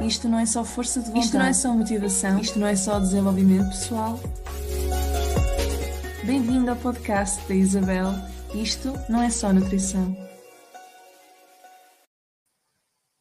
[0.00, 1.24] Isto não é só força de vontade.
[1.24, 2.38] Isto não é só motivação.
[2.38, 4.20] Isto não é só desenvolvimento pessoal.
[6.24, 8.12] Bem-vindo ao podcast da Isabel.
[8.54, 10.14] Isto não é só nutrição.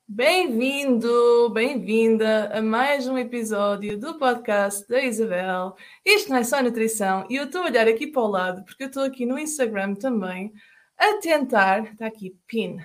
[0.07, 5.75] Bem-vindo, bem-vinda a mais um episódio do podcast da Isabel.
[6.05, 8.83] Isto não é só nutrição e eu estou a olhar aqui para o lado porque
[8.83, 10.53] eu estou aqui no Instagram também
[10.97, 11.91] a tentar.
[11.91, 12.77] Está aqui, pin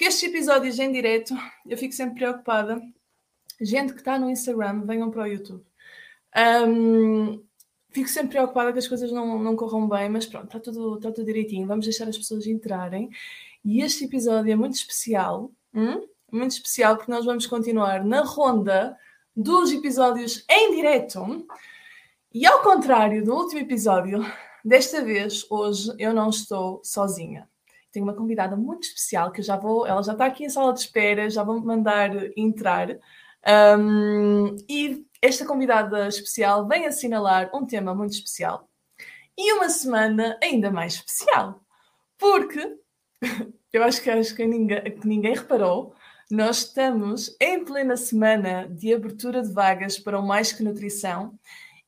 [0.00, 1.34] porque estes episódios em direto,
[1.66, 2.80] eu fico sempre preocupada.
[3.60, 5.62] Gente que está no Instagram, venham para o YouTube.
[6.66, 7.44] Um,
[7.90, 11.12] fico sempre preocupada que as coisas não, não corram bem, mas pronto, está tudo, está
[11.12, 11.66] tudo direitinho.
[11.66, 13.10] Vamos deixar as pessoas entrarem.
[13.62, 15.52] E este episódio é muito especial.
[15.74, 16.08] Hum?
[16.32, 18.96] Muito especial porque nós vamos continuar na ronda
[19.36, 21.46] dos episódios em direto.
[22.32, 24.24] E ao contrário do último episódio,
[24.64, 27.46] desta vez, hoje, eu não estou sozinha
[27.92, 30.72] tenho uma convidada muito especial que eu já vou, ela já está aqui em sala
[30.72, 32.88] de espera, já vou mandar entrar.
[33.78, 38.68] Um, e esta convidada especial vem assinalar um tema muito especial
[39.36, 41.60] e uma semana ainda mais especial,
[42.18, 42.76] porque
[43.72, 45.94] eu acho que, acho que, ninguém, que ninguém reparou,
[46.30, 51.38] nós estamos em plena semana de abertura de vagas para o Mais Que Nutrição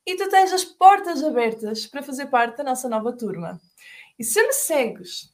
[0.04, 3.60] e tu tens as portas abertas para fazer parte da nossa nova turma.
[4.18, 5.32] E se me segues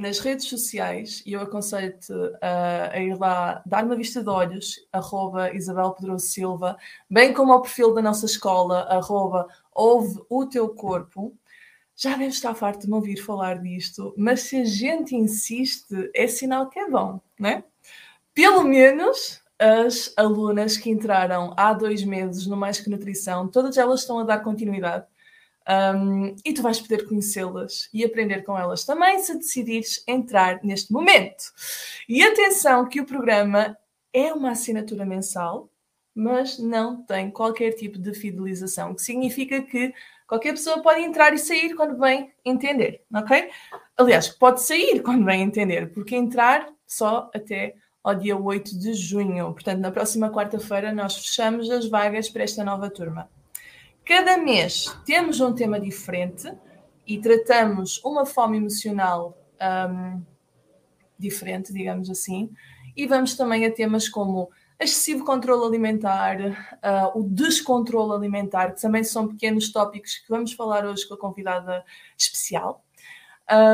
[0.00, 4.80] nas redes sociais, e eu aconselho-te a, a, ir lá dar uma vista de olhos,
[4.90, 10.70] arroba Isabel Pedroso Silva, bem como ao perfil da nossa escola, arroba ouve o teu
[10.70, 11.36] corpo.
[11.94, 16.26] Já deves estar farto de me ouvir falar disto, mas se a gente insiste, é
[16.26, 17.62] sinal que é bom, né?
[18.32, 24.00] Pelo menos as alunas que entraram há dois meses no Mais Que Nutrição, todas elas
[24.00, 25.04] estão a dar continuidade
[25.68, 30.92] um, e tu vais poder conhecê-las e aprender com elas também se decidires entrar neste
[30.92, 31.44] momento.
[32.08, 33.76] E atenção que o programa
[34.12, 35.70] é uma assinatura mensal,
[36.14, 39.94] mas não tem qualquer tipo de fidelização, que significa que
[40.26, 43.50] qualquer pessoa pode entrar e sair quando bem entender, ok?
[43.96, 49.52] Aliás, pode sair quando bem entender, porque entrar só até ao dia 8 de junho.
[49.52, 53.28] Portanto, na próxima quarta-feira nós fechamos as vagas para esta nova turma.
[54.10, 56.52] Cada mês temos um tema diferente
[57.06, 59.38] e tratamos uma fome emocional
[59.88, 60.20] um,
[61.16, 62.50] diferente, digamos assim,
[62.96, 64.50] e vamos também a temas como
[64.80, 70.84] excessivo controle alimentar, uh, o descontrole alimentar, que também são pequenos tópicos que vamos falar
[70.84, 71.84] hoje com a convidada
[72.18, 72.84] especial.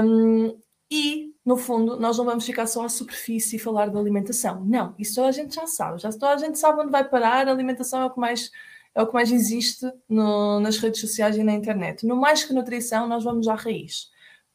[0.05, 0.55] Um,
[0.91, 4.63] e, no fundo, nós não vamos ficar só à superfície e falar da alimentação.
[4.67, 5.99] Não, isso a gente já sabe.
[5.99, 7.49] Já a gente sabe onde vai parar.
[7.49, 8.53] A alimentação é o que mais
[8.97, 12.07] é o que mais existe no, nas redes sociais e na internet.
[12.07, 14.11] No mais que nutrição, nós vamos à raiz.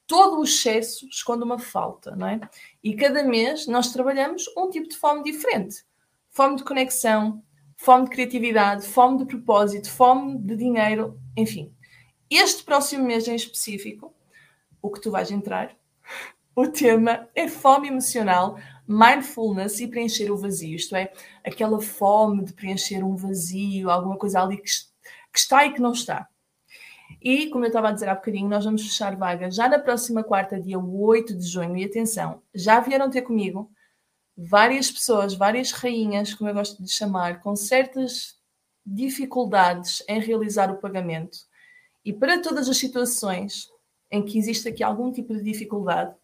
[0.07, 2.41] Todo o excesso esconde uma falta, não é?
[2.83, 5.85] E cada mês nós trabalhamos um tipo de fome diferente:
[6.31, 7.43] fome de conexão,
[7.77, 11.71] fome de criatividade, fome de propósito, fome de dinheiro, enfim.
[12.27, 14.11] Este próximo mês em específico,
[14.81, 15.77] o que tu vais entrar,
[16.55, 21.11] o tema é fome emocional mindfulness e preencher o vazio, isto é,
[21.43, 24.69] aquela fome de preencher um vazio, alguma coisa ali que,
[25.31, 26.27] que está e que não está.
[27.21, 30.23] E, como eu estava a dizer há bocadinho, nós vamos fechar vaga já na próxima
[30.23, 31.77] quarta, dia 8 de junho.
[31.77, 33.71] E atenção, já vieram ter comigo
[34.35, 38.39] várias pessoas, várias rainhas, como eu gosto de chamar, com certas
[38.85, 41.37] dificuldades em realizar o pagamento.
[42.03, 43.67] E para todas as situações
[44.09, 46.15] em que existe aqui algum tipo de dificuldade,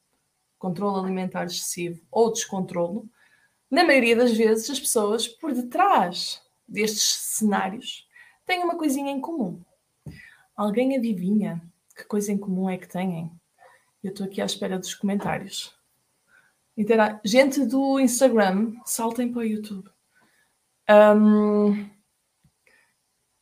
[0.58, 3.08] controle alimentar excessivo ou descontrolo,
[3.70, 8.08] na maioria das vezes as pessoas por detrás destes cenários
[8.44, 9.62] têm uma coisinha em comum.
[10.56, 11.62] Alguém adivinha
[11.96, 13.30] que coisa em comum é que têm?
[14.02, 15.74] Eu estou aqui à espera dos comentários.
[16.76, 19.90] Intera Gente do Instagram, saltem para o YouTube.
[20.88, 21.88] Um,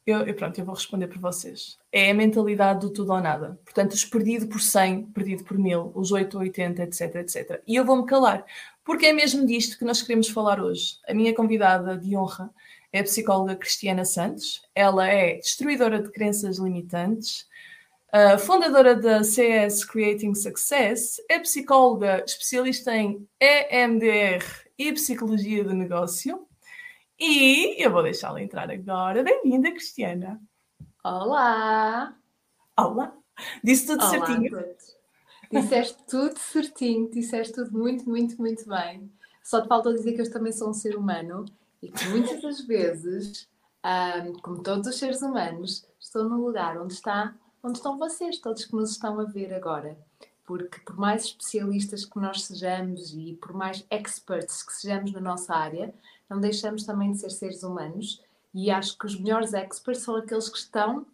[0.04, 1.78] eu, eu, pronto, eu vou responder por vocês.
[1.92, 3.60] É a mentalidade do tudo ou nada.
[3.62, 7.62] Portanto, os perdido por 100, perdido por 1000, os 8 ou 80, etc, etc.
[7.66, 8.44] E eu vou-me calar,
[8.82, 10.96] porque é mesmo disto que nós queremos falar hoje.
[11.06, 12.50] A minha convidada de honra
[12.92, 14.62] é a psicóloga Cristiana Santos.
[14.74, 17.46] Ela é destruidora de crenças limitantes,
[18.38, 24.42] Fundadora da CS Creating Success, é psicóloga especialista em EMDR
[24.78, 26.48] e psicologia de negócio.
[27.20, 29.22] E eu vou deixá-la entrar agora.
[29.22, 30.40] Bem-vinda, Cristiana.
[31.04, 32.16] Olá!
[32.78, 33.12] Olá!
[33.62, 34.64] Disse tudo Olá certinho.
[35.52, 39.12] Disseste tudo certinho, disseste tudo muito, muito, muito bem.
[39.44, 41.44] Só te faltou dizer que eu também sou um ser humano
[41.82, 43.46] e que muitas das vezes,
[43.84, 48.64] um, como todos os seres humanos, estou no lugar onde, está, onde estão vocês, todos
[48.64, 49.98] que nos estão a ver agora.
[50.44, 55.54] Porque por mais especialistas que nós sejamos e por mais experts que sejamos na nossa
[55.54, 55.94] área,
[56.28, 58.22] não deixamos também de ser seres humanos.
[58.54, 61.06] E acho que os melhores experts são aqueles que estão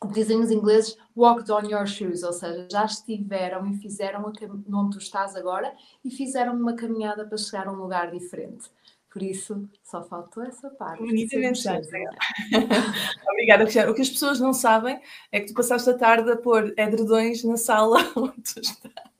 [0.00, 4.92] como dizem os ingleses, walked on your shoes, ou seja, já estiveram e fizeram onde
[4.92, 8.70] tu estás agora e fizeram uma caminhada para chegar a um lugar diferente.
[9.12, 11.02] Por isso, só faltou essa parte.
[11.02, 11.62] Bonitamente
[13.28, 13.90] Obrigada, Cristiano.
[13.90, 15.00] O que as pessoas não sabem
[15.32, 19.10] é que tu passaste a tarde a pôr edredões na sala onde tu estás.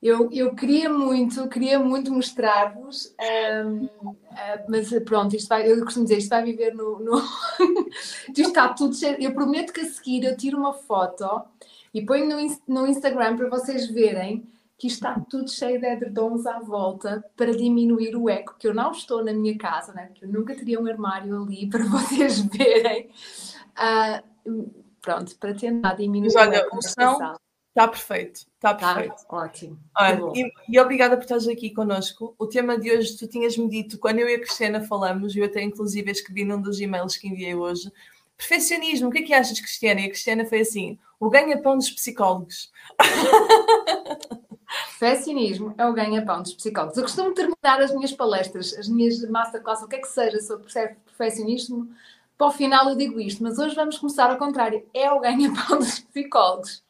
[0.00, 3.12] Eu, eu queria muito, queria muito mostrar-vos,
[3.66, 7.00] um, uh, ah, mas pronto, isto vai, eu costumo dizer, isto vai viver no.
[7.00, 7.18] no...
[8.30, 9.16] isto está tudo cheio.
[9.20, 11.42] Eu prometo que a seguir eu tiro uma foto
[11.92, 16.60] e ponho no, no Instagram para vocês verem que está tudo cheio de edredons à
[16.60, 20.06] volta para diminuir o eco, que eu não estou na minha casa, né?
[20.06, 23.10] porque eu nunca teria um armário ali para vocês verem.
[23.76, 24.70] Uh,
[25.02, 26.78] pronto, para tentar diminuir Mas, olha, o eco.
[26.78, 27.36] O som,
[27.70, 28.94] Está perfeito, está tá?
[28.94, 29.24] perfeito.
[29.28, 29.78] Tá, ótimo.
[29.96, 32.34] Olha, e, e, obrigada por estares aqui connosco.
[32.36, 35.62] O tema de hoje, tu tinhas-me dito, quando eu e a Cristiana falamos, eu até
[35.62, 37.92] inclusive escrevi num dos e-mails que enviei hoje,
[38.36, 40.00] perfeccionismo, o que é que achas, Cristiana?
[40.00, 42.72] E a Cristiana foi assim, o ganha-pão dos psicólogos.
[44.68, 46.96] Perfeccionismo é o ganha-pão dos psicólogos.
[46.96, 50.66] Eu costumo terminar as minhas palestras, as minhas masterclass, o que é que seja sobre
[51.04, 51.88] perfeccionismo,
[52.38, 54.86] para o final eu digo isto, mas hoje vamos começar ao contrário.
[54.94, 56.84] É o ganha-pão dos psicólogos.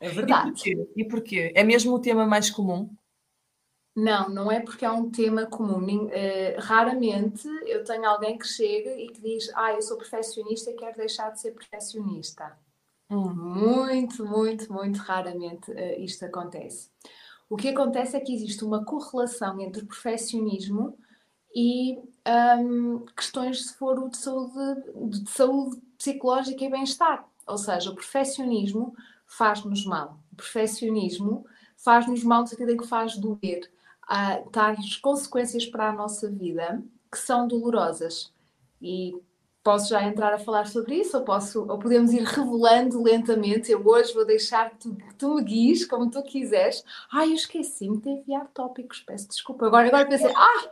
[0.00, 0.48] É verdade.
[0.48, 0.90] E porquê?
[0.96, 1.52] e porquê?
[1.54, 2.90] É mesmo o tema mais comum?
[3.94, 6.06] Não, não é porque é um tema comum.
[6.06, 6.10] Uh,
[6.58, 10.96] raramente eu tenho alguém que chega e que diz: Ah, eu sou perfeccionista e quero
[10.96, 12.56] deixar de ser perfeccionista.
[13.10, 16.88] Muito, muito, muito raramente uh, isto acontece.
[17.48, 20.96] O que acontece é que existe uma correlação entre o perfeccionismo
[21.54, 21.98] e
[22.60, 24.16] um, questões de saúde,
[25.08, 27.28] de saúde psicológica e bem-estar.
[27.46, 28.94] Ou seja, o perfeccionismo
[29.26, 30.20] faz-nos mal.
[30.32, 31.44] O perfeccionismo
[31.76, 33.68] faz-nos mal no sentido em que faz doer.
[34.06, 36.80] Há tais consequências para a nossa vida
[37.10, 38.32] que são dolorosas.
[38.80, 39.20] E
[39.62, 43.70] posso já entrar a falar sobre isso ou, posso, ou podemos ir revelando lentamente.
[43.70, 46.84] Eu hoje vou deixar que tu, tu me guies como tu quiseres.
[47.12, 49.66] Ai, eu esqueci-me de enviar tópicos, peço desculpa.
[49.66, 50.70] Agora, agora pensei, ah,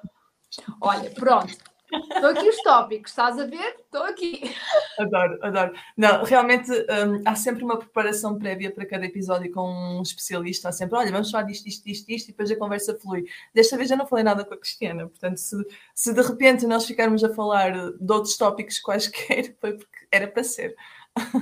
[0.80, 1.56] olha, pronto,
[1.90, 3.76] Estou aqui os tópicos, estás a ver?
[3.80, 4.54] Estou aqui.
[4.98, 5.72] Adoro, adoro.
[5.96, 10.68] Não, realmente um, há sempre uma preparação prévia para cada episódio com um especialista.
[10.68, 13.24] Há sempre, olha, vamos falar disto, isto, isto, isto, e depois a conversa flui.
[13.54, 15.56] Desta vez já não falei nada com a Cristiana, portanto, se,
[15.94, 20.44] se de repente nós ficarmos a falar de outros tópicos quaisquer, foi porque era para
[20.44, 20.76] ser.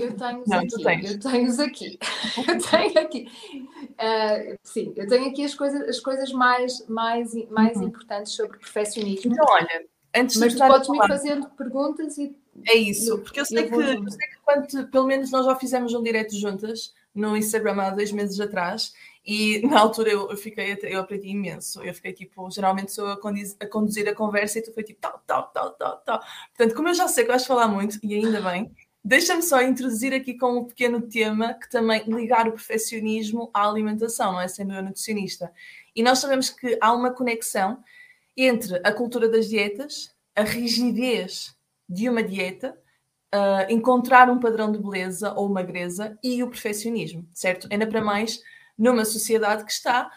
[0.01, 1.99] Eu tenho-os aqui, eu tenho-os aqui,
[2.49, 3.29] eu tenho aqui.
[3.93, 7.89] Uh, sim, eu tenho aqui as coisas, as coisas mais, mais, mais uhum.
[7.89, 9.33] importantes sobre perfeccionismo.
[9.33, 12.35] Então, olha, Antes Mas tu podes me fazendo perguntas e.
[12.67, 15.55] É isso, porque eu sei, eu que, eu sei que quando, pelo menos nós já
[15.57, 18.95] fizemos um direto juntas no Instagram há dois meses atrás
[19.27, 21.83] e na altura eu, eu fiquei, eu aprendi imenso.
[21.83, 25.01] Eu fiquei tipo, geralmente sou a, conduzir a, conduzir a conversa e tu foi tipo
[25.01, 26.21] tal, tal, tal, tal, tal.
[26.57, 28.71] Portanto, como eu já sei que vais falar muito, e ainda bem,
[29.05, 34.33] deixa-me só introduzir aqui com um pequeno tema que também ligar o perfeccionismo à alimentação,
[34.33, 34.49] não é?
[34.49, 35.53] Sendo eu nutricionista.
[35.95, 37.83] E nós sabemos que há uma conexão
[38.37, 41.57] entre a cultura das dietas, a rigidez
[41.89, 42.77] de uma dieta,
[43.35, 47.69] uh, encontrar um padrão de beleza ou magreza e o perfeccionismo, certo?
[47.71, 48.41] Ainda para mais
[48.77, 50.11] numa sociedade que está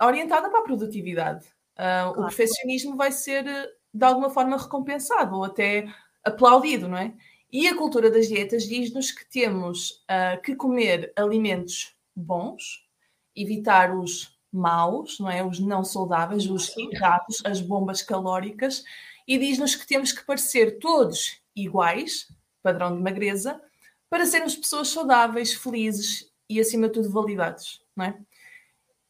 [0.00, 1.46] orientada para a produtividade.
[1.46, 2.10] Uh, claro.
[2.10, 3.44] O perfeccionismo vai ser
[3.92, 5.88] de alguma forma recompensado ou até
[6.24, 7.14] aplaudido, não é?
[7.50, 12.86] E a cultura das dietas diz-nos que temos uh, que comer alimentos bons,
[13.34, 15.44] evitar os maus, não é?
[15.44, 18.84] Os não saudáveis, os errados, as bombas calóricas,
[19.26, 22.28] e diz-nos que temos que parecer todos iguais,
[22.62, 23.60] padrão de magreza,
[24.08, 28.18] para sermos pessoas saudáveis, felizes e, acima de tudo, validados, não é?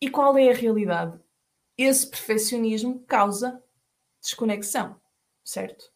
[0.00, 1.18] E qual é a realidade?
[1.76, 3.62] Esse perfeccionismo causa
[4.20, 5.00] desconexão,
[5.44, 5.92] certo?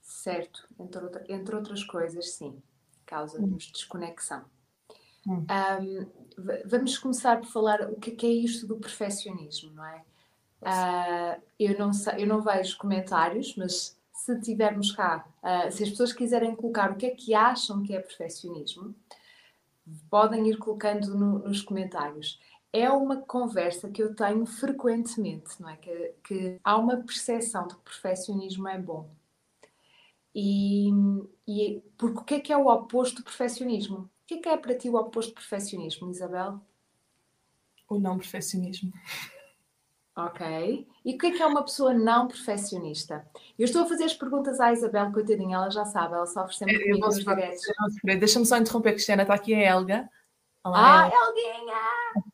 [0.00, 2.60] Certo, entre, outra, entre outras coisas, sim,
[3.06, 4.44] causa-nos desconexão.
[5.26, 5.46] Hum.
[5.80, 6.21] Um,
[6.64, 10.02] vamos começar por falar o que é, é isto do perfeccionismo, não é?
[10.62, 15.90] Uh, eu, não sei, eu não vejo comentários, mas se tivermos cá, uh, se as
[15.90, 18.94] pessoas quiserem colocar o que é que acham que é perfeccionismo,
[20.08, 22.40] podem ir colocando no, nos comentários.
[22.72, 25.76] É uma conversa que eu tenho frequentemente, não é?
[25.76, 29.10] Que, que há uma percepção de que perfeccionismo é bom.
[30.34, 30.90] E,
[31.46, 34.08] e porque o que é que é o oposto do perfeccionismo?
[34.32, 36.58] O que é que é para ti o oposto de perfeccionismo, Isabel?
[37.86, 38.90] O não perfeccionismo.
[40.16, 40.86] Ok.
[41.04, 43.26] E o que é que é uma pessoa não perfeccionista?
[43.58, 46.76] Eu estou a fazer as perguntas à Isabel, coitadinha, ela já sabe, ela sofre sempre
[46.76, 47.62] Eu comigo nos diretos.
[48.02, 50.08] Deixa-me só interromper, Cristiana, está aqui a Helga.
[50.64, 51.16] Ah, Helga.
[51.16, 52.24] Elguinha!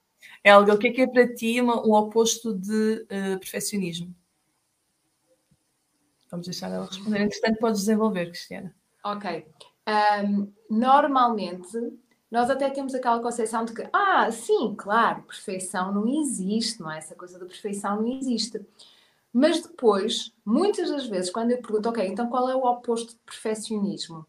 [0.45, 4.15] Helga, o que é que é para ti o oposto de eh, perfeccionismo?
[6.31, 7.23] Vamos deixar ela responder.
[7.23, 8.75] Entretanto, podes desenvolver, Cristiana.
[9.05, 9.47] Ok.
[9.89, 11.99] Ahm, normalmente,
[12.31, 16.99] nós até temos aquela concepção de que, ah, sim, claro, perfeição não existe, não é?
[16.99, 18.61] Essa coisa da perfeição não existe.
[19.33, 23.21] Mas depois, muitas das vezes, quando eu pergunto, ok, então qual é o oposto de
[23.25, 24.27] perfeccionismo?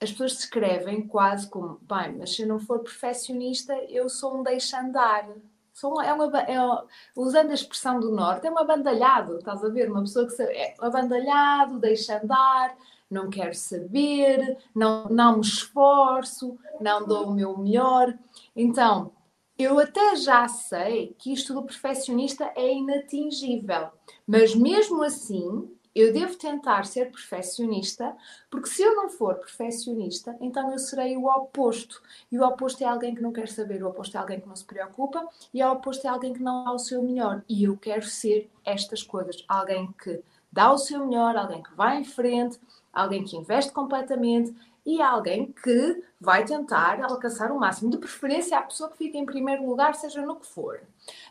[0.00, 4.42] As pessoas descrevem quase como, bem, mas se eu não for perfeccionista, eu sou um
[4.44, 5.28] deixa-andar.
[5.74, 6.78] Sou um- é uma, é, um-
[7.16, 9.90] usando a expressão do Norte, é um abandalhado, estás a ver?
[9.90, 12.76] Uma pessoa que é abandalhado, deixa andar,
[13.10, 18.16] não quero saber, não, não me esforço, não dou o meu melhor.
[18.54, 19.12] Então,
[19.58, 23.88] eu até já sei que isto do perfeccionista é inatingível,
[24.26, 28.16] mas mesmo assim, eu devo tentar ser perfeccionista,
[28.48, 32.00] porque se eu não for perfeccionista, então eu serei o oposto.
[32.30, 34.54] E o oposto é alguém que não quer saber, o oposto é alguém que não
[34.54, 37.42] se preocupa, e o oposto é alguém que não dá o seu melhor.
[37.48, 39.44] E eu quero ser estas coisas.
[39.48, 42.58] Alguém que dá o seu melhor, alguém que vai em frente,
[42.92, 44.54] alguém que investe completamente
[44.84, 47.90] e alguém que vai tentar alcançar o máximo.
[47.90, 50.80] De preferência, a pessoa que fica em primeiro lugar, seja no que for.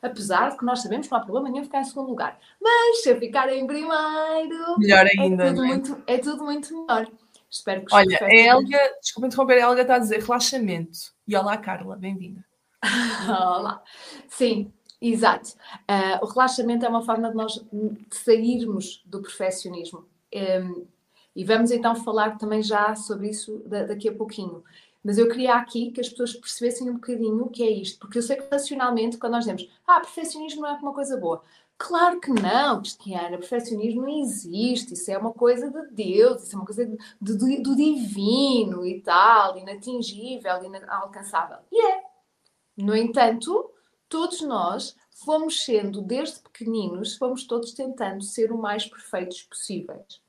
[0.02, 2.40] Apesar de que nós sabemos que não há problema nenhum ficar em segundo lugar.
[2.62, 5.48] Mas se eu ficar em primeiro, Melhor é ainda.
[5.48, 5.68] tudo, é?
[5.68, 7.08] muito, é tudo muito melhor.
[7.50, 11.00] Espero que Olha, a Helga, desculpa interromper, a Helga está a dizer relaxamento.
[11.28, 12.46] E olá, Carla, bem-vinda.
[13.28, 13.84] Olá.
[14.28, 15.56] Sim, exato.
[15.88, 20.08] Ah, o relaxamento é uma forma de nós de sairmos do perfeccionismo.
[20.32, 20.88] Em,
[21.36, 24.64] e vamos então falar também já sobre isso da- daqui a pouquinho.
[25.04, 28.18] Mas eu queria aqui que as pessoas percebessem um bocadinho o que é isto, porque
[28.18, 31.42] eu sei que racionalmente, quando nós dizemos, ah, perfeccionismo não é uma coisa boa.
[31.78, 36.60] Claro que não, Cristiana, perfeccionismo não existe, isso é uma coisa de Deus, isso é
[36.60, 41.60] uma coisa de- de- do divino e tal, inatingível, inalcançável.
[41.72, 42.02] E é.
[42.76, 43.72] No entanto,
[44.10, 50.22] todos nós fomos sendo, desde pequeninos, fomos todos tentando ser o mais perfeitos possíveis.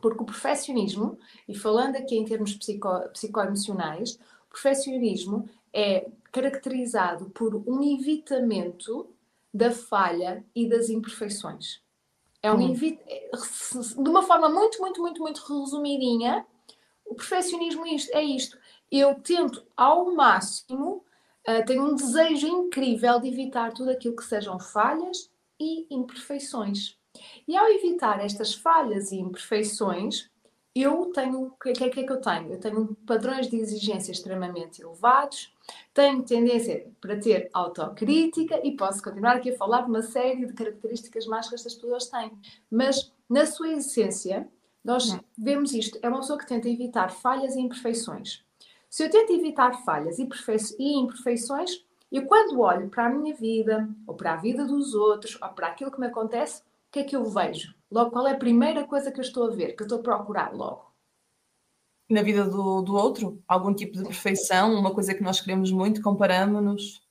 [0.00, 7.56] Porque o perfeccionismo, e falando aqui em termos psico, psicoemocionais, o perfeccionismo é caracterizado por
[7.66, 9.08] um evitamento
[9.52, 11.80] da falha e das imperfeições.
[12.42, 12.76] É um Hum.
[13.06, 16.46] é, de uma forma muito, muito, muito, muito resumidinha,
[17.04, 18.10] o perfeccionismo é isto.
[18.14, 18.58] É isto.
[18.90, 21.04] Eu tento ao máximo
[21.48, 26.97] Uh, tenho um desejo incrível de evitar tudo aquilo que sejam falhas e imperfeições.
[27.46, 30.30] E ao evitar estas falhas e imperfeições,
[30.74, 31.46] eu tenho.
[31.46, 32.52] O que, é que é que eu tenho?
[32.52, 35.52] Eu tenho padrões de exigência extremamente elevados,
[35.92, 40.52] tenho tendência para ter autocrítica e posso continuar aqui a falar de uma série de
[40.52, 42.32] características más que estas pessoas têm.
[42.70, 44.48] Mas, na sua essência,
[44.84, 45.18] nós Hum.
[45.36, 45.98] vemos isto.
[46.02, 48.44] É uma pessoa que tenta evitar falhas e imperfeições.
[48.88, 50.26] Se eu tento evitar falhas e
[50.78, 55.36] e imperfeições, eu quando olho para a minha vida, ou para a vida dos outros,
[55.42, 57.74] ou para aquilo que me acontece, o que é que eu vejo?
[57.90, 60.02] Logo, qual é a primeira coisa que eu estou a ver, que eu estou a
[60.02, 60.88] procurar logo?
[62.08, 66.00] Na vida do, do outro, algum tipo de perfeição, uma coisa que nós queremos muito,
[66.00, 67.06] comparamos-nos.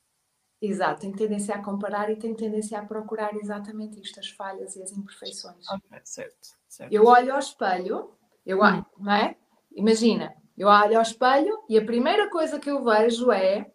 [0.60, 4.82] Exato, tenho tendência a comparar e tenho tendência a procurar exatamente isto, as falhas e
[4.82, 5.70] as imperfeições.
[5.70, 6.92] Ok, certo, certo.
[6.92, 8.12] Eu olho ao espelho,
[8.44, 9.38] eu olho, não é?
[9.76, 13.72] Imagina, eu olho ao espelho e a primeira coisa que eu vejo é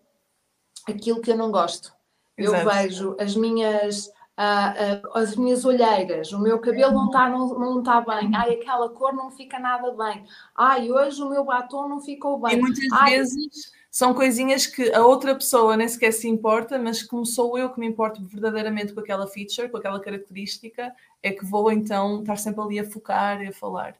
[0.89, 1.95] aquilo que eu não gosto.
[2.37, 2.71] Eu Exato.
[2.71, 4.11] vejo as minhas,
[4.43, 4.75] ah,
[5.15, 8.89] ah, as minhas olheiras, o meu cabelo não está não, não tá bem, ai, aquela
[8.91, 10.25] cor não fica nada bem,
[10.57, 12.57] ai, hoje o meu batom não ficou E bem.
[12.57, 17.25] muitas Ai, vezes são coisinhas que a outra pessoa nem sequer se importa, mas como
[17.27, 21.71] sou eu que me importo verdadeiramente com aquela feature, com aquela característica, é que vou
[21.71, 23.97] então estar sempre ali a focar e a falar.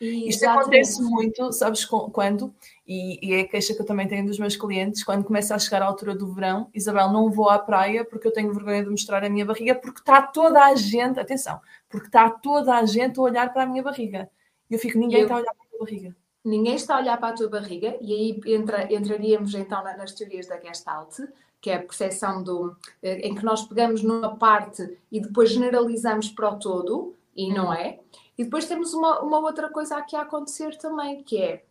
[0.00, 2.54] Isto acontece muito, sabes quando?
[2.86, 5.58] E, e é a queixa que eu também tenho dos meus clientes, quando começa a
[5.58, 8.90] chegar a altura do verão, Isabel, não vou à praia porque eu tenho vergonha de
[8.90, 13.18] mostrar a minha barriga, porque está toda a gente, atenção, porque está toda a gente
[13.18, 14.28] a olhar para a minha barriga.
[14.70, 16.16] E eu fico, ninguém Eu- está a olhar para a minha barriga.
[16.44, 20.12] Ninguém está a olhar para a tua barriga, e aí entra- entraríamos então na- nas
[20.12, 21.18] teorias da Gestalt,
[21.60, 26.28] que é a percepção do, eh, em que nós pegamos numa parte e depois generalizamos
[26.28, 27.98] para o todo, e não é.
[28.36, 31.64] E depois temos uma, uma outra coisa aqui a acontecer também, que é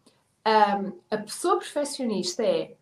[0.43, 2.75] ahm, a pessoa perfeccionista é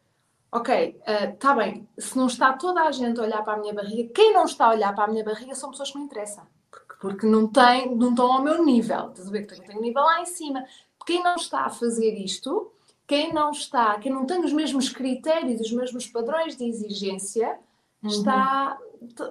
[0.53, 1.01] ok,
[1.33, 4.31] está bem, se não está toda a gente a olhar para a minha barriga, quem
[4.33, 6.45] não está a olhar para a minha barriga são pessoas que me interessam.
[6.69, 9.09] Porque, porque não, têm, não estão ao meu nível.
[9.09, 10.63] Estás a ver que eu tenho um nível lá em cima.
[11.05, 12.71] Quem não está a fazer isto,
[13.07, 17.57] quem não está, quem não tem os mesmos critérios, os mesmos padrões de exigência,
[18.03, 18.09] uhum.
[18.09, 18.77] está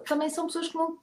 [0.06, 0.98] também são pessoas que não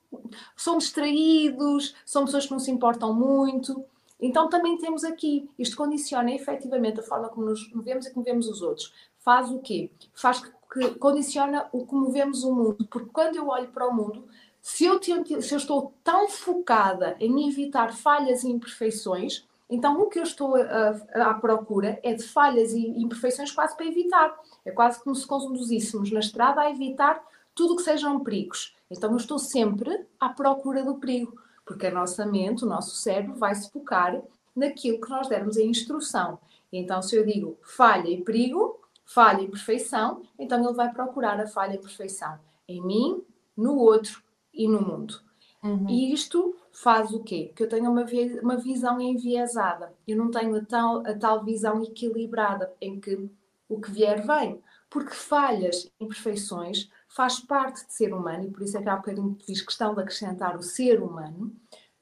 [0.55, 3.83] são distraídos, são pessoas que não se importam muito.
[4.19, 8.47] Então também temos aqui, isto condiciona efetivamente a forma como nos vemos e como vemos
[8.47, 8.93] os outros.
[9.19, 9.89] Faz o quê?
[10.13, 13.93] Faz que, que condiciona o como vemos o mundo, porque quando eu olho para o
[13.93, 14.27] mundo,
[14.61, 20.19] se eu, se eu estou tão focada em evitar falhas e imperfeições, então o que
[20.19, 24.37] eu estou à procura é de falhas e imperfeições quase para evitar.
[24.65, 27.23] É quase como se conduzíssemos na estrada a evitar
[27.59, 28.73] tudo que sejam perigos.
[28.89, 33.35] Então eu estou sempre à procura do perigo, porque a nossa mente, o nosso cérebro
[33.35, 34.21] vai se focar
[34.55, 36.39] naquilo que nós dermos a instrução.
[36.71, 41.47] Então se eu digo falha e perigo, falha e perfeição, então ele vai procurar a
[41.47, 43.21] falha e perfeição em mim,
[43.57, 44.23] no outro
[44.53, 45.19] e no mundo.
[45.61, 45.89] Uhum.
[45.89, 47.51] E isto faz o quê?
[47.53, 48.05] Que eu tenha uma,
[48.41, 49.91] uma visão enviesada.
[50.07, 53.29] Eu não tenho a tal, a tal visão equilibrada em que
[53.67, 54.61] o que vier vem.
[54.89, 59.37] Porque falhas, imperfeições faz parte de ser humano, e por isso é que há bocadinho
[59.43, 61.53] fiz questão de acrescentar o ser humano.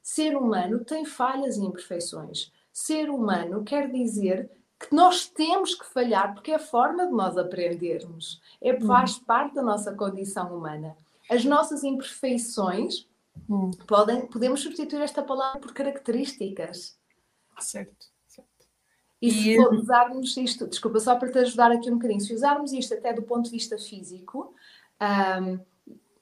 [0.03, 2.51] Ser humano tem falhas e imperfeições.
[2.71, 7.37] Ser humano quer dizer que nós temos que falhar porque é a forma de nós
[7.37, 8.41] aprendermos.
[8.61, 8.81] É, hum.
[8.85, 10.95] faz parte da nossa condição humana.
[11.29, 13.07] As nossas imperfeições
[13.49, 13.71] hum.
[13.87, 16.97] podem, podemos substituir esta palavra por características.
[17.59, 18.07] Certo.
[19.19, 22.93] E se usarmos isto, desculpa, só para te ajudar aqui um bocadinho, se usarmos isto
[22.93, 24.53] até do ponto de vista físico,
[25.01, 25.59] um,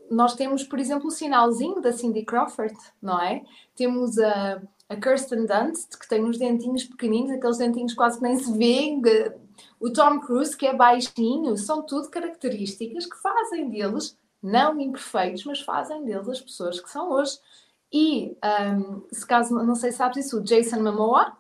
[0.09, 3.43] nós temos, por exemplo, o sinalzinho da Cindy Crawford, não é?
[3.75, 8.37] Temos a, a Kirsten Dunst, que tem uns dentinhos pequeninos, aqueles dentinhos quase que nem
[8.37, 9.01] se vêem.
[9.79, 15.61] O Tom Cruise, que é baixinho, são tudo características que fazem deles, não imperfeitos, mas
[15.61, 17.39] fazem deles as pessoas que são hoje.
[17.91, 21.35] E, um, se caso, não sei se sabes isso, o Jason Momoa,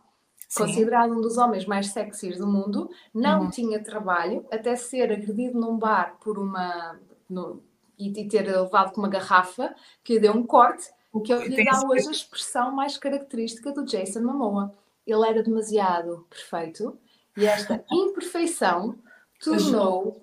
[0.47, 0.63] Sim.
[0.63, 3.49] considerado um dos homens mais sexys do mundo, não uhum.
[3.49, 6.97] tinha trabalho até ser agredido num bar por uma
[7.29, 7.63] no,
[7.97, 11.63] e, e, ter levado com uma garrafa que lhe deu um corte, o que lhe
[11.63, 14.73] dá hoje a expressão mais característica do Jason Momoa.
[15.07, 16.97] Ele era demasiado perfeito
[17.37, 18.97] e esta imperfeição
[19.41, 20.21] tornou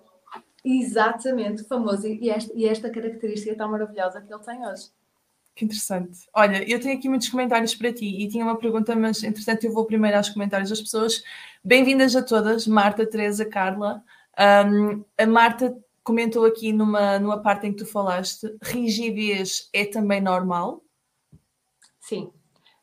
[0.65, 4.91] exatamente famoso e esta, e esta característica tão maravilhosa que ele tem hoje.
[5.55, 6.21] Que interessante.
[6.33, 9.73] Olha, eu tenho aqui muitos comentários para ti e tinha uma pergunta, mas entretanto eu
[9.73, 11.23] vou primeiro aos comentários das pessoas.
[11.63, 14.03] Bem-vindas a todas, Marta, Teresa, Carla.
[14.39, 20.21] Um, a Marta comentou aqui numa, numa parte em que tu falaste, rigidez é também
[20.21, 20.83] normal?
[22.01, 22.33] Sim.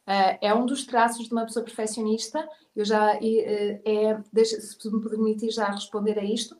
[0.07, 2.47] Uh, é um dos traços de uma pessoa perfeccionista.
[2.75, 6.55] Eu já, uh, é, deixa, se me permitir já responder a isto,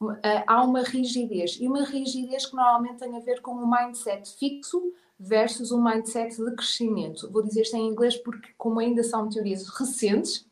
[0.00, 1.58] uh, há uma rigidez.
[1.60, 6.36] E uma rigidez que normalmente tem a ver com um mindset fixo versus um mindset
[6.36, 7.30] de crescimento.
[7.30, 10.46] Vou dizer isto em inglês porque, como ainda são teorias recentes,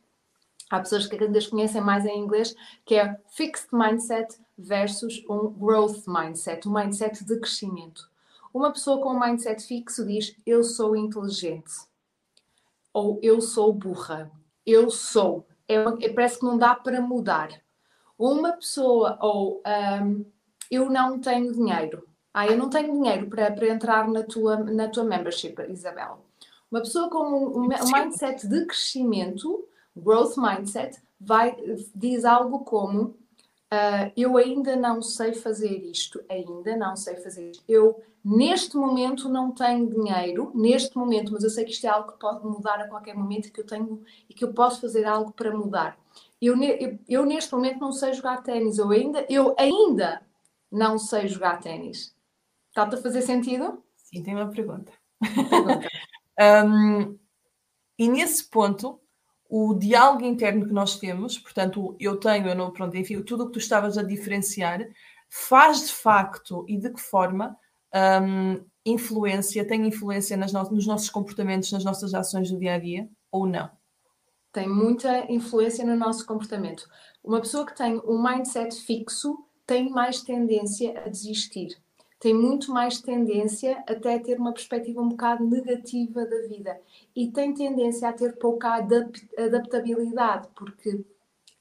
[0.71, 6.07] há pessoas que ainda conhecem mais em inglês, que é fixed mindset versus um growth
[6.07, 8.09] mindset, um mindset de crescimento.
[8.53, 11.73] Uma pessoa com um mindset fixo diz eu sou inteligente
[12.93, 14.31] ou eu sou burra,
[14.67, 15.47] eu sou.
[15.69, 17.51] É, é, parece que não dá para mudar.
[18.19, 19.63] Uma pessoa ou
[20.03, 20.25] um,
[20.71, 22.07] eu não tenho dinheiro.
[22.35, 26.25] Ah, eu não tenho dinheiro para, para entrar na tua, na tua membership, Isabel.
[26.71, 29.65] Uma pessoa com um, um mindset de crescimento,
[29.97, 31.57] growth mindset, vai,
[31.95, 33.17] diz algo como
[33.73, 37.63] Uh, eu ainda não sei fazer isto, ainda não sei fazer isto.
[37.69, 42.11] Eu, neste momento, não tenho dinheiro, neste momento, mas eu sei que isto é algo
[42.11, 45.05] que pode mudar a qualquer momento e que eu tenho e que eu posso fazer
[45.05, 45.97] algo para mudar.
[46.43, 50.21] Eu, eu, eu neste momento não sei jogar ténis, eu ainda, eu ainda
[50.71, 52.13] não sei jogar ténis.
[52.71, 53.85] Está-te a fazer sentido?
[53.97, 54.93] Sim, tem uma pergunta.
[55.21, 55.89] pergunta.
[56.67, 57.17] um,
[57.97, 59.01] e nesse ponto,
[59.51, 63.47] o diálogo interno que nós temos, portanto, eu tenho, eu não, pronto, enfim, tudo o
[63.49, 64.87] que tu estavas a diferenciar,
[65.29, 67.59] faz de facto e de que forma
[68.23, 72.79] um, influência, tem influência nas no, nos nossos comportamentos, nas nossas ações do dia a
[72.79, 73.69] dia, ou não?
[74.53, 76.89] Tem muita influência no nosso comportamento.
[77.23, 79.37] Uma pessoa que tem um mindset fixo
[79.67, 81.77] tem mais tendência a desistir
[82.21, 86.79] tem muito mais tendência até a ter uma perspectiva um bocado negativa da vida.
[87.17, 91.03] E tem tendência a ter pouca adaptabilidade, porque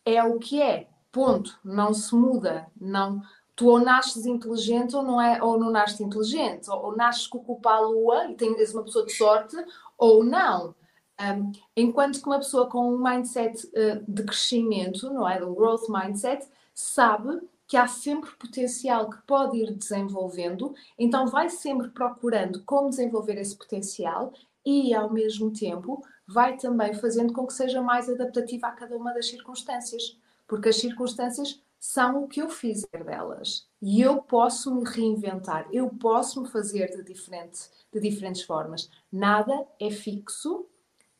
[0.05, 3.21] é o que é, ponto, não se muda, não.
[3.55, 7.39] Tu ou nasces inteligente ou não é ou não nasces inteligente, ou, ou nasces com
[7.39, 9.55] culpa à lua e tens uma pessoa de sorte
[9.97, 10.75] ou não.
[11.21, 15.87] Um, enquanto que uma pessoa com um mindset uh, de crescimento, não é, um growth
[15.89, 22.89] mindset, sabe que há sempre potencial que pode ir desenvolvendo, então vai sempre procurando como
[22.89, 24.33] desenvolver esse potencial
[24.65, 29.13] e, ao mesmo tempo, vai também fazendo com que seja mais adaptativa a cada uma
[29.13, 33.67] das circunstâncias, porque as circunstâncias são o que eu fizer delas.
[33.79, 38.89] E eu posso me reinventar, eu posso me fazer de, diferente, de diferentes formas.
[39.11, 40.65] Nada é fixo,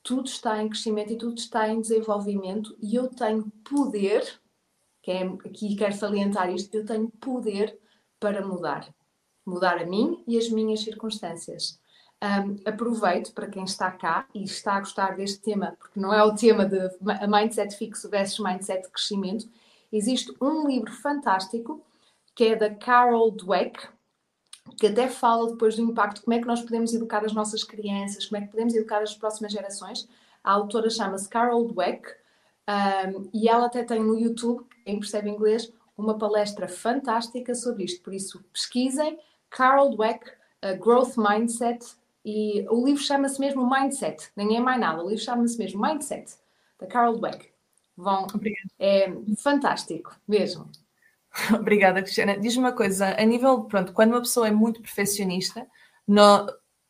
[0.02, 4.42] tudo está em crescimento e tudo está em desenvolvimento e eu tenho poder,
[5.50, 7.78] que é, quero salientar isto, eu tenho poder
[8.20, 8.88] para mudar.
[9.46, 11.80] Mudar a mim e as minhas circunstâncias.
[12.22, 16.22] Um, aproveito para quem está cá e está a gostar deste tema, porque não é
[16.24, 16.78] o tema de
[17.28, 19.50] mindset fixo versus mindset de crescimento.
[19.92, 21.84] Existe um livro fantástico
[22.36, 23.88] que é da Carol Dweck,
[24.78, 28.26] que até fala depois do impacto, como é que nós podemos educar as nossas crianças,
[28.28, 30.08] como é que podemos educar as próximas gerações.
[30.44, 32.20] A autora chama-se Carol Dweck
[32.70, 38.04] um, e ela até tem no YouTube, quem percebe inglês, uma palestra fantástica sobre isto.
[38.04, 40.32] Por isso, pesquisem Carol Dweck,
[40.80, 41.86] Growth Mindset,
[42.24, 46.36] e o livro chama-se mesmo Mindset, nem é mais nada, o livro chama-se mesmo Mindset,
[46.78, 47.50] da Carol Dweck.
[47.98, 48.28] Vão,
[48.78, 50.70] é fantástico, mesmo.
[51.54, 52.38] Obrigada, Cristiana.
[52.38, 55.68] Diz-me uma coisa, a nível, pronto, quando uma pessoa é muito perfeccionista,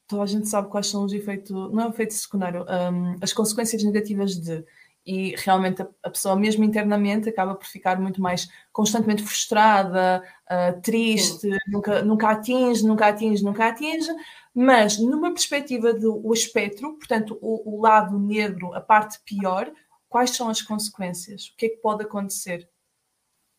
[0.08, 3.32] toda a gente sabe quais são os efeitos, não é o efeito secundário, um, as
[3.32, 4.64] consequências negativas de,
[5.10, 11.50] e realmente a, pessoa mesmo internamente acaba por ficar muito mais constantemente frustrada, uh, triste,
[11.68, 14.08] nunca, nunca atinge, nunca atinge, nunca atinge,
[14.54, 19.72] mas numa perspectiva do espectro, portanto o, o lado negro, a parte pior,
[20.08, 21.48] quais são as consequências?
[21.48, 22.70] O que é que pode acontecer?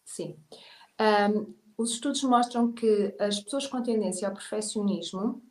[0.05, 0.37] Sim.
[1.01, 5.43] Um, os estudos mostram que as pessoas com tendência ao perfeccionismo.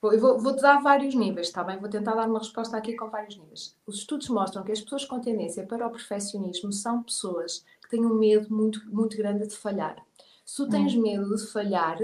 [0.00, 1.78] Vou, vou, vou, te dar vários níveis, está bem?
[1.78, 3.74] Vou tentar dar uma resposta aqui com vários níveis.
[3.86, 8.04] Os estudos mostram que as pessoas com tendência para o perfeccionismo são pessoas que têm
[8.04, 9.96] um medo muito, muito grande de falhar.
[10.44, 11.02] Se tu tens hum.
[11.02, 11.98] medo de falhar,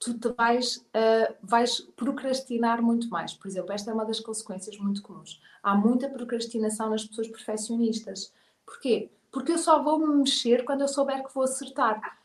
[0.00, 3.34] tu te vais, uh, vais procrastinar muito mais.
[3.34, 5.40] Por exemplo, esta é uma das consequências muito comuns.
[5.62, 8.32] Há muita procrastinação nas pessoas perfeccionistas.
[8.66, 9.10] Porquê?
[9.30, 12.18] Porque eu só vou me mexer quando eu souber que vou acertar.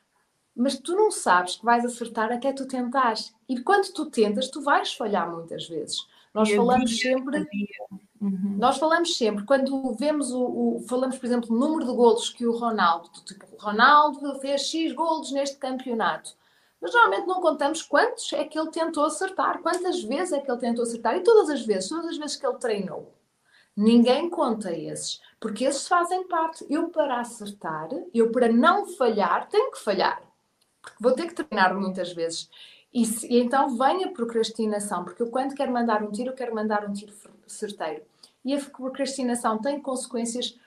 [0.57, 3.33] Mas tu não sabes que vais acertar até tu tentares.
[3.47, 6.07] E quando tu tentas, tu vais falhar muitas vezes.
[6.33, 7.47] Nós falamos sempre.
[8.19, 8.57] Uhum.
[8.57, 12.47] Nós falamos sempre, quando vemos o, o, Falamos, por exemplo, o número de golos que
[12.47, 13.09] o Ronaldo.
[13.23, 16.35] Tipo, o Ronaldo fez X golos neste campeonato.
[16.81, 20.59] Mas normalmente não contamos quantos é que ele tentou acertar, quantas vezes é que ele
[20.59, 21.15] tentou acertar.
[21.15, 23.13] E todas as vezes, todas as vezes que ele treinou.
[23.75, 26.65] Ninguém conta esses, porque esses fazem parte.
[26.67, 30.26] Eu, para acertar, eu, para não falhar, tenho que falhar.
[30.99, 32.49] Vou ter que treinar muitas vezes.
[32.93, 36.35] E, se, e então vem a procrastinação, porque eu, quando quero mandar um tiro, eu
[36.35, 37.13] quero mandar um tiro
[37.45, 38.01] certeiro.
[38.43, 40.57] E a procrastinação tem consequências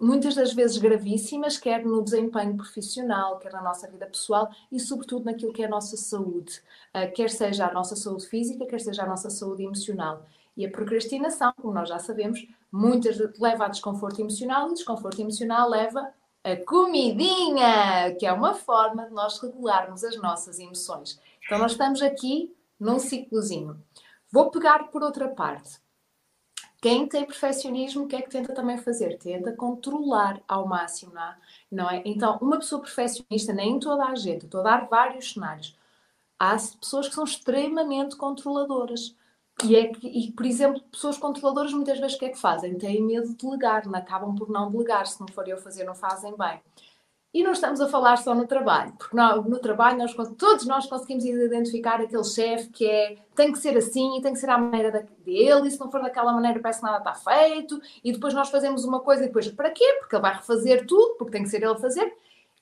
[0.00, 5.24] muitas das vezes gravíssimas, quer no desempenho profissional, quer na nossa vida pessoal e, sobretudo,
[5.24, 6.60] naquilo que é a nossa saúde,
[6.94, 10.24] uh, quer seja a nossa saúde física, quer seja a nossa saúde emocional.
[10.56, 15.68] E a procrastinação, como nós já sabemos, muitas leva a desconforto emocional e desconforto emocional
[15.68, 16.12] leva
[16.44, 21.20] a comidinha, que é uma forma de nós regularmos as nossas emoções.
[21.44, 23.82] Então, nós estamos aqui num ciclozinho.
[24.30, 25.80] Vou pegar por outra parte.
[26.80, 29.18] Quem tem perfeccionismo, o que é que tenta também fazer?
[29.18, 31.12] Tenta controlar ao máximo,
[31.70, 32.02] não é?
[32.04, 35.76] Então, uma pessoa perfeccionista, nem toda a gente, estou a dar vários cenários.
[36.38, 39.16] Há pessoas que são extremamente controladoras.
[39.64, 42.78] E, é que, e, por exemplo, pessoas controladoras muitas vezes o que é que fazem?
[42.78, 45.06] Têm medo de delegar, não acabam por não delegar.
[45.06, 46.60] Se não for eu fazer, não fazem bem.
[47.32, 50.86] E não estamos a falar só no trabalho, porque no, no trabalho nós, todos nós
[50.86, 54.56] conseguimos identificar aquele chefe que é tem que ser assim e tem que ser à
[54.56, 58.32] maneira dele, e se não for daquela maneira parece que nada está feito, e depois
[58.32, 59.84] nós fazemos uma coisa e depois para quê?
[60.00, 62.10] Porque ele vai refazer tudo, porque tem que ser ele a fazer.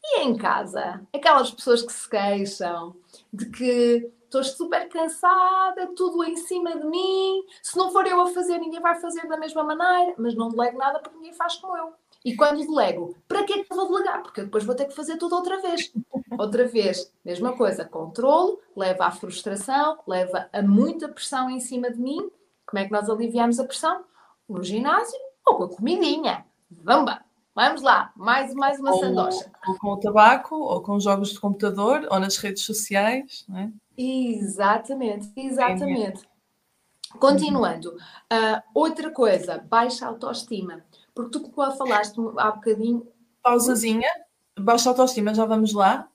[0.03, 2.95] E em casa, aquelas pessoas que se queixam
[3.33, 7.43] de que estou super cansada, tudo em cima de mim.
[7.63, 10.79] Se não for eu a fazer, ninguém vai fazer da mesma maneira, mas não delego
[10.79, 11.93] nada porque ninguém faz como eu.
[12.25, 14.23] E quando delego, para que é que vou delegar?
[14.23, 15.93] Porque depois vou ter que fazer tudo outra vez.
[16.39, 21.99] Outra vez, mesma coisa, controlo, leva à frustração, leva a muita pressão em cima de
[21.99, 22.31] mim.
[22.67, 24.05] Como é que nós aliviamos a pressão?
[24.47, 26.45] No ginásio ou com a comidinha.
[26.71, 27.15] Vamos
[27.57, 29.51] Vamos lá, mais, mais uma ou, sandocha.
[29.67, 33.73] Ou com o tabaco, ou com jogos de computador, ou nas redes sociais, não é?
[33.97, 36.25] Exatamente, exatamente.
[36.25, 36.37] É
[37.19, 40.85] Continuando, uh, outra coisa, baixa autoestima.
[41.15, 43.07] Porque tu falaste há bocadinho.
[43.43, 44.09] Pausazinha,
[44.59, 46.09] baixa autoestima, já vamos lá.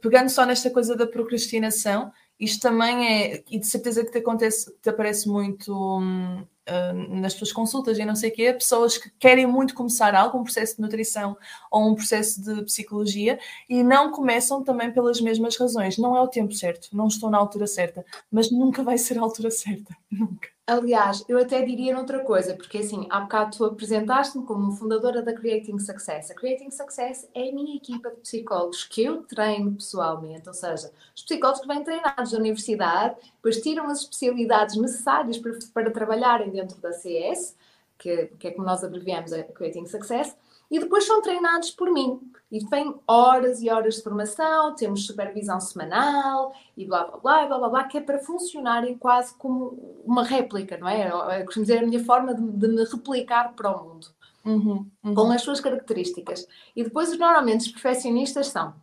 [0.00, 4.74] Pegando só nesta coisa da procrastinação, isto também é, e de certeza que te acontece,
[4.80, 9.10] te aparece muito hum, uh, nas tuas consultas e não sei o quê, pessoas que
[9.18, 11.36] querem muito começar algo, um processo de nutrição
[11.70, 15.98] ou um processo de psicologia e não começam também pelas mesmas razões.
[15.98, 19.22] Não é o tempo certo, não estou na altura certa, mas nunca vai ser a
[19.22, 20.57] altura certa, nunca.
[20.68, 25.32] Aliás, eu até diria outra coisa, porque assim, há bocado tu apresentaste-me como fundadora da
[25.32, 26.30] Creating Success.
[26.30, 30.92] A Creating Success é a minha equipa de psicólogos que eu treino pessoalmente, ou seja,
[31.16, 36.50] os psicólogos que vêm treinados da universidade, depois tiram as especialidades necessárias para, para trabalharem
[36.50, 37.56] dentro da CS,
[37.96, 40.36] que, que é como nós abreviamos a Creating Success,
[40.70, 42.20] e depois são treinados por mim.
[42.50, 47.58] E tem horas e horas de formação, temos supervisão semanal e blá blá blá blá
[47.58, 51.08] blá, blá que é para funcionarem quase como uma réplica, não é?
[51.40, 54.06] Eu costumo dizer a minha forma de, de me replicar para o mundo.
[54.44, 55.14] Uhum, uhum.
[55.14, 56.46] Com as suas características.
[56.74, 58.74] E depois, normalmente, os perfeccionistas são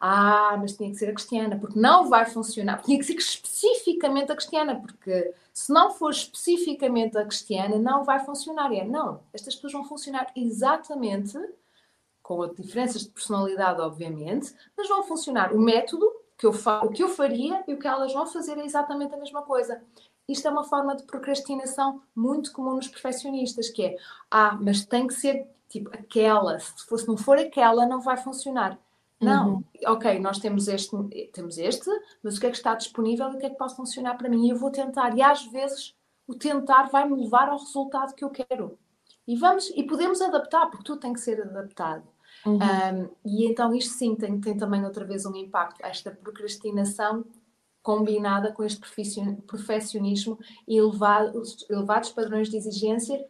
[0.00, 2.80] ah, mas tinha que ser a Cristiana, porque não vai funcionar.
[2.80, 8.24] Tinha que ser especificamente a Cristiana, porque se não for especificamente a Cristiana, não vai
[8.24, 8.72] funcionar.
[8.72, 11.38] E é, não, estas pessoas vão funcionar exatamente,
[12.22, 15.52] com diferenças de personalidade, obviamente, mas vão funcionar.
[15.52, 18.56] O método que eu fa o que eu faria e o que elas vão fazer
[18.56, 19.82] é exatamente a mesma coisa.
[20.26, 23.96] Isto é uma forma de procrastinação muito comum nos perfeccionistas, que é,
[24.30, 28.78] ah, mas tem que ser tipo aquela, se fosse, não for aquela, não vai funcionar.
[29.20, 29.64] Não, uhum.
[29.86, 30.96] ok, nós temos este,
[31.32, 31.90] temos este,
[32.22, 34.28] mas o que é que está disponível e o que é que pode funcionar para
[34.28, 34.46] mim?
[34.46, 35.94] E eu vou tentar, e às vezes
[36.26, 38.78] o tentar vai-me levar ao resultado que eu quero.
[39.26, 42.04] E vamos, e podemos adaptar, porque tudo tem que ser adaptado.
[42.46, 42.56] Uhum.
[42.56, 47.24] Um, e então isto sim tem, tem também outra vez um impacto, esta procrastinação
[47.82, 48.80] combinada com este
[49.46, 53.26] perfeccionismo e elevados, elevados padrões de exigência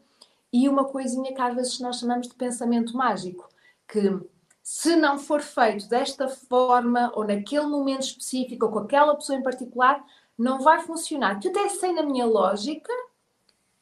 [0.52, 3.48] e uma coisinha que às vezes nós chamamos de pensamento mágico,
[3.88, 4.20] que
[4.62, 9.42] se não for feito desta forma, ou naquele momento específico, ou com aquela pessoa em
[9.42, 10.04] particular,
[10.36, 11.38] não vai funcionar.
[11.38, 12.92] Que até sei na minha lógica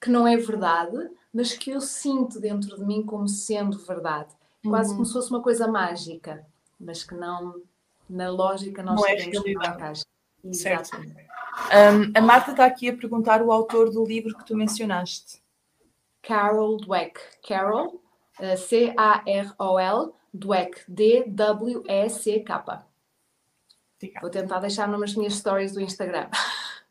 [0.01, 4.35] que não é verdade, mas que eu sinto dentro de mim como sendo verdade.
[4.67, 4.97] Quase uhum.
[4.97, 6.47] como se fosse uma coisa mágica,
[6.79, 7.61] mas que não,
[8.09, 10.03] na lógica, nós não é realidade.
[10.53, 10.97] Certo.
[10.97, 15.43] Um, a Marta está aqui a perguntar o autor do livro que tu mencionaste.
[16.23, 17.21] Carol Dweck.
[17.47, 18.01] Carol,
[18.41, 22.87] uh, C-A-R-O-L, Dweck, D-W-E-C-K.
[24.21, 26.29] Vou tentar deixar nas minhas stories do Instagram.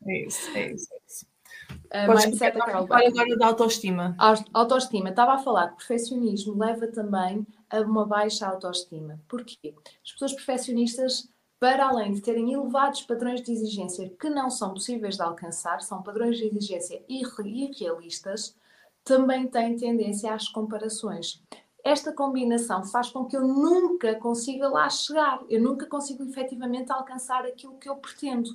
[0.06, 0.88] É isso, é isso.
[0.92, 1.26] É isso.
[1.70, 4.16] Uh, mindset da Carol agora da autoestima.
[4.52, 5.10] Autoestima.
[5.10, 9.20] Estava a falar que perfeccionismo leva também a uma baixa autoestima.
[9.28, 9.74] Porquê?
[10.04, 15.16] As pessoas perfeccionistas, para além de terem elevados padrões de exigência que não são possíveis
[15.16, 18.54] de alcançar, são padrões de exigência irrealistas,
[19.02, 21.42] também têm tendência às comparações
[21.88, 27.46] esta combinação faz com que eu nunca consiga lá chegar, eu nunca consigo efetivamente alcançar
[27.46, 28.50] aquilo que eu pretendo.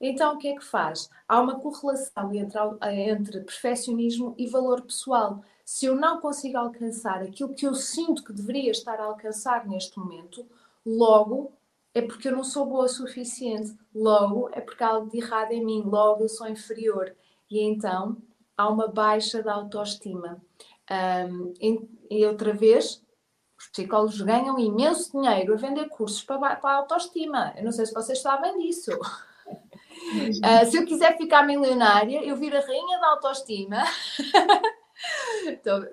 [0.00, 1.10] Então, o que é que faz?
[1.28, 2.58] Há uma correlação entre,
[3.08, 5.44] entre perfeccionismo e valor pessoal.
[5.64, 9.98] Se eu não consigo alcançar aquilo que eu sinto que deveria estar a alcançar neste
[9.98, 10.44] momento,
[10.84, 11.52] logo
[11.94, 15.52] é porque eu não sou boa o suficiente, logo é porque há algo de errado
[15.52, 17.14] em mim, logo eu sou inferior.
[17.50, 18.16] E então
[18.56, 20.40] há uma baixa da autoestima.
[20.90, 21.54] Um,
[22.10, 23.02] e outra vez,
[23.58, 27.52] os psicólogos ganham imenso dinheiro a vender cursos para, para a autoestima.
[27.56, 28.90] Eu não sei se vocês sabem disso.
[28.92, 33.84] Uh, se eu quiser ficar milionária, eu vir a rainha da autoestima.
[35.46, 35.84] Então,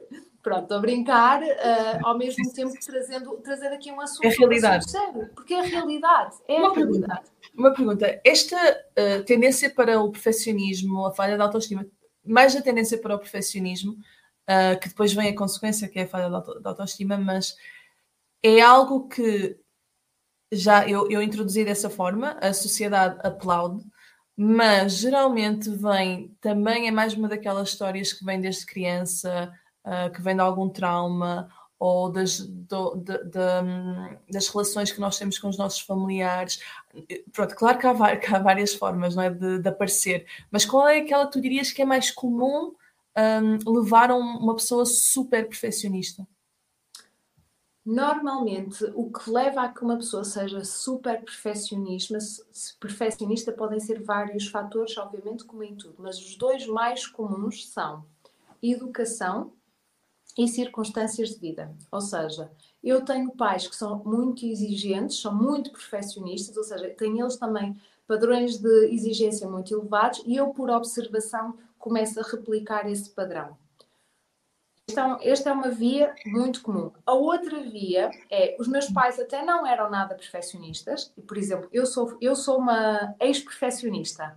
[0.41, 4.25] pronto, estou a brincar, uh, ao mesmo tempo trazendo, trazendo aqui um assunto.
[4.25, 4.89] É realidade.
[4.89, 6.36] Sério, porque é a realidade.
[6.47, 7.10] É uma a realidade.
[7.10, 8.21] Pergunta, uma pergunta.
[8.23, 11.86] Esta uh, tendência para o perfeccionismo, a falha da autoestima,
[12.23, 13.97] mais a tendência para o perfeccionismo,
[14.50, 17.56] uh, que depois vem a consequência, que é a falha da autoestima, mas
[18.44, 19.60] é algo que
[20.52, 23.86] já eu, eu introduzi dessa forma, a sociedade aplaude,
[24.36, 29.54] mas geralmente vem, também é mais uma daquelas histórias que vem desde criança,
[29.86, 33.40] uh, que vem de algum trauma, ou das, do, de, de,
[34.30, 36.62] das relações que nós temos com os nossos familiares.
[37.32, 40.88] Pronto, claro que há, que há várias formas não é, de, de, aparecer, mas qual
[40.90, 42.76] é aquela que tu dirias que é mais comum
[43.20, 46.28] um, levaram uma pessoa super perfeccionista?
[47.86, 52.18] Normalmente, o que leva a que uma pessoa seja super perfeccionista,
[52.80, 58.06] perfeccionista podem ser vários fatores, obviamente, como em tudo, mas os dois mais comuns são
[58.62, 59.54] educação
[60.38, 61.76] e circunstâncias de vida.
[61.92, 62.52] Ou seja,
[62.84, 67.76] eu tenho pais que são muito exigentes, são muito perfeccionistas, ou seja, têm eles também
[68.08, 73.58] padrões de exigência muito elevados e eu, por observação, começo a replicar esse padrão.
[74.92, 76.92] Então, esta é uma via muito comum.
[77.06, 81.70] A outra via é, os meus pais até não eram nada perfeccionistas, e, por exemplo,
[81.72, 84.36] eu sou, eu sou uma ex-perfeccionista.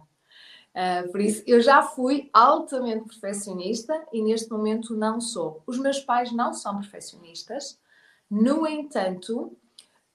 [0.74, 5.62] Uh, por isso, eu já fui altamente perfeccionista e neste momento não sou.
[5.66, 7.78] Os meus pais não são perfeccionistas,
[8.30, 9.56] no entanto,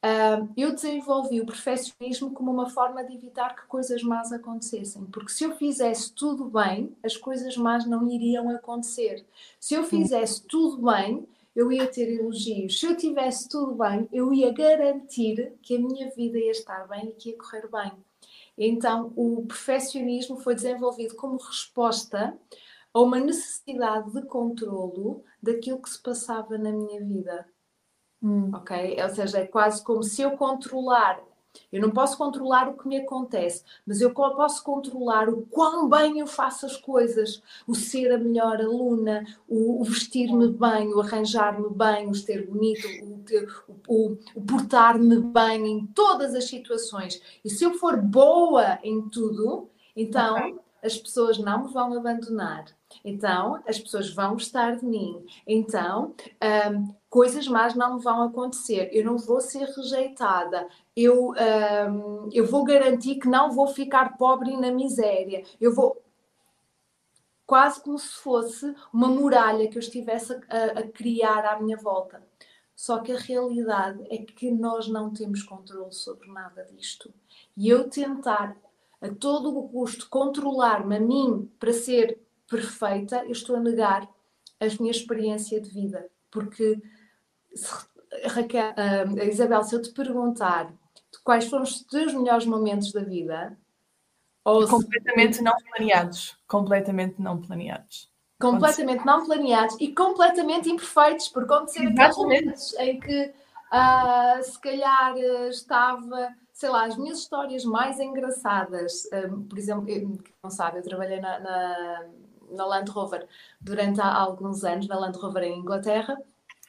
[0.04, 5.32] Uh, eu desenvolvi o perfeccionismo como uma forma de evitar que coisas más acontecessem, porque
[5.32, 9.26] se eu fizesse tudo bem, as coisas más não iriam acontecer.
[9.60, 12.80] Se eu fizesse tudo bem, eu ia ter elogios.
[12.80, 17.10] Se eu tivesse tudo bem, eu ia garantir que a minha vida ia estar bem
[17.10, 17.92] e que ia correr bem.
[18.56, 22.38] Então, o perfeccionismo foi desenvolvido como resposta
[22.94, 27.48] a uma necessidade de controlo daquilo que se passava na minha vida.
[28.22, 28.52] Hum.
[28.54, 28.98] Ok?
[29.02, 31.20] Ou seja, é quase como se eu controlar.
[31.72, 36.20] Eu não posso controlar o que me acontece, mas eu posso controlar o quão bem
[36.20, 41.70] eu faço as coisas, o ser a melhor aluna, o, o vestir-me bem, o arranjar-me
[41.70, 47.22] bem, o estar bonito, o, o, o portar-me bem em todas as situações.
[47.44, 50.56] E se eu for boa em tudo, então okay.
[50.84, 52.77] as pessoas não me vão abandonar.
[53.04, 55.26] Então, as pessoas vão gostar de mim.
[55.46, 56.16] Então,
[56.72, 58.90] um, coisas más não vão acontecer.
[58.92, 60.68] Eu não vou ser rejeitada.
[60.96, 65.44] Eu, um, eu vou garantir que não vou ficar pobre e na miséria.
[65.60, 66.02] Eu vou.
[67.46, 72.22] Quase como se fosse uma muralha que eu estivesse a, a criar à minha volta.
[72.76, 77.12] Só que a realidade é que nós não temos controle sobre nada disto.
[77.56, 78.56] E eu tentar
[79.02, 82.20] a todo o custo controlar-me a mim para ser
[82.50, 84.08] perfeita, eu estou a negar
[84.60, 86.10] a minha experiência de vida.
[86.32, 86.82] Porque,
[87.54, 87.68] se,
[88.26, 90.72] Raquel, uh, Isabel, se eu te perguntar
[91.24, 93.58] quais foram os teus melhores momentos da vida,
[94.44, 95.44] ou completamente se...
[95.44, 98.10] não planeados, completamente não planeados.
[98.40, 103.34] Completamente não planeados e completamente imperfeitos, porque aconteceram momentos em que
[103.74, 109.04] uh, se calhar uh, estava, sei lá, as minhas histórias mais engraçadas,
[109.50, 112.06] por exemplo, eu, não sabe, eu trabalhei na, na
[112.50, 113.28] na Land Rover
[113.60, 116.18] durante há alguns anos, na Land Rover em Inglaterra,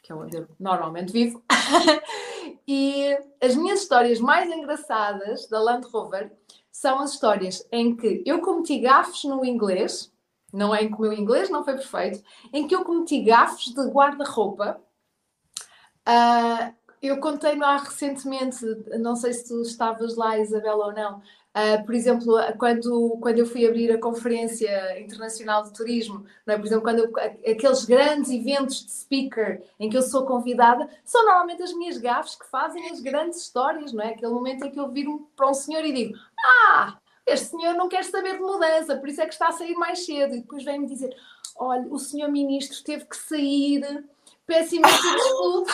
[0.02, 1.42] que é onde eu normalmente vivo.
[2.66, 6.32] e as minhas histórias mais engraçadas da Land Rover
[6.70, 10.12] são as histórias em que eu cometi gafes no inglês,
[10.52, 13.74] não é em que o meu inglês não foi perfeito, em que eu cometi gafes
[13.74, 14.80] de guarda-roupa.
[16.06, 18.64] Uh, eu contei lá recentemente,
[18.98, 21.22] não sei se tu estavas lá, Isabela, ou não,
[21.58, 26.56] Uh, por exemplo, quando, quando eu fui abrir a Conferência Internacional de Turismo, não é?
[26.56, 27.12] por exemplo, quando eu,
[27.50, 32.36] aqueles grandes eventos de speaker em que eu sou convidada, são normalmente as minhas gafes
[32.36, 34.10] que fazem as grandes histórias, não é?
[34.10, 37.88] Aquele momento em que eu viro para um senhor e digo: Ah, este senhor não
[37.88, 40.36] quer saber de mudança, por isso é que está a sair mais cedo.
[40.36, 41.10] E depois vem-me dizer:
[41.56, 43.82] Olha, o senhor ministro teve que sair,
[44.48, 45.72] imensa desculpa.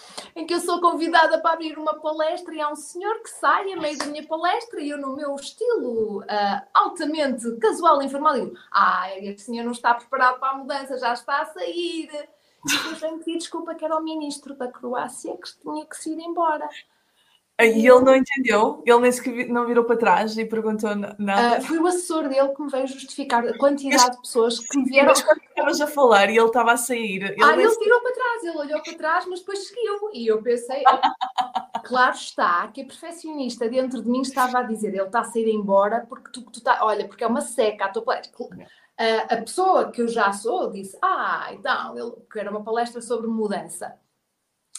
[0.36, 3.72] em que eu sou convidada para abrir uma palestra e há um senhor que sai
[3.72, 8.34] a meio da minha palestra e eu, no meu estilo uh, altamente casual e informal,
[8.34, 12.10] digo: Ah, este senhor não está preparado para a mudança, já está a sair.
[12.66, 16.12] E depois venho pedir desculpa que era o ministro da Croácia que tinha que se
[16.12, 16.68] ir embora.
[17.58, 18.82] E ele não entendeu?
[18.84, 21.58] Ele nem sequer não virou para trás e perguntou nada?
[21.58, 24.84] Uh, foi o assessor dele que me veio justificar a quantidade de pessoas que me
[24.84, 25.08] vieram.
[25.08, 27.22] Mas quando estavas a falar e ele estava a sair.
[27.22, 30.10] Ele ah, ele virou para trás, ele olhou para trás, mas depois seguiu.
[30.12, 30.82] E eu pensei,
[31.82, 35.48] claro está, que a perfeccionista dentro de mim estava a dizer: ele está a sair
[35.48, 38.32] embora porque tu, tu tá, olha, porque é uma seca a tua palestra.
[38.38, 38.64] Uh,
[39.30, 43.94] a pessoa que eu já sou disse: Ah, então, ele quer uma palestra sobre mudança.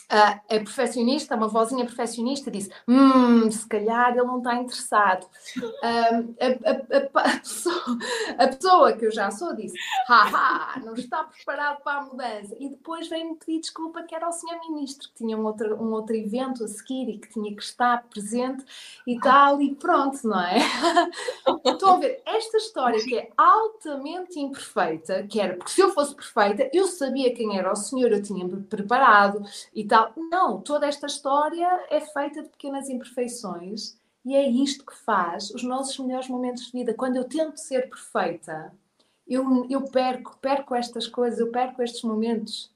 [0.10, 5.28] A perfeccionista, uma vozinha perfeccionista, disse: Hum, se calhar ele não está interessado.
[5.58, 7.98] Uh, a, a, a, pessoa,
[8.38, 12.56] a, pessoa, que eu já sou disse: Haha, não está preparado para a mudança.
[12.58, 15.92] E depois veio-me pedir desculpa que era o senhor ministro, que tinha um outro, um
[15.92, 18.64] outro evento a seguir e que tinha que estar presente
[19.06, 20.60] e tal, e pronto, não é?
[21.68, 26.16] Estão a ver, esta história que é altamente imperfeita, que era porque se eu fosse
[26.16, 29.44] perfeita, eu sabia quem era o senhor, eu tinha-me preparado
[29.76, 30.14] e tal tal.
[30.16, 35.64] Não, toda esta história é feita de pequenas imperfeições e é isto que faz os
[35.64, 36.94] nossos melhores momentos de vida.
[36.94, 38.74] Quando eu tento ser perfeita,
[39.28, 42.72] eu, eu perco, perco estas coisas, eu perco estes momentos.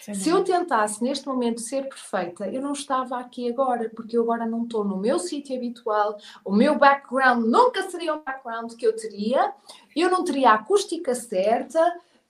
[0.00, 0.14] Sim.
[0.14, 4.44] Se eu tentasse neste momento ser perfeita, eu não estava aqui agora, porque eu agora
[4.44, 8.94] não estou no meu sítio habitual, o meu background nunca seria o background que eu
[8.94, 9.52] teria,
[9.94, 11.80] eu não teria a acústica certa,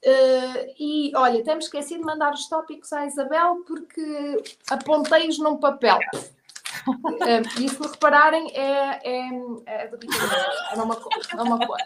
[0.06, 5.98] Uh, e olha, temos esquecido de mandar os tópicos à Isabel porque apontei-os num papel.
[6.86, 9.28] Uh, e se me repararem, é, é,
[9.66, 10.94] é do é uma,
[11.32, 11.78] é uma cor,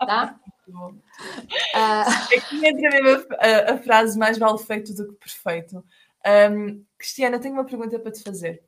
[0.00, 0.38] tá?
[0.68, 5.84] Uh, Aqui entra mesmo a, a, frase mais vale feito do que perfeito.
[6.52, 8.62] Um, Cristiana, tenho uma pergunta para te fazer.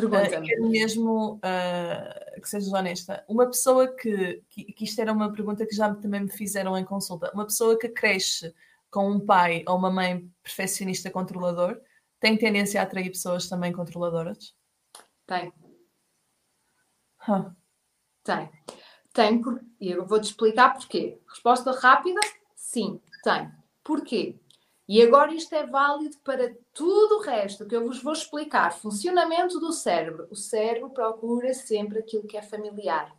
[0.00, 0.46] Pergunta-me.
[0.46, 3.24] Uh, quero mesmo uh, que sejas honesta.
[3.28, 6.84] Uma pessoa que, que, que, isto era uma pergunta que já também me fizeram em
[6.84, 8.54] consulta, uma pessoa que cresce
[8.90, 11.80] com um pai ou uma mãe perfeccionista controlador,
[12.20, 14.54] tem tendência a atrair pessoas também controladoras?
[15.26, 15.52] Tem.
[17.28, 17.50] Huh.
[18.24, 18.50] Tem.
[19.12, 19.60] Tem, por...
[19.80, 21.20] e eu vou-te explicar porquê.
[21.28, 22.20] Resposta rápida?
[22.54, 23.50] Sim, tem.
[23.84, 24.38] Porquê?
[24.88, 28.72] E agora isto é válido para tudo o resto que eu vos vou explicar.
[28.72, 30.26] Funcionamento do cérebro.
[30.30, 33.14] O cérebro procura sempre aquilo que é familiar.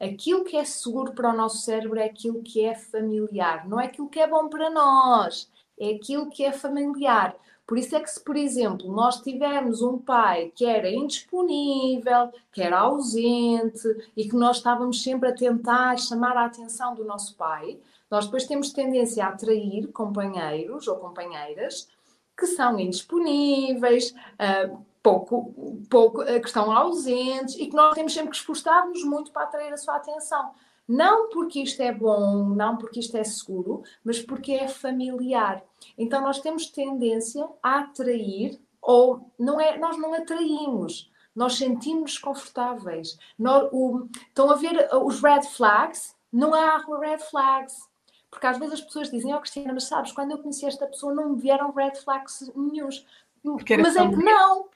[0.00, 3.86] Aquilo que é seguro para o nosso cérebro é aquilo que é familiar, não é
[3.86, 7.34] aquilo que é bom para nós, é aquilo que é familiar.
[7.66, 12.62] Por isso é que, se, por exemplo, nós tivermos um pai que era indisponível, que
[12.62, 17.78] era ausente e que nós estávamos sempre a tentar chamar a atenção do nosso pai,
[18.10, 21.88] nós depois temos tendência a atrair companheiros ou companheiras
[22.36, 25.52] que são indisponíveis, uh, pouco,
[25.90, 29.72] pouco, uh, que estão ausentes e que nós temos sempre que esforçar-nos muito para atrair
[29.72, 30.52] a sua atenção.
[30.86, 35.62] Não porque isto é bom, não porque isto é seguro, mas porque é familiar.
[35.98, 43.18] Então nós temos tendência a atrair, ou não é, nós não atraímos, nós sentimos confortáveis.
[43.38, 46.16] Nós, o, estão a ver os red flags?
[46.32, 47.87] Não há red flags.
[48.30, 51.14] Porque às vezes as pessoas dizem, oh, Cristina, mas sabes, quando eu conheci esta pessoa
[51.14, 53.06] não me vieram red flags nenhums.
[53.42, 54.68] Mas é que não.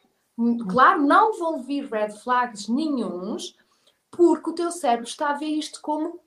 [0.69, 3.57] Claro, não vão vir red flags nenhums,
[4.11, 6.21] porque o teu cérebro está a ver isto como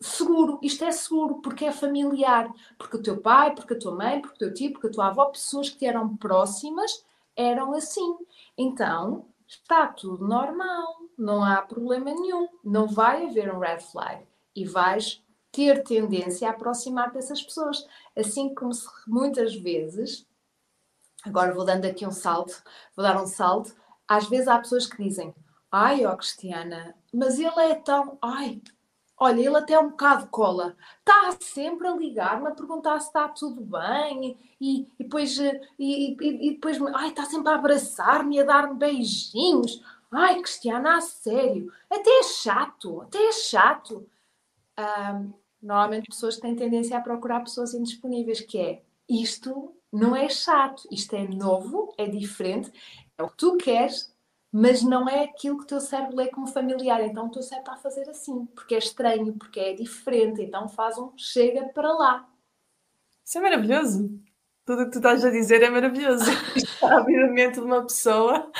[0.00, 0.58] seguro.
[0.62, 2.52] Isto é seguro, porque é familiar.
[2.78, 5.08] Porque o teu pai, porque a tua mãe, porque o teu tio, porque a tua
[5.08, 7.04] avó, pessoas que te eram próximas,
[7.36, 8.16] eram assim.
[8.56, 10.96] Então, está tudo normal.
[11.16, 12.48] Não há problema nenhum.
[12.64, 14.26] Não vai haver um red flag.
[14.54, 17.86] E vais ter tendência a aproximar dessas pessoas.
[18.16, 20.26] Assim como se muitas vezes,
[21.24, 22.62] agora vou dando aqui um salto,
[22.96, 23.74] vou dar um salto,
[24.08, 25.34] às vezes há pessoas que dizem
[25.70, 28.18] Ai, ó Cristiana, mas ele é tão.
[28.20, 28.60] Ai,
[29.16, 30.76] olha, ele até é um bocado cola.
[30.98, 36.48] Está sempre a ligar-me a perguntar se está tudo bem e, e depois, e, e,
[36.48, 39.80] e depois ai, está sempre a abraçar-me e a dar-me beijinhos.
[40.10, 44.08] Ai, Cristiana, a sério, até é chato, até é chato.
[44.78, 45.32] Um,
[45.62, 51.14] normalmente pessoas têm tendência a procurar pessoas indisponíveis, que é isto não é chato, isto
[51.16, 52.72] é novo, é diferente,
[53.18, 54.14] é o que tu queres,
[54.52, 57.00] mas não é aquilo que o teu cérebro lê como familiar.
[57.02, 60.42] Então o teu cérebro está a fazer assim, porque é estranho, porque é diferente.
[60.42, 62.28] Então faz um chega para lá.
[63.24, 64.10] Isso é maravilhoso.
[64.64, 66.24] Tudo o que tu estás a dizer é maravilhoso.
[66.56, 68.50] Está a mente de uma pessoa.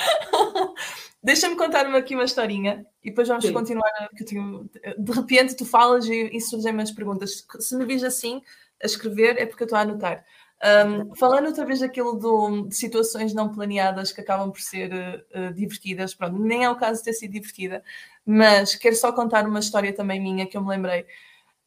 [1.23, 3.53] Deixa-me contar-me aqui uma historinha e depois vamos Sim.
[3.53, 4.09] continuar.
[4.15, 4.69] Que tenho...
[4.97, 7.45] De repente tu falas e, e surgem umas perguntas.
[7.59, 8.41] Se me vis assim
[8.81, 10.25] a escrever é porque eu estou a anotar.
[10.63, 15.51] Um, falando outra vez daquilo do, de situações não planeadas que acabam por ser uh,
[15.55, 17.83] divertidas, pronto, nem é o caso de ter sido divertida,
[18.23, 21.01] mas quero só contar uma história também minha que eu me lembrei.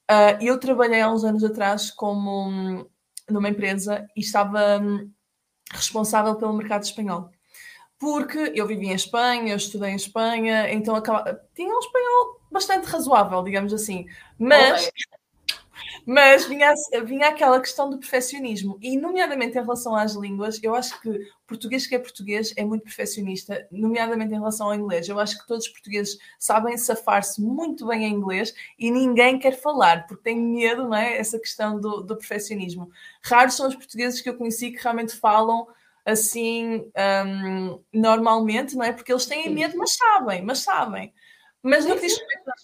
[0.08, 2.86] Uh, eu trabalhei há uns anos atrás como um,
[3.28, 5.10] numa empresa e estava um,
[5.72, 7.30] responsável pelo mercado espanhol.
[7.98, 11.40] Porque eu vivi em Espanha, eu estudei em Espanha, então acaba...
[11.54, 14.06] tinha um espanhol bastante razoável, digamos assim.
[14.38, 14.90] Mas
[16.06, 16.74] mas vinha,
[17.04, 21.86] vinha aquela questão do perfeccionismo, e nomeadamente em relação às línguas, eu acho que português
[21.86, 25.08] que é português é muito perfeccionista, nomeadamente em relação ao inglês.
[25.08, 29.52] Eu acho que todos os portugueses sabem safar-se muito bem em inglês e ninguém quer
[29.52, 31.16] falar, porque tem medo, não é?
[31.16, 32.90] Essa questão do, do perfeccionismo.
[33.22, 35.66] Raros são os portugueses que eu conheci que realmente falam
[36.04, 36.90] assim
[37.26, 38.92] um, normalmente, não é?
[38.92, 41.12] Porque eles têm medo, mas sabem, mas sabem.
[41.62, 42.18] Mas no que diz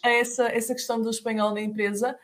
[0.05, 2.19] a essa, essa questão do espanhol na empresa,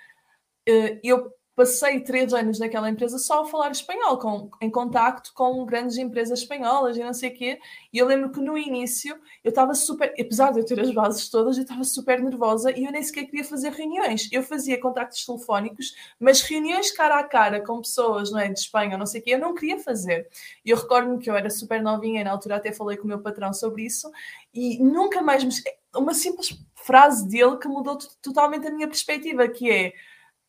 [0.68, 5.64] eh, eu passei três anos naquela empresa só a falar espanhol, com, em contacto com
[5.64, 7.58] grandes empresas espanholas e não sei o quê.
[7.90, 11.30] E eu lembro que no início eu estava super, apesar de eu ter as bases
[11.30, 14.28] todas, eu estava super nervosa e eu nem sequer queria fazer reuniões.
[14.30, 18.98] Eu fazia contactos telefónicos, mas reuniões cara a cara com pessoas não é, de Espanha,
[18.98, 20.28] não sei o quê, eu não queria fazer.
[20.62, 23.08] E eu recordo-me que eu era super novinha e na altura até falei com o
[23.08, 24.10] meu patrão sobre isso
[24.52, 25.50] e nunca mais me...
[25.96, 29.94] Uma simples frase dele que mudou totalmente a minha perspectiva, que é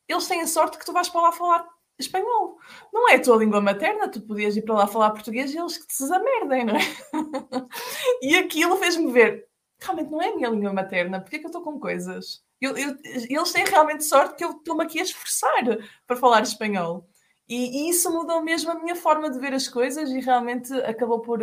[0.08, 1.68] eles têm a sorte que tu vais para lá falar
[2.00, 2.58] espanhol.
[2.94, 5.78] Não é a tua língua materna, tu podias ir para lá falar português e eles
[5.78, 6.80] que te desamerdem, não é?
[8.22, 9.48] e aquilo fez-me ver,
[9.80, 12.44] realmente não é a minha língua materna, porque é que eu estou com coisas?
[12.60, 15.64] Eu, eu, eles têm realmente sorte que eu estou-me aqui a esforçar
[16.06, 17.08] para falar espanhol.
[17.48, 21.22] E, e, isso mudou mesmo a minha forma de ver as coisas e realmente acabou
[21.22, 21.40] por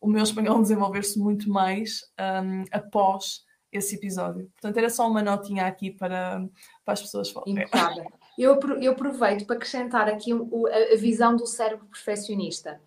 [0.00, 2.02] o meu espanhol desenvolver-se muito mais
[2.44, 4.50] um, após esse episódio.
[4.52, 6.44] Portanto, era só uma notinha aqui para,
[6.90, 8.10] para as pessoas falarem.
[8.36, 12.80] Eu, eu aproveito para acrescentar aqui o, a, visão do cérebro perfeccionista.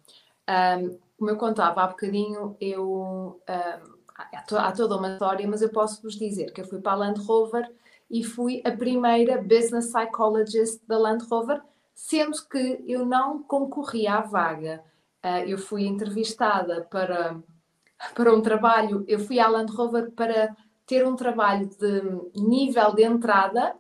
[0.50, 3.40] Um, como eu contava há bocadinho, eu um,
[4.18, 7.22] há, toda uma história, mas eu posso vos dizer que eu fui para a Land
[7.22, 7.72] Rover
[8.10, 11.62] e fui a primeira business psychologist da Land Rover,
[11.94, 14.84] sendo que eu não concorri à vaga.
[15.24, 17.38] uh, eu fui entrevistada para,
[18.14, 23.04] para um trabalho, eu fui à Land Rover para ter um trabalho de nível de
[23.04, 23.76] entrada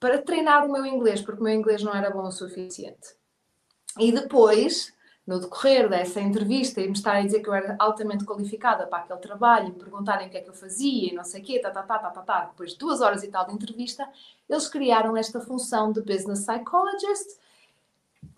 [0.00, 3.16] para treinar o meu inglês, porque o meu inglês não era bom o suficiente.
[3.98, 4.94] E depois,
[5.26, 9.00] no decorrer dessa entrevista, e me estarem a dizer que eu era altamente qualificada para
[9.00, 11.44] aquele trabalho, e me perguntarem o que é que eu fazia e não sei o
[11.44, 12.44] quê, tá, tá, tá, tá, tá, tá.
[12.46, 14.08] depois de duas horas e tal de entrevista,
[14.48, 17.38] eles criaram esta função de Business Psychologist,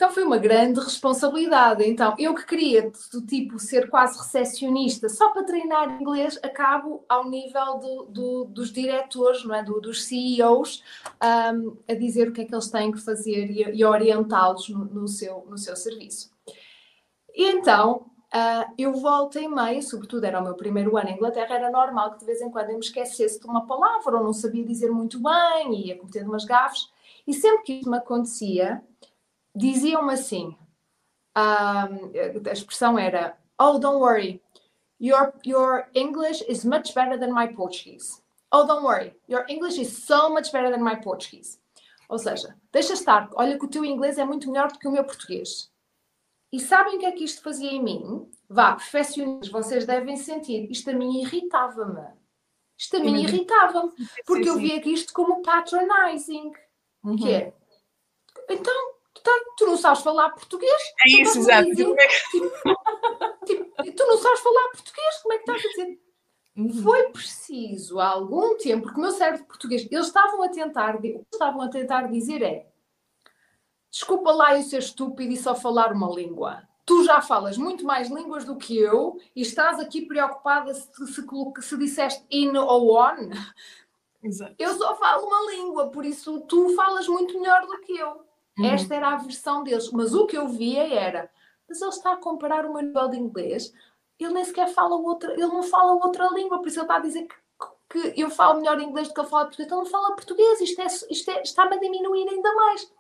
[0.01, 1.85] então foi uma grande responsabilidade.
[1.85, 7.29] Então, eu que queria do tipo ser quase recepcionista só para treinar inglês, acabo ao
[7.29, 9.63] nível do, do, dos diretores, não é?
[9.63, 10.83] Do, dos CEOs,
[11.55, 14.87] um, a dizer o que é que eles têm que fazer e, e orientá-los no,
[14.87, 16.31] no, seu, no seu serviço.
[17.35, 21.57] E então, uh, eu volto em meio, sobretudo era o meu primeiro ano em Inglaterra,
[21.57, 24.33] era normal que de vez em quando eu me esquecesse de uma palavra ou não
[24.33, 26.89] sabia dizer muito bem e ia cometendo umas gafes.
[27.27, 28.83] E sempre que isso me acontecia,
[29.55, 30.57] diziam-me assim:
[31.37, 34.43] um, a expressão era, Oh, don't worry,
[34.99, 38.23] your, your English is much better than my Portuguese.
[38.53, 41.59] Oh, don't worry, your English is so much better than my Portuguese.
[42.09, 44.91] Ou seja, deixa estar, olha que o teu inglês é muito melhor do que o
[44.91, 45.71] meu português.
[46.53, 48.29] E sabem o que é que isto fazia em mim?
[48.49, 52.05] Vá, profissionais, vocês devem sentir, isto a mim irritava-me.
[52.77, 53.93] Isto a mim irritava-me,
[54.27, 56.51] porque eu via isto como patronizing,
[57.05, 57.15] uhum.
[57.15, 57.53] que é,
[58.49, 58.90] então,
[59.23, 60.83] Portanto, tu não sabes falar português.
[61.07, 61.71] É isso, exato.
[61.71, 61.87] Dizer,
[62.31, 62.51] tipo,
[63.47, 66.01] tipo, tu não sabes falar português, como é que estás a dizer?
[66.57, 66.83] Uhum.
[66.83, 71.01] Foi preciso há algum tempo, porque o meu cérebro português, eles estavam a tentar, o
[71.01, 72.67] que estavam a tentar dizer é
[73.91, 76.63] desculpa lá eu ser estúpido e só falar uma língua.
[76.87, 81.25] Tu já falas muito mais línguas do que eu e estás aqui preocupada se, se,
[81.63, 83.31] se disseste in ou on.
[84.23, 84.55] Exato.
[84.59, 88.25] Eu só falo uma língua, por isso tu falas muito melhor do que eu.
[88.59, 88.67] Uhum.
[88.67, 89.91] Esta era a versão deles.
[89.91, 91.31] Mas o que eu via era,
[91.69, 93.73] mas ele está a comparar o meu nível de inglês,
[94.19, 97.01] ele nem sequer fala outra, ele não fala outra língua, por isso ele está a
[97.01, 99.67] dizer que, que eu falo melhor inglês do que ele fala português.
[99.67, 102.93] Então não fala português, isto, é, isto é, está-me a diminuir ainda mais.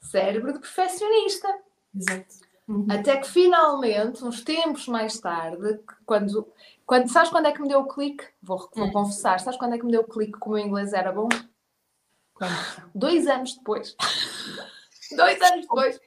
[0.00, 1.58] Cérebro de perfeccionista.
[1.94, 2.48] Exato.
[2.68, 2.86] Uhum.
[2.90, 6.46] Até que finalmente, uns tempos mais tarde, quando,
[6.84, 8.24] quando sabes quando é que me deu o clique?
[8.42, 8.92] Vou, vou uhum.
[8.92, 11.28] confessar, sabes quando é que me deu o clique que o meu inglês era bom?
[12.34, 12.52] Quando?
[12.94, 13.96] Dois anos depois.
[15.16, 16.00] Dois anos depois.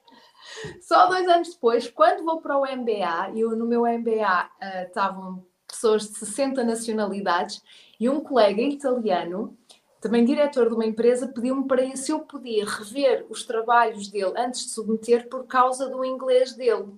[0.82, 5.45] Só dois anos depois, quando vou para o MBA, eu no meu MBA uh, estavam
[5.68, 7.62] pessoas de 60 nacionalidades
[7.99, 9.58] e um colega italiano,
[10.02, 14.66] também diretor de uma empresa, pediu-me para se eu podia rever os trabalhos dele antes
[14.66, 16.89] de submeter por causa do inglês dele.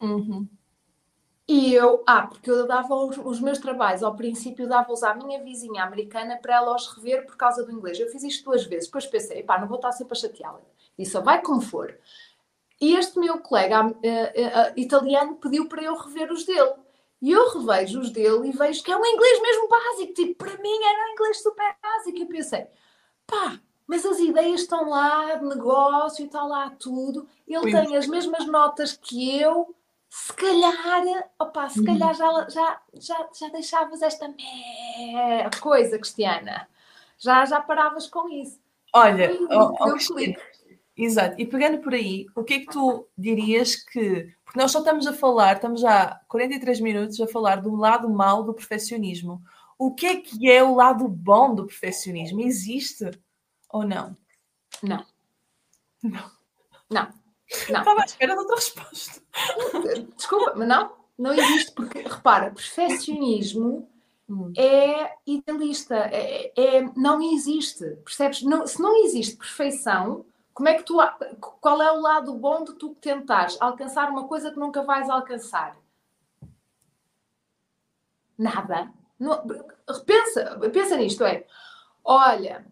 [0.00, 0.46] Uhum.
[1.48, 5.42] E eu, ah, porque eu dava os, os meus trabalhos, ao princípio dava-os à minha
[5.42, 7.98] vizinha americana para ela os rever por causa do inglês.
[7.98, 10.60] Eu fiz isto duas vezes, depois pensei, pá, não vou estar sempre a chateá-la.
[11.00, 11.98] E só vai como for.
[12.78, 16.74] E este meu colega uh, uh, italiano pediu para eu rever os dele.
[17.22, 20.12] E eu revejo os dele e vejo que é um inglês mesmo básico.
[20.12, 22.18] Tipo, para mim era um inglês super básico.
[22.18, 22.66] E pensei,
[23.26, 27.26] pá, mas as ideias estão lá, de negócio, está lá tudo.
[27.48, 29.74] Ele tem as mesmas notas que eu.
[30.08, 32.14] Se calhar, opa, se calhar uhum.
[32.14, 34.32] já, já, já, já deixavas esta
[35.60, 36.68] coisa, Cristiana.
[37.16, 38.58] Já, já paravas com isso.
[38.92, 39.96] Olha, oh, oh,
[41.00, 41.34] Exato.
[41.38, 44.34] E pegando por aí, o que é que tu dirias que.
[44.44, 48.44] Porque nós só estamos a falar, estamos já 43 minutos a falar do lado mau
[48.44, 49.42] do perfeccionismo.
[49.78, 52.42] O que é que é o lado bom do perfeccionismo?
[52.42, 53.10] Existe
[53.70, 54.14] ou não?
[54.82, 55.06] Não.
[56.02, 56.30] Não.
[56.90, 57.08] Não.
[57.08, 57.08] não.
[57.48, 59.22] Estava à espera de outra resposta.
[60.14, 60.92] Desculpa, mas não.
[61.16, 63.88] Não existe, porque, repara, perfeccionismo
[64.28, 64.52] hum.
[64.56, 68.42] é idealista, é, é, não existe, percebes?
[68.42, 70.24] Não, se não existe perfeição,
[70.60, 70.98] como é que tu,
[71.58, 75.74] qual é o lado bom de tu tentares alcançar uma coisa que nunca vais alcançar?
[78.36, 78.92] Nada.
[79.18, 79.42] Não,
[80.04, 81.46] pensa, pensa nisto, é.
[82.04, 82.66] Olha,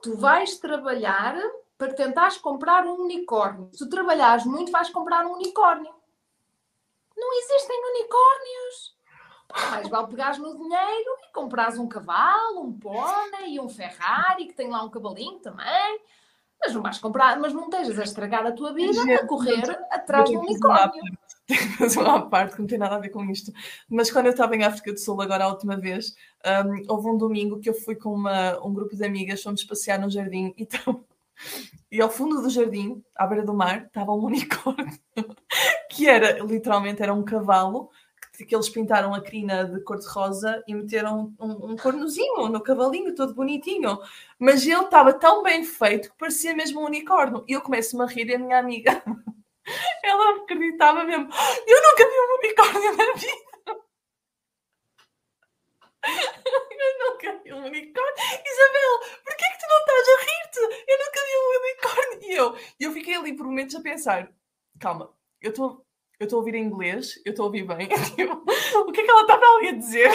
[0.00, 1.36] tu vais trabalhar
[1.76, 3.68] para tentares comprar um unicórnio.
[3.72, 5.92] Se tu trabalhares muito, vais comprar um unicórnio.
[7.16, 8.96] Não existem unicórnios.
[9.72, 14.54] Mais vale pegares no dinheiro e comprares um cavalo, um pônei e um Ferrari, que
[14.54, 16.00] tem lá um cavalinho também.
[16.62, 20.28] Mas não vais comprar, mas não estejas a estragar a tua vida a correr atrás
[20.28, 21.02] de um unicórnio.
[21.78, 23.52] Mas uma parte que não tem nada a ver com isto.
[23.88, 26.14] Mas quando eu estava em África do Sul, agora a última vez,
[26.66, 29.98] um, houve um domingo que eu fui com uma, um grupo de amigas, fomos passear
[29.98, 31.04] no jardim e, então,
[31.90, 34.98] e ao fundo do jardim, à beira do mar, estava um unicórnio
[35.90, 37.90] que era literalmente era um cavalo
[38.44, 43.34] que eles pintaram a crina de cor-de-rosa e meteram um, um cornozinho no cavalinho, todo
[43.34, 43.98] bonitinho.
[44.38, 47.44] Mas ele estava tão bem feito que parecia mesmo um unicórnio.
[47.48, 49.02] E eu começo-me a rir e a minha amiga
[50.02, 51.28] Ela acreditava mesmo.
[51.66, 53.50] Eu nunca vi um unicórnio na vida.
[56.80, 58.14] Eu nunca vi um unicórnio.
[58.18, 60.60] Isabel, porquê que tu não estás a rir-te?
[60.88, 62.18] Eu nunca vi um unicórnio.
[62.22, 64.32] E eu, eu fiquei ali por momentos a pensar:
[64.78, 65.84] calma, eu estou
[66.20, 67.88] eu estou a ouvir em inglês, eu estou a ouvir bem.
[68.76, 70.10] o que é que ela estava ali a dizer?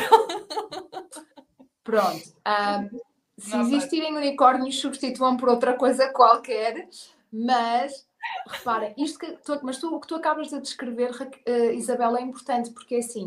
[1.83, 2.23] Pronto.
[2.47, 2.99] Um,
[3.39, 6.87] se existirem unicórnios, substituam por outra coisa qualquer,
[7.33, 8.07] mas
[8.47, 12.21] repara, isto que tu, mas tu, o que tu acabas de descrever, uh, Isabela, é
[12.21, 13.25] importante porque é assim.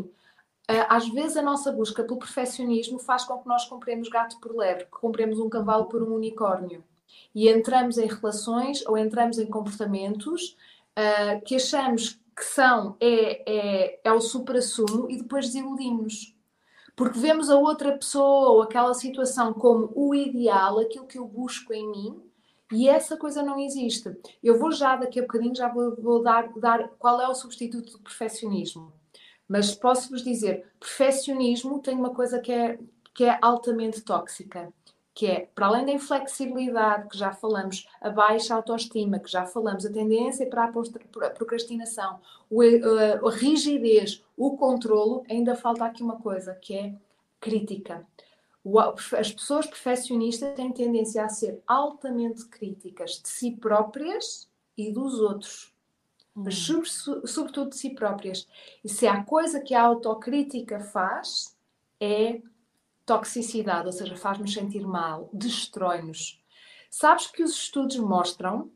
[0.71, 4.55] Uh, às vezes a nossa busca pelo perfeccionismo faz com que nós compremos gato por
[4.55, 6.81] lebre, que compremos um cavalo por um unicórnio.
[7.35, 10.55] E entramos em relações ou entramos em comportamentos
[10.97, 16.33] uh, que achamos que são é, é, é o supra-sumo e depois desiludimos.
[16.95, 21.73] Porque vemos a outra pessoa ou aquela situação como o ideal, aquilo que eu busco
[21.73, 22.23] em mim,
[22.71, 24.15] e essa coisa não existe.
[24.41, 27.93] Eu vou já, daqui a bocadinho, já vou, vou dar, dar qual é o substituto
[27.93, 28.93] do perfeccionismo.
[29.45, 32.79] Mas posso-vos dizer, perfeccionismo tem uma coisa que é,
[33.13, 34.71] que é altamente tóxica,
[35.13, 39.85] que é, para além da inflexibilidade, que já falamos, a baixa autoestima, que já falamos,
[39.85, 42.19] a tendência para a procrastinação,
[42.51, 46.95] a rigidez, o controlo, ainda falta aqui uma coisa, que é
[47.39, 48.05] crítica.
[49.17, 55.73] As pessoas perfeccionistas têm tendência a ser altamente críticas de si próprias e dos outros.
[56.35, 56.43] Hum.
[56.45, 56.55] Mas
[57.25, 58.47] sobretudo de si próprias.
[58.83, 61.57] E se há coisa que a autocrítica faz,
[61.99, 62.41] é
[63.09, 66.39] toxicidade, ou seja, faz-nos sentir mal, destrói-nos.
[66.91, 68.71] Sabes que os estudos mostram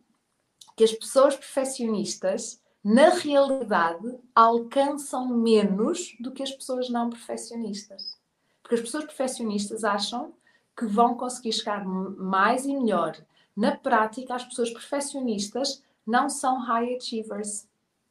[0.76, 8.18] que as pessoas perfeccionistas, na realidade, alcançam menos do que as pessoas não perfeccionistas.
[8.64, 10.34] Porque as pessoas perfeccionistas acham
[10.76, 13.16] que vão conseguir chegar mais e melhor.
[13.56, 17.68] Na prática, as pessoas perfeccionistas não são high achievers.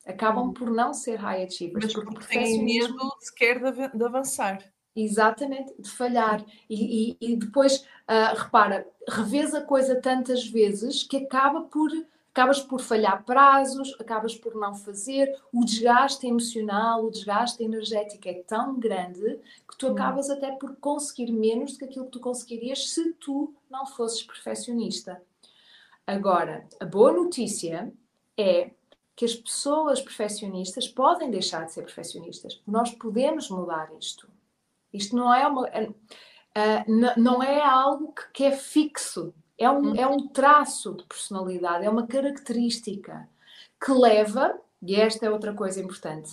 [0.07, 1.85] Acabam por não ser high achievers.
[1.85, 4.73] Mas porque, porque têm medo sequer de, de avançar.
[4.95, 6.45] Exatamente, de falhar.
[6.69, 11.91] E, e, e depois, uh, repara, revês a coisa tantas vezes que acaba por
[12.33, 18.43] acabas por falhar prazos, acabas por não fazer, o desgaste emocional, o desgaste energético é
[18.43, 19.39] tão grande
[19.69, 23.55] que tu acabas até por conseguir menos do que aquilo que tu conseguirias se tu
[23.71, 25.23] não fosses perfeccionista.
[26.07, 27.93] Agora, a boa notícia
[28.37, 28.71] é
[29.15, 32.63] que as pessoas perfeccionistas podem deixar de ser perfeccionistas.
[32.67, 34.32] Nós podemos mudar isto.
[34.93, 35.63] Isto não é uma.
[35.63, 39.97] Uh, não é algo que, é fixo, é um, uhum.
[39.97, 43.27] é um traço de personalidade, é uma característica
[43.83, 46.31] que leva, e esta é outra coisa importante,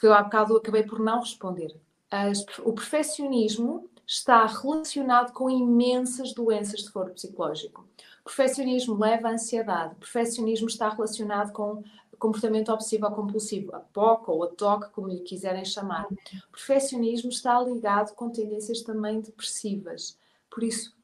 [0.00, 1.74] que eu há bocado acabei por não responder.
[2.10, 7.86] As, o perfeccionismo está relacionado com imensas doenças de foro psicológico.
[8.22, 11.84] O perfeccionismo leva à ansiedade, o perfeccionismo está relacionado com
[12.18, 16.06] comportamento obsessivo compulsivo, a POC ou a TOC, como lhe quiserem chamar.
[16.06, 20.18] O perfeccionismo está ligado com tendências também depressivas.
[20.50, 20.96] Por isso,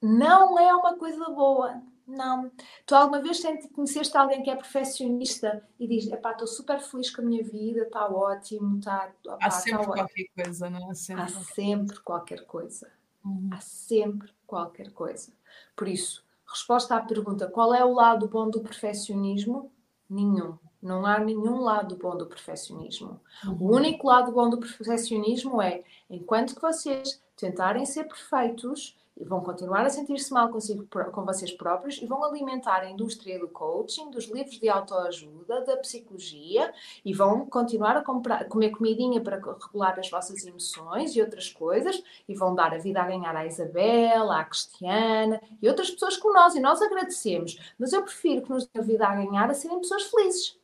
[0.00, 1.82] não é uma coisa boa.
[2.06, 2.52] Não.
[2.86, 3.42] Tu alguma vez
[3.74, 7.82] conheceste alguém que é perfeccionista e diz: Epá, estou super feliz com a minha vida,
[7.82, 9.12] está ótimo, está.
[9.42, 10.90] Há sempre tá qualquer coisa, não é?
[10.90, 12.92] Há sempre, Há sempre qualquer coisa.
[13.24, 13.50] Uhum.
[13.52, 15.32] Há sempre qualquer coisa.
[15.74, 19.72] Por isso, resposta à pergunta: qual é o lado bom do perfeccionismo?
[20.08, 20.58] Nenhum.
[20.80, 23.20] Não há nenhum lado bom do perfeccionismo.
[23.44, 23.56] Uhum.
[23.60, 29.84] O único lado bom do perfeccionismo é, enquanto que vocês tentarem ser perfeitos, vão continuar
[29.86, 34.26] a sentir-se mal consigo, com vocês próprios e vão alimentar a indústria do coaching, dos
[34.26, 36.72] livros de autoajuda, da psicologia
[37.04, 42.02] e vão continuar a comprar, comer comidinha para regular as vossas emoções e outras coisas
[42.28, 46.34] e vão dar a vida a ganhar à Isabela, à Cristiana e outras pessoas como
[46.34, 47.58] nós e nós agradecemos.
[47.78, 50.58] Mas eu prefiro que nos dê a vida a ganhar a serem pessoas felizes.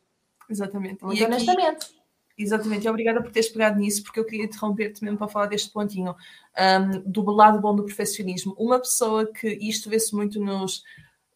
[0.49, 1.03] Exatamente.
[1.03, 1.85] Muito e honestamente.
[1.85, 2.02] Aqui
[2.37, 5.69] Exatamente, e obrigada por teres pegado nisso, porque eu queria interromper-te mesmo para falar deste
[5.71, 6.15] pontinho
[6.57, 8.55] um, do lado bom do perfeccionismo.
[8.57, 10.83] Uma pessoa que isto vê-se muito nos.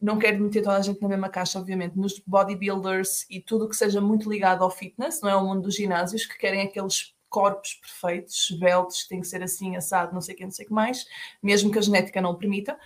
[0.01, 3.75] Não quero meter toda a gente na mesma caixa, obviamente, nos bodybuilders e tudo que
[3.75, 5.35] seja muito ligado ao fitness, não é?
[5.35, 10.13] O mundo dos ginásios, que querem aqueles corpos perfeitos, esbeltos, tem que ser assim, assado,
[10.13, 11.05] não sei o que, não sei o que mais,
[11.41, 12.77] mesmo que a genética não o permita.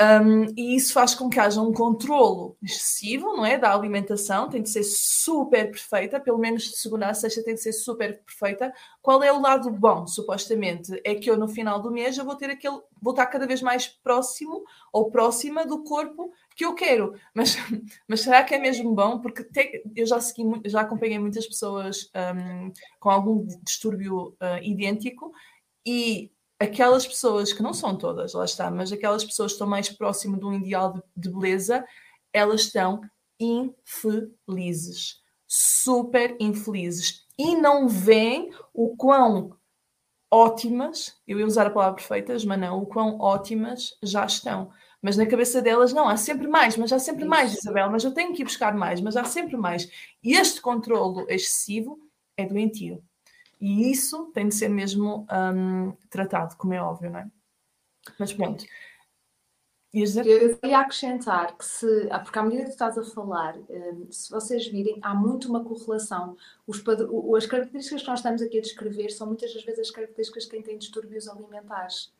[0.00, 3.58] Um, e isso faz com que haja um controlo excessivo, não é?
[3.58, 7.60] Da alimentação, tem de ser super perfeita, pelo menos de segunda a sexta tem de
[7.60, 8.72] ser super perfeita.
[9.02, 10.98] Qual é o lado bom, supostamente?
[11.04, 13.60] É que eu no final do mês eu vou ter aquele, vou estar cada vez
[13.60, 17.14] mais próximo ou próxima do corpo que eu quero.
[17.34, 17.56] Mas,
[18.08, 19.20] mas será que é mesmo bom?
[19.20, 25.32] Porque te, eu já segui, já acompanhei muitas pessoas um, com algum distúrbio uh, idêntico
[25.84, 26.30] e
[26.62, 30.38] aquelas pessoas, que não são todas, lá está, mas aquelas pessoas que estão mais próximo
[30.38, 31.84] de um ideal de, de beleza,
[32.32, 33.00] elas estão
[33.38, 35.20] infelizes.
[35.46, 37.26] Super infelizes.
[37.36, 39.56] E não veem o quão
[40.30, 44.70] ótimas, eu ia usar a palavra perfeitas, mas não, o quão ótimas já estão.
[45.02, 48.14] Mas na cabeça delas, não, há sempre mais, mas há sempre mais, Isabel, mas eu
[48.14, 49.90] tenho que ir buscar mais, mas há sempre mais.
[50.22, 51.98] E este controlo excessivo
[52.36, 53.02] é doentio.
[53.62, 57.30] E isso tem de ser mesmo um, tratado, como é óbvio, não é?
[58.18, 58.64] Mas pronto.
[59.94, 64.28] Eu queria acrescentar que se, ah, porque à medida que estás a falar, hum, se
[64.32, 66.36] vocês virem, há muito uma correlação.
[66.66, 66.82] Os,
[67.36, 70.50] as características que nós estamos aqui a descrever são muitas das vezes as características de
[70.50, 72.12] quem tem distúrbios alimentares.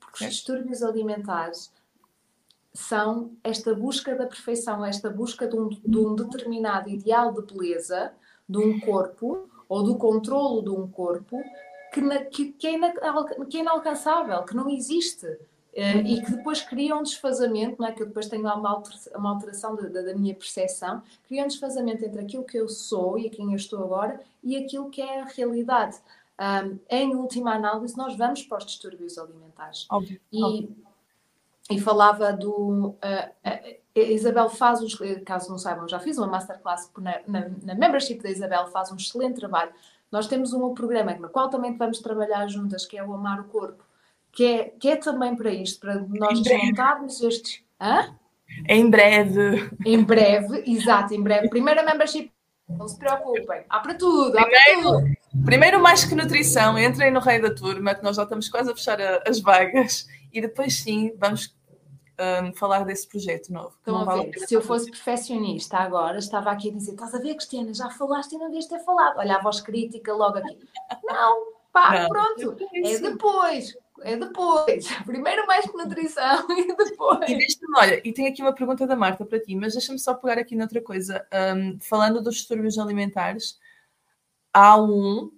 [0.00, 1.72] Porque os distúrbios alimentares
[2.74, 8.12] são esta busca da perfeição, esta busca de um, de um determinado ideal de beleza,
[8.48, 11.42] de um corpo, ou do controlo de um corpo,
[11.92, 12.92] que, na, que, que, é,
[13.48, 15.26] que é inalcançável, que não existe.
[15.70, 17.92] Uh, e que depois cria um desfazamento, não é?
[17.92, 22.04] que eu depois tenho uma alteração, uma alteração da, da, minha percepção, cria um desfazamento
[22.04, 25.20] entre aquilo que eu sou e a quem eu estou agora e aquilo que é
[25.20, 25.96] a realidade.
[26.40, 29.86] Um, em última análise, nós vamos para os distúrbios alimentares.
[29.90, 30.76] Óbvio, e, óbvio.
[31.70, 32.88] e falava do.
[32.88, 37.74] Uh, uh, Isabel faz, os, caso não saibam, já fiz uma masterclass na, na, na
[37.74, 39.72] membership da Isabel, faz um excelente trabalho.
[40.10, 43.44] Nós temos um programa no qual também vamos trabalhar juntas, que é o Amar o
[43.44, 43.88] Corpo
[44.32, 47.60] que é, que é também para isto, para nós desmontarmos estes.
[47.80, 48.14] Hã?
[48.68, 49.68] Em breve.
[49.84, 51.48] Em breve, exato, em breve.
[51.48, 52.30] Primeira membership,
[52.68, 55.44] não se preocupem, há para tudo, há primeiro, para tudo.
[55.44, 58.74] Primeiro, mais que nutrição, entrem no Rei da Turma, que nós já estamos quase a
[58.74, 61.54] fechar a, as vagas, e depois sim vamos
[62.18, 63.76] um, falar desse projeto novo.
[63.84, 67.90] Ver, se eu fosse perfeccionista agora, estava aqui a dizer: estás a ver, Cristiana, já
[67.90, 69.18] falaste e não devias ter falado.
[69.18, 70.58] Olha a voz crítica logo aqui.
[71.04, 74.86] Não, pá, não, pronto, é depois é depois.
[75.04, 77.30] Primeiro mais que nutrição e depois.
[77.30, 77.46] E
[77.76, 80.54] olha, e tem aqui uma pergunta da Marta para ti, mas deixa-me só pegar aqui
[80.56, 81.26] noutra coisa.
[81.56, 83.58] Um, falando dos distúrbios alimentares,
[84.52, 85.30] há um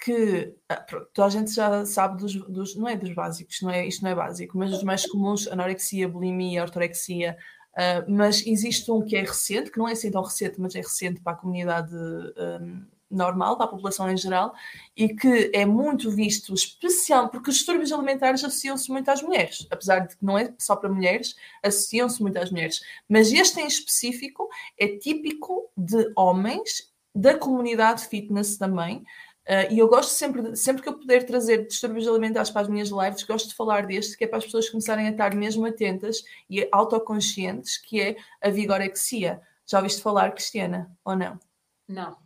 [0.00, 3.70] que ah, pronto, toda a gente já sabe dos, dos, não é dos básicos, não
[3.70, 7.36] é, isto não é básico, mas dos mais comuns, anorexia, bulimia, ortorexia,
[7.72, 10.80] uh, mas existe um que é recente, que não é assim tão recente, mas é
[10.80, 14.52] recente para a comunidade um, normal, para a população em geral,
[14.96, 20.00] e que é muito visto especial, porque os distúrbios alimentares associam-se muito às mulheres, apesar
[20.00, 22.80] de que não é só para mulheres, associam-se muito às mulheres.
[23.08, 29.02] Mas este em específico é típico de homens, da comunidade fitness também,
[29.46, 32.88] Uh, e eu gosto sempre, sempre que eu puder trazer distúrbios alimentares para as minhas
[32.88, 36.24] lives, gosto de falar deste, que é para as pessoas começarem a estar mesmo atentas
[36.50, 39.40] e autoconscientes, que é a vigorexia.
[39.64, 41.38] Já ouviste falar, Cristiana, ou não?
[41.86, 42.16] Não.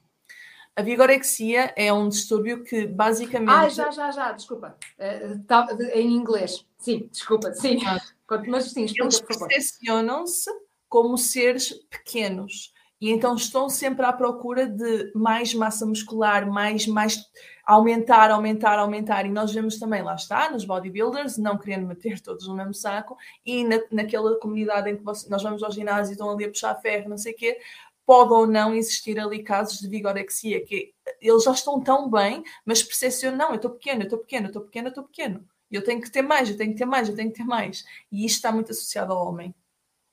[0.74, 3.50] A vigorexia é um distúrbio que basicamente.
[3.50, 4.76] Ah, já, já, já, desculpa.
[4.98, 6.64] Uh, em inglês.
[6.78, 7.78] Sim, desculpa, sim.
[7.84, 8.00] Ah.
[8.48, 10.50] Mas sim, explica, Eles percepcionam-se
[10.88, 17.24] como seres pequenos e então estão sempre à procura de mais massa muscular, mais, mais
[17.64, 19.24] aumentar, aumentar, aumentar.
[19.24, 23.16] E nós vemos também, lá está, nos bodybuilders, não querendo meter todos no mesmo saco,
[23.46, 26.48] e na, naquela comunidade em que você, nós vamos ao ginásio e estão ali a
[26.48, 27.58] puxar ferro, não sei o quê,
[28.04, 32.82] pode ou não existir ali casos de vigorexia, que eles já estão tão bem, mas
[32.82, 35.48] percepcionam, não, eu estou pequeno, eu estou pequeno, eu estou pequeno, eu estou pequeno.
[35.70, 37.84] Eu tenho que ter mais, eu tenho que ter mais, eu tenho que ter mais.
[38.10, 39.54] E isto está muito associado ao homem,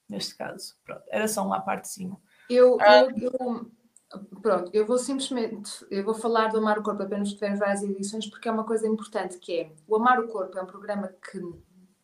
[0.08, 0.76] neste caso.
[0.86, 2.16] Pronto, era só uma partezinha.
[2.50, 3.72] Eu, ah, eu, eu,
[4.42, 7.84] pronto, eu vou simplesmente, eu vou falar do Amar o Corpo apenas que tivermos várias
[7.84, 11.10] edições, porque é uma coisa importante que é, o Amar o Corpo é um programa
[11.10, 11.42] que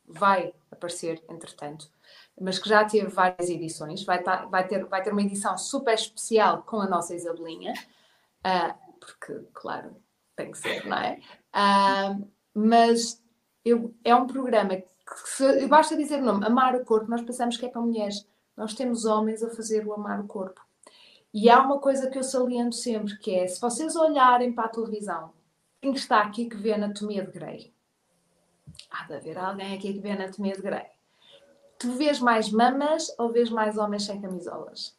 [0.05, 1.89] vai aparecer, entretanto,
[2.39, 4.03] mas que já teve várias edições.
[4.03, 7.73] Vai, tá, vai, ter, vai ter uma edição super especial com a nossa Isabelinha,
[8.45, 9.95] uh, porque, claro,
[10.35, 11.19] tem que ser, não é?
[11.55, 13.21] Uh, mas
[13.63, 14.85] eu, é um programa que,
[15.25, 18.27] se, basta dizer o nome, Amar o Corpo, nós pensamos que é para mulheres.
[18.55, 20.61] Nós temos homens a fazer o Amar o Corpo.
[21.33, 24.69] E há uma coisa que eu saliento sempre, que é, se vocês olharem para a
[24.69, 25.33] televisão,
[25.81, 27.73] quem está aqui que vê Anatomia de Grey?
[28.89, 30.85] Há de haver alguém aqui que vê Anatomia de Grey.
[31.79, 34.95] Tu vês mais mamas ou vês mais homens sem camisolas?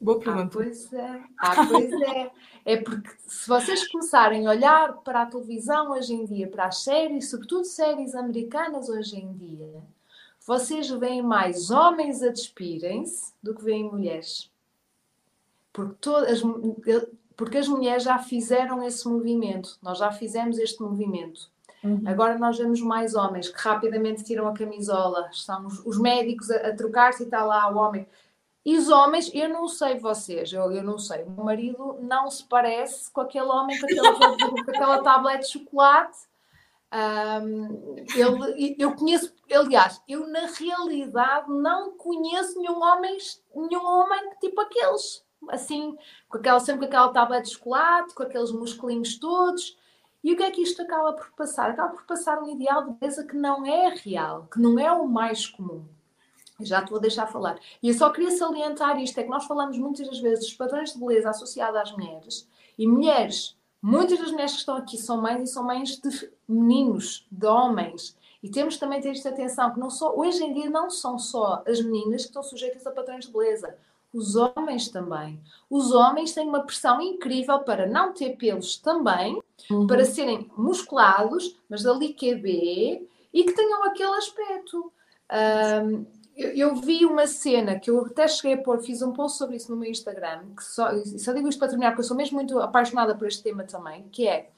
[0.00, 0.46] Boa ah, pergunta.
[0.46, 1.24] Ah, pois é.
[1.38, 2.30] Ah, pois é.
[2.64, 6.82] É porque se vocês começarem a olhar para a televisão hoje em dia, para as
[6.82, 9.82] séries, sobretudo séries americanas hoje em dia,
[10.46, 14.50] vocês veem mais homens a despirem-se do que veem mulheres.
[15.72, 16.42] Porque, todas,
[17.36, 21.50] porque as mulheres já fizeram esse movimento, nós já fizemos este movimento.
[21.82, 22.02] Uhum.
[22.06, 26.68] Agora nós vemos mais homens que rapidamente tiram a camisola, são os, os médicos a,
[26.68, 28.06] a trocar-se e está lá o homem.
[28.64, 32.30] E os homens, eu não sei vocês, eu, eu não sei, o meu marido não
[32.30, 34.00] se parece com aquele homem com, aquele,
[34.64, 36.18] com aquela tablete de chocolate
[36.92, 43.16] Um, ele, eu conheço, aliás, eu na realidade não conheço nenhum homem,
[43.54, 45.96] nenhum homem tipo aqueles, assim,
[46.28, 49.78] com aquela, sempre com aquela tablet de chocolate, com aqueles musculinhos todos.
[50.22, 51.70] E o que é que isto acaba por passar?
[51.70, 55.06] Acaba por passar um ideal de beleza que não é real, que não é o
[55.06, 55.84] mais comum.
[56.60, 57.58] Já estou a deixar falar.
[57.82, 60.92] E eu só queria salientar isto: é que nós falamos muitas das vezes dos padrões
[60.92, 65.48] de beleza associados às mulheres e mulheres Muitas das mulheres que estão aqui são mães
[65.48, 68.16] e são mães de meninos, de homens.
[68.42, 71.62] E temos também ter esta atenção que não só, hoje em dia não são só
[71.66, 73.76] as meninas que estão sujeitas a padrões de beleza,
[74.12, 75.40] os homens também.
[75.68, 79.86] Os homens têm uma pressão incrível para não ter pelos também, uhum.
[79.86, 84.92] para serem musculados, mas ali que é B, e que tenham aquele aspecto.
[85.84, 86.04] Um,
[86.40, 89.56] eu, eu, vi uma cena que eu até cheguei a pôr, fiz um post sobre
[89.56, 90.88] isso no meu Instagram, que só,
[91.18, 94.08] só digo isto para terminar, porque eu sou mesmo muito apaixonada por este tema também,
[94.10, 94.48] que é,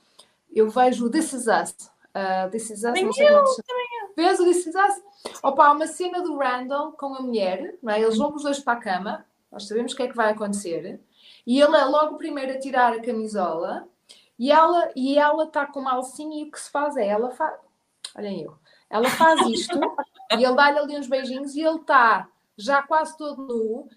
[0.54, 1.90] eu vejo This Is Us.
[2.14, 5.34] Uh, This Is Us, também não sei eu, como é Vês o This Is Us?
[5.42, 8.00] Opa, uma cena do Randall com a mulher, não é?
[8.00, 11.00] eles vão os dois para a cama, nós sabemos o que é que vai acontecer,
[11.44, 13.88] e ele é logo o primeiro a tirar a camisola,
[14.38, 17.30] e ela e ela está com uma alcinha e o que se faz é, ela
[17.30, 17.58] faz...
[18.16, 18.56] Olhem eu.
[18.90, 19.78] Ela faz isto
[20.38, 23.88] e ele dá-lhe ali uns beijinhos e ele está já quase todo nu,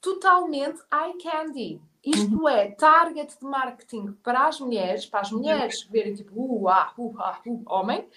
[0.00, 1.80] totalmente eye candy.
[2.04, 2.48] Isto uhum.
[2.48, 7.14] é target de marketing para as mulheres, para as mulheres verem tipo, uh, ah, uh,
[7.18, 8.08] ah, uh, homem,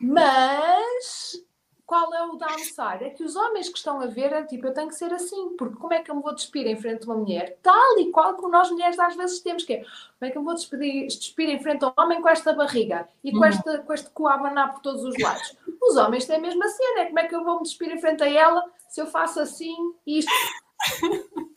[0.00, 1.40] mas
[1.86, 3.04] qual é o downside?
[3.04, 5.56] É que os homens que estão a ver é tipo, eu tenho que ser assim,
[5.56, 7.58] porque como é que eu me vou despir em frente a uma mulher?
[7.62, 9.90] Tal e qual como nós mulheres às vezes temos, que é, como
[10.22, 13.08] é que eu me vou despedir, despir em frente a um homem com esta barriga
[13.22, 13.44] e com, uhum.
[13.44, 15.56] esta, com este cu a abanar por todos os lados?
[15.82, 18.00] Os homens têm a mesma cena, é como é que eu vou me despir em
[18.00, 19.74] frente a ela se eu faço assim
[20.06, 20.30] isto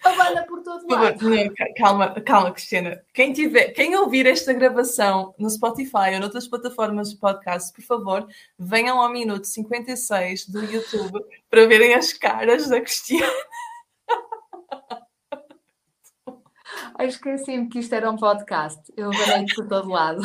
[0.03, 1.19] Abana por todo lado.
[1.75, 3.03] calma, calma, Cristina.
[3.13, 8.27] Quem, tiver, quem ouvir esta gravação no Spotify ou noutras plataformas de podcast, por favor,
[8.57, 13.27] venham ao minuto 56 do YouTube para verem as caras da Cristina.
[16.99, 18.81] Ai, esqueci-me que isto era um podcast.
[18.95, 20.21] Eu abanei por todo lado.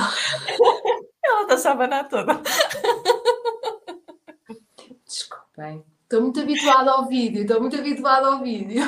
[1.25, 2.41] Ela está-se a abanar toda.
[5.05, 5.92] Desculpem.
[6.13, 8.83] Estou muito habituada ao vídeo, estou muito habituada ao vídeo.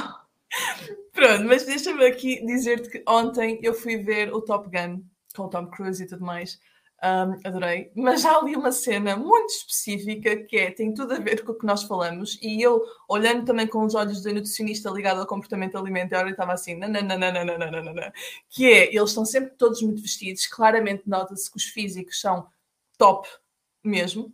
[1.11, 5.03] Pronto, mas deixa-me aqui dizer-te que ontem eu fui ver o Top Gun
[5.35, 6.61] com o Tom Cruise e tudo mais.
[7.03, 7.91] Um, adorei.
[7.97, 11.55] Mas há ali uma cena muito específica que é, tem tudo a ver com o
[11.55, 12.39] que nós falamos.
[12.43, 16.53] E eu, olhando também com os olhos do nutricionista ligado ao comportamento alimentar, eu estava
[16.53, 18.13] assim, nananana,
[18.51, 20.47] que é, eles estão sempre todos muito vestidos.
[20.47, 22.47] Claramente nota-se que os físicos são
[22.99, 23.27] top
[23.83, 24.31] mesmo.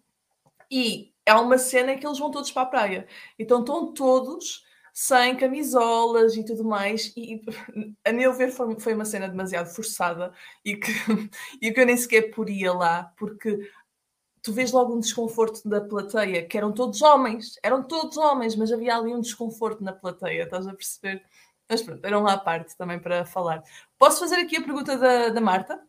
[0.68, 3.06] E é uma cena em que eles vão todos para a praia.
[3.38, 7.12] Então estão todos sem camisolas e tudo mais.
[7.16, 7.42] E
[8.04, 10.32] a meu ver foi, foi uma cena demasiado forçada
[10.64, 10.90] e que,
[11.62, 13.70] e que eu nem sequer poria lá, porque
[14.42, 18.72] tu vês logo um desconforto da plateia, que eram todos homens, eram todos homens, mas
[18.72, 21.22] havia ali um desconforto na plateia, estás a perceber?
[21.68, 23.62] Mas pronto, eram lá à parte também para falar.
[23.98, 25.80] Posso fazer aqui a pergunta da, da Marta?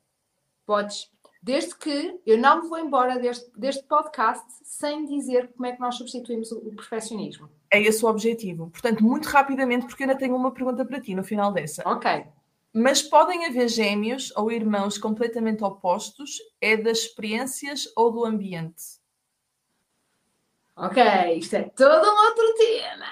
[0.65, 1.09] Podes.
[1.41, 5.79] Desde que eu não me vou embora deste, deste podcast sem dizer como é que
[5.79, 7.49] nós substituímos o, o perfeccionismo.
[7.69, 8.69] É esse o objetivo.
[8.69, 11.81] Portanto, muito rapidamente, porque eu ainda tenho uma pergunta para ti no final dessa.
[11.85, 12.27] Ok.
[12.73, 16.37] Mas podem haver gêmeos ou irmãos completamente opostos?
[16.61, 19.01] É das experiências ou do ambiente?
[20.75, 21.03] Ok,
[21.35, 23.05] isto é todo um outro tema.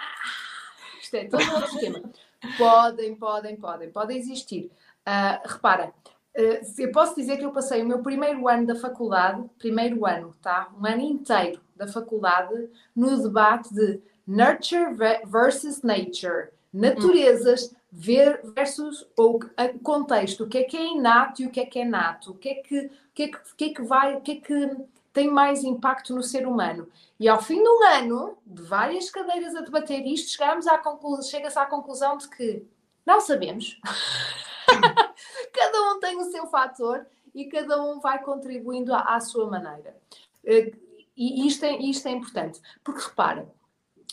[1.02, 2.02] Isto é todo um outro tema.
[2.58, 4.72] Podem, podem, podem, podem existir.
[5.06, 5.94] Uh, repara,
[6.36, 10.70] eu posso dizer que eu passei o meu primeiro ano da faculdade, primeiro ano, tá?
[10.80, 19.40] Um ano inteiro da faculdade, no debate de nurture versus nature, naturezas versus o
[19.82, 22.36] contexto, o que é que é inato e o que é que é nato, o
[22.36, 24.36] que é que, o que, é que, o que, é que vai, o que é
[24.36, 24.78] que
[25.12, 26.88] tem mais impacto no ser humano.
[27.20, 31.24] E ao fim de um ano, de várias cadeiras a debater isto, chegamos à conclusão,
[31.24, 32.64] chega-se à conclusão de que
[33.06, 33.80] não sabemos.
[35.54, 39.96] cada um tem o seu fator e cada um vai contribuindo à, à sua maneira.
[40.44, 40.72] Eh,
[41.16, 43.48] e isto é, isto é importante, porque repara,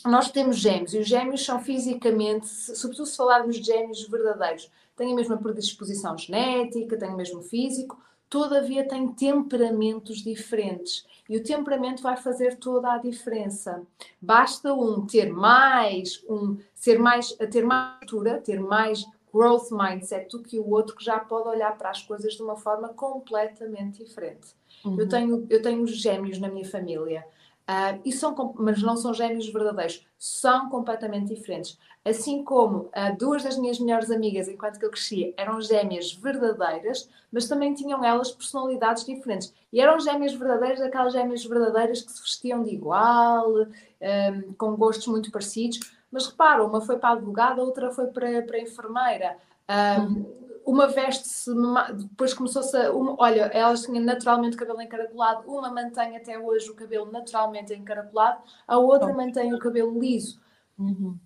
[0.05, 5.13] nós temos gêmeos e os gêmeos são fisicamente, sobretudo se falarmos de gêmeos verdadeiros, têm
[5.13, 7.97] a mesma predisposição genética, têm o mesmo físico,
[8.29, 11.05] todavia têm temperamentos diferentes.
[11.29, 13.81] E o temperamento vai fazer toda a diferença.
[14.21, 19.05] Basta um ter mais, um ser mais, ter mais altura, ter mais
[19.37, 22.55] growth mindset do que o outro que já pode olhar para as coisas de uma
[22.55, 24.47] forma completamente diferente.
[24.83, 24.99] Uhum.
[24.99, 27.23] Eu, tenho, eu tenho gêmeos na minha família.
[27.69, 31.77] Uh, e são, mas não são gêmeos verdadeiros, são completamente diferentes.
[32.05, 37.09] Assim como uh, duas das minhas melhores amigas, enquanto que eu crescia, eram gêmeas verdadeiras,
[37.29, 39.53] mas também tinham elas personalidades diferentes.
[39.73, 45.07] E eram gêmeas verdadeiras, aquelas gêmeas verdadeiras que se vestiam de igual, um, com gostos
[45.07, 45.79] muito parecidos.
[46.11, 49.37] Mas repara, uma foi para a advogada, outra foi para, para a enfermeira.
[49.69, 51.49] Um, uhum uma veste-se,
[51.95, 52.91] depois começou-se a.
[52.91, 58.41] Uma, olha, elas tinham naturalmente cabelo encaracolado, uma mantém até hoje o cabelo naturalmente encaracolado,
[58.67, 60.41] a outra mantém o cabelo liso.
[60.77, 61.17] Uhum.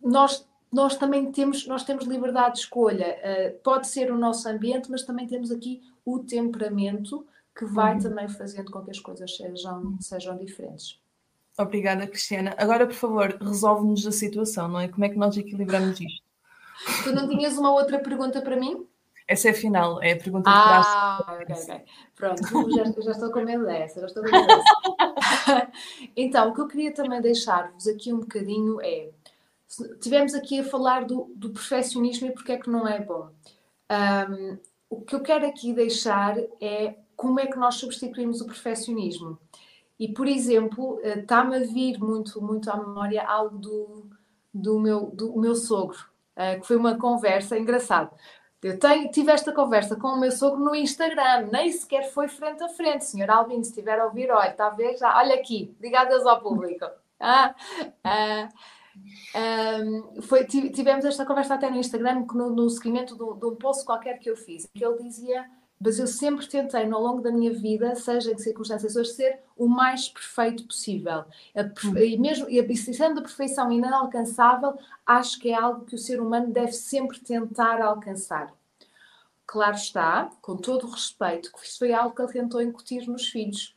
[0.00, 3.18] Nós, nós também temos, nós temos liberdade de escolha.
[3.18, 8.00] Uh, pode ser o nosso ambiente, mas também temos aqui o temperamento que vai uhum.
[8.00, 11.00] também fazendo com que as coisas sejam, sejam diferentes.
[11.58, 12.54] Obrigada, Cristiana.
[12.56, 14.88] Agora, por favor, resolve-nos a situação, não é?
[14.88, 16.22] Como é que nós equilibramos isto?
[17.02, 18.86] Tu não tinhas uma outra pergunta para mim?
[19.26, 20.88] Essa é a final, é a pergunta de prazo.
[20.90, 21.84] Ah, ok, ok.
[22.14, 22.42] Pronto,
[22.74, 25.72] já, já estou com medo dessa, já estou com medo dessa.
[26.16, 29.10] então, o que eu queria também deixar-vos aqui um bocadinho é.
[30.00, 33.28] Tivemos aqui a falar do, do perfeccionismo e porque é que não é bom.
[33.90, 39.38] Um, o que eu quero aqui deixar é como é que nós substituímos o perfeccionismo.
[39.98, 44.06] E, por exemplo, eh, está-me a vir muito, muito à memória algo do,
[44.54, 45.98] do, meu, do meu sogro.
[46.38, 48.12] Eh, que foi uma conversa engraçada.
[48.62, 52.62] Eu tenho, tive esta conversa com o meu sogro no Instagram, nem sequer foi frente
[52.62, 53.04] a frente.
[53.04, 56.40] Senhor Alvin, se estiver a ouvir, olha, está a ver já, olha aqui, ligadas ao
[56.40, 56.84] público.
[57.20, 57.52] Ah,
[58.04, 58.48] ah,
[60.22, 63.84] foi, tivemos esta conversa até no Instagram, no, no seguimento de um, de um post
[63.84, 65.44] qualquer que eu fiz, que ele dizia
[65.80, 69.68] mas eu sempre tentei, ao longo da minha vida, seja em circunstâncias hoje, ser o
[69.68, 71.24] mais perfeito possível.
[71.96, 74.76] E mesmo e sendo a perfeição inalcançável,
[75.06, 78.52] acho que é algo que o ser humano deve sempre tentar alcançar.
[79.46, 83.28] Claro está, com todo o respeito, que isso foi algo que ele tentou incutir nos
[83.28, 83.74] filhos.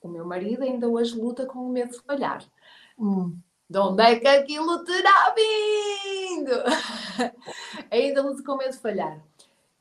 [0.00, 2.44] O meu marido ainda hoje luta com o medo de falhar.
[2.98, 3.36] Hum.
[3.68, 6.52] De onde é que aquilo terá vindo?
[7.90, 9.20] ainda luta com o medo de falhar.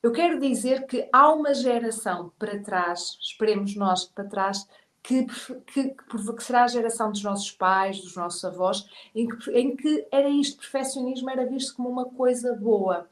[0.04, 4.68] Eu quero dizer que há uma geração para trás, esperemos nós para trás,
[5.04, 5.26] que,
[5.68, 8.86] que, que, será a geração dos nossos pais, dos nossos avós,
[9.16, 13.10] em que, em que era isto, perfeccionismo era visto como uma coisa boa.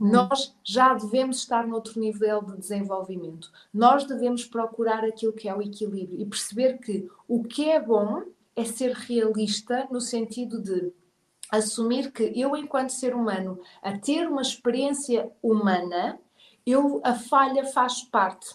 [0.00, 0.10] Hum.
[0.10, 3.50] Nós já devemos estar noutro nível de desenvolvimento.
[3.72, 8.22] Nós devemos procurar aquilo que é o equilíbrio e perceber que o que é bom
[8.54, 10.92] é ser realista no sentido de
[11.50, 16.18] assumir que eu, enquanto ser humano, a ter uma experiência humana,
[16.66, 18.54] eu, a falha faz parte.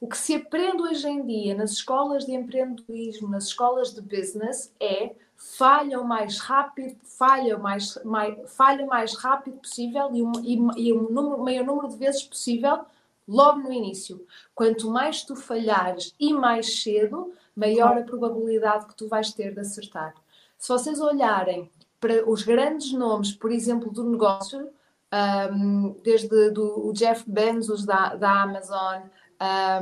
[0.00, 4.72] O que se aprende hoje em dia nas escolas de empreendedorismo, nas escolas de business,
[4.78, 10.22] é falha o mais rápido, falha o mais, mais, falha o mais rápido possível e,
[10.22, 12.84] um, e, e o número, maior número de vezes possível
[13.26, 14.24] logo no início.
[14.54, 19.60] Quanto mais tu falhares e mais cedo, maior a probabilidade que tu vais ter de
[19.60, 20.14] acertar.
[20.56, 24.70] Se vocês olharem para os grandes nomes, por exemplo, do negócio,
[25.12, 29.02] um, desde do, o Jeff Bezos da, da Amazon,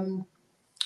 [0.01, 0.25] um,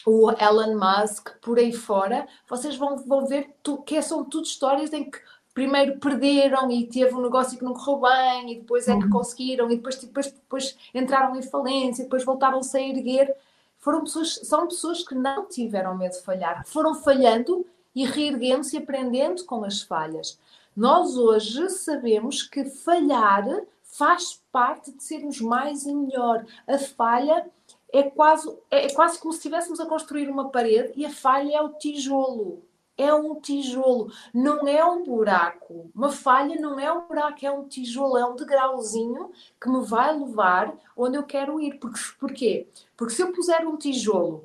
[0.06, 4.92] o Elon Musk, por aí fora, vocês vão, vão ver tu, que são tudo histórias
[4.92, 5.18] em que
[5.52, 9.10] primeiro perderam e teve um negócio que não correu bem e depois é que uhum.
[9.10, 13.34] conseguiram e depois, depois, depois entraram em falência e depois voltaram-se a erguer.
[13.76, 18.78] Foram pessoas, são pessoas que não tiveram medo de falhar, foram falhando e reerguendo-se e
[18.78, 20.38] aprendendo com as falhas.
[20.76, 23.44] Nós hoje sabemos que falhar
[23.92, 26.44] faz parte de sermos mais e melhor.
[26.66, 27.50] A falha
[27.92, 31.62] é quase, é quase como se estivéssemos a construir uma parede e a falha é
[31.62, 32.62] o tijolo.
[32.96, 35.90] É um tijolo, não é um buraco.
[35.94, 40.14] Uma falha não é um buraco, é um tijolo, é um degrauzinho que me vai
[40.14, 41.78] levar onde eu quero ir.
[41.78, 42.68] Porque, porquê?
[42.94, 44.44] Porque se eu puser um tijolo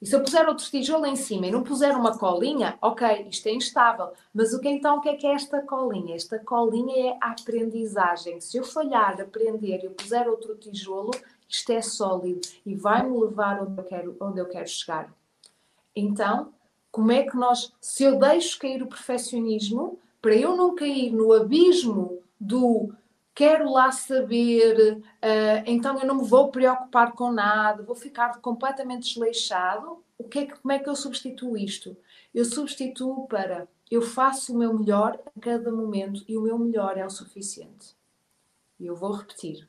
[0.00, 3.46] e se eu puser outro tijolo em cima e não puser uma colinha, ok, isto
[3.48, 4.12] é instável.
[4.32, 6.16] Mas o que então o que é que é esta colinha?
[6.16, 8.40] Esta colinha é a aprendizagem.
[8.40, 11.10] Se eu falhar, aprender e eu puser outro tijolo,
[11.46, 15.12] isto é sólido e vai-me levar onde eu, quero, onde eu quero chegar.
[15.94, 16.50] Então,
[16.90, 21.32] como é que nós, se eu deixo cair o perfeccionismo, para eu não cair no
[21.32, 22.92] abismo do
[23.34, 29.08] quero lá saber, uh, então eu não me vou preocupar com nada, vou ficar completamente
[29.08, 30.02] desleixado.
[30.18, 31.96] O que é que, como é que eu substituo isto?
[32.34, 36.96] Eu substituo para eu faço o meu melhor a cada momento e o meu melhor
[36.96, 37.96] é o suficiente.
[38.78, 39.68] E eu vou repetir.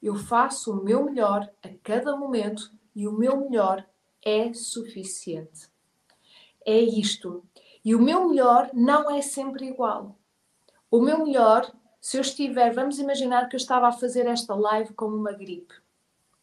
[0.00, 3.84] Eu faço o meu melhor a cada momento e o meu melhor
[4.24, 5.68] é suficiente.
[6.64, 7.42] É isto.
[7.84, 10.16] E o meu melhor não é sempre igual.
[10.88, 11.68] O meu melhor
[12.00, 15.74] se eu estiver, vamos imaginar que eu estava a fazer esta live com uma gripe.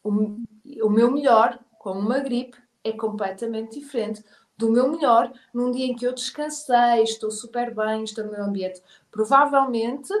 [0.02, 0.10] O,
[0.82, 4.24] o meu melhor com uma gripe é completamente diferente
[4.56, 8.44] do meu melhor num dia em que eu descansei, estou super bem, estou no meu
[8.44, 8.82] ambiente.
[9.10, 10.12] Provavelmente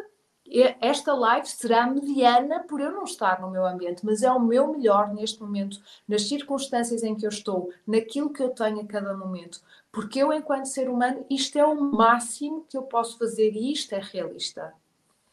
[0.80, 4.68] esta live será mediana por eu não estar no meu ambiente, mas é o meu
[4.68, 9.14] melhor neste momento, nas circunstâncias em que eu estou, naquilo que eu tenho a cada
[9.16, 9.60] momento.
[9.90, 13.92] Porque eu, enquanto ser humano, isto é o máximo que eu posso fazer e isto
[13.92, 14.72] é realista.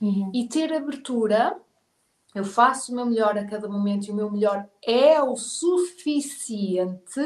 [0.03, 0.31] Uhum.
[0.33, 1.57] E ter abertura,
[2.35, 7.21] eu faço o meu melhor a cada momento e o meu melhor é o suficiente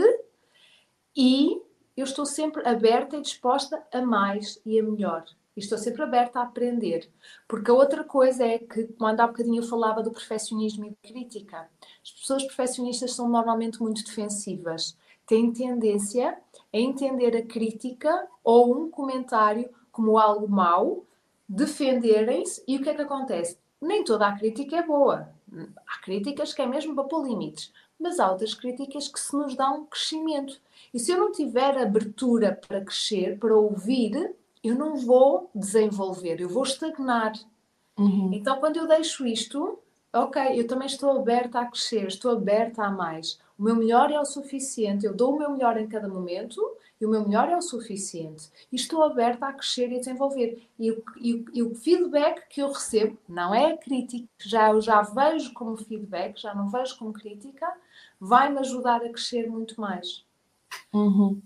[1.16, 1.60] e
[1.96, 5.26] eu estou sempre aberta e disposta a mais e a melhor.
[5.56, 7.12] E estou sempre aberta a aprender.
[7.48, 11.68] Porque a outra coisa é que, quando há bocadinho eu falava do perfeccionismo e crítica,
[12.04, 14.96] as pessoas perfeccionistas são normalmente muito defensivas.
[15.26, 16.38] Têm tendência
[16.72, 21.07] a entender a crítica ou um comentário como algo mau,
[21.48, 23.58] defenderem-se e o que é que acontece?
[23.82, 25.30] Nem toda a crítica é boa.
[25.88, 29.56] Há críticas que é mesmo para pôr limites, mas há outras críticas que se nos
[29.56, 30.60] dão crescimento.
[30.94, 36.50] E se eu não tiver abertura para crescer, para ouvir, eu não vou desenvolver, eu
[36.50, 37.34] vou estagnar.
[37.98, 38.32] Uhum.
[38.34, 39.80] Então, quando eu deixo isto,
[40.14, 43.40] ok, eu também estou aberta a crescer, estou aberta a mais.
[43.58, 46.62] O meu melhor é o suficiente, eu dou o meu melhor em cada momento
[47.00, 48.50] e o meu melhor é o suficiente.
[48.72, 50.68] E estou aberta a crescer e a desenvolver.
[50.80, 55.02] E, e, e o feedback que eu recebo não é a crítica, já, eu já
[55.02, 57.72] vejo como feedback, já não vejo como crítica,
[58.20, 60.26] vai-me ajudar a crescer muito mais.
[60.94, 61.42] Uhum.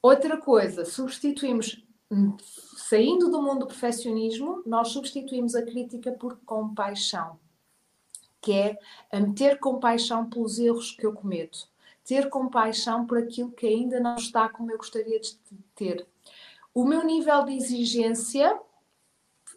[0.00, 1.84] Outra coisa, substituímos
[2.76, 7.38] saindo do mundo do perfeccionismo, nós substituímos a crítica por compaixão,
[8.40, 8.78] que é
[9.34, 11.68] ter compaixão pelos erros que eu cometo,
[12.04, 15.36] ter compaixão por aquilo que ainda não está como eu gostaria de
[15.74, 16.06] ter.
[16.74, 18.58] O meu nível de exigência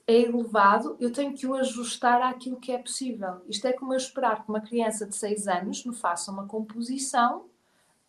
[0.08, 3.42] é elevado, eu tenho que o ajustar àquilo que é possível.
[3.48, 7.46] Isto é como eu esperar que uma criança de 6 anos me faça uma composição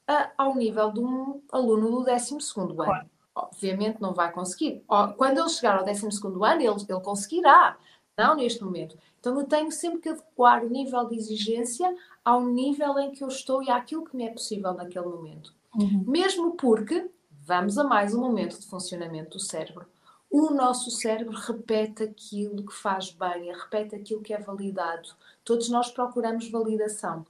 [0.07, 4.83] a, ao nível de um aluno do 12 ano obviamente não vai conseguir.
[5.17, 7.77] Quando ele chegar ao 12 ano, ele, ele conseguirá,
[8.17, 8.97] não neste momento.
[9.27, 11.93] Então eu tenho sempre que adequar o nível de exigência
[12.25, 15.53] ao nível em que eu estou e àquilo que me é possível naquele momento.
[15.75, 16.05] Uhum.
[16.07, 17.11] Mesmo porque,
[17.45, 19.85] vamos a mais um momento de funcionamento do cérebro.
[20.31, 25.09] O nosso cérebro repete aquilo que faz bem, repete aquilo que é validado.
[25.45, 27.27] Todos nós procuramos validação.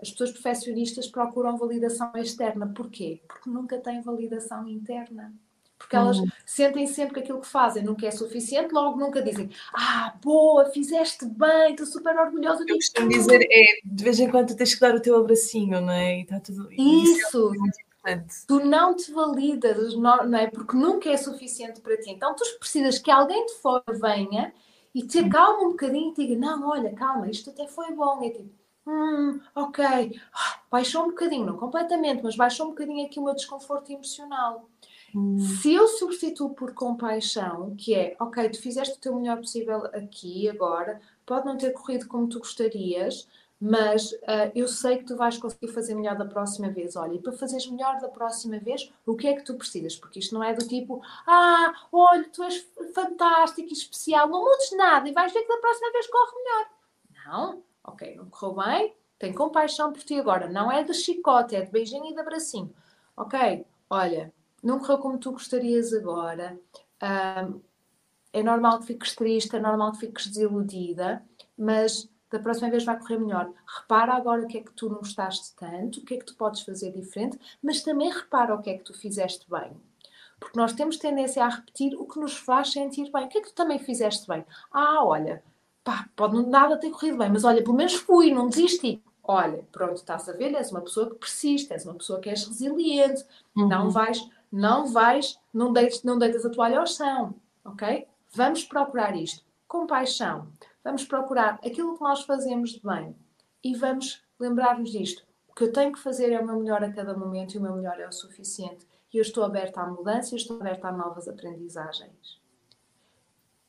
[0.00, 2.72] As pessoas perfeccionistas procuram validação externa.
[2.72, 3.20] Porquê?
[3.26, 5.34] Porque nunca têm validação interna
[5.90, 6.28] porque elas uhum.
[6.46, 11.26] sentem sempre que aquilo que fazem nunca é suficiente, logo nunca dizem ah, boa, fizeste
[11.26, 14.94] bem, estou super orgulhosa Eu costumo dizer, é, de vez em quando tens que dar
[14.94, 16.18] o teu abracinho, não é?
[16.18, 16.68] E está tudo...
[16.70, 17.52] Isso!
[18.06, 20.46] É tu não te validas, não é?
[20.46, 22.10] Porque nunca é suficiente para ti.
[22.10, 24.54] Então tu precisas que alguém de fora venha
[24.94, 28.22] e te acalme um bocadinho e te diga, não, olha, calma, isto até foi bom.
[28.22, 28.48] E tipo,
[28.86, 33.34] hum, ok, ah, baixou um bocadinho, não completamente, mas baixou um bocadinho aqui o meu
[33.34, 34.69] desconforto emocional.
[35.14, 35.38] Hum.
[35.38, 40.48] Se eu substituo por compaixão, que é, ok, tu fizeste o teu melhor possível aqui,
[40.48, 43.26] agora, pode não ter corrido como tu gostarias,
[43.60, 46.96] mas uh, eu sei que tu vais conseguir fazer melhor da próxima vez.
[46.96, 49.96] Olha, e para fazeres melhor da próxima vez, o que é que tu precisas?
[49.96, 54.74] Porque isto não é do tipo, ah, olha, tu és fantástico e especial, não mudes
[54.76, 56.70] nada e vais ver que da próxima vez corre melhor.
[57.26, 60.48] Não, ok, não correu bem, tem compaixão por ti agora.
[60.48, 62.74] Não é de chicote, é de beijinho e de abracinho.
[63.14, 64.32] Ok, olha,
[64.62, 66.58] não correu como tu gostarias agora.
[67.02, 67.60] Um,
[68.32, 71.22] é normal que fiques triste, é normal que fiques desiludida,
[71.56, 73.50] mas da próxima vez vai correr melhor.
[73.80, 76.36] Repara agora o que é que tu não gostaste tanto, o que é que tu
[76.36, 79.72] podes fazer diferente, mas também repara o que é que tu fizeste bem.
[80.38, 83.26] Porque nós temos tendência a repetir o que nos faz sentir bem.
[83.26, 84.44] O que é que tu também fizeste bem?
[84.72, 85.42] Ah, olha,
[85.84, 89.02] pá, pode nada ter corrido bem, mas olha, pelo menos fui, não desisti.
[89.22, 92.44] Olha, pronto, estás a ver, és uma pessoa que persiste, és uma pessoa que és
[92.46, 93.68] resiliente, uhum.
[93.68, 97.34] não vais não vais, não deites, não deitas a toalha ao chão,
[97.64, 98.06] ok?
[98.32, 99.44] Vamos procurar isto.
[99.66, 100.48] Compaixão.
[100.82, 103.14] Vamos procurar aquilo que nós fazemos de bem
[103.62, 105.24] e vamos lembrar-nos disto.
[105.48, 107.60] O que eu tenho que fazer é o meu melhor a cada momento e o
[107.60, 108.86] meu melhor é o suficiente.
[109.12, 112.40] E eu estou aberta à mudança, eu estou aberta a novas aprendizagens.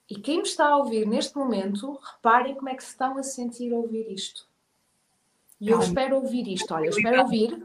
[0.10, 3.24] E quem me está a ouvir neste momento, reparem como é que se estão a
[3.24, 4.48] sentir a ouvir isto.
[5.60, 6.74] E eu espero ouvir isto.
[6.74, 7.64] Olha, eu espero ouvir.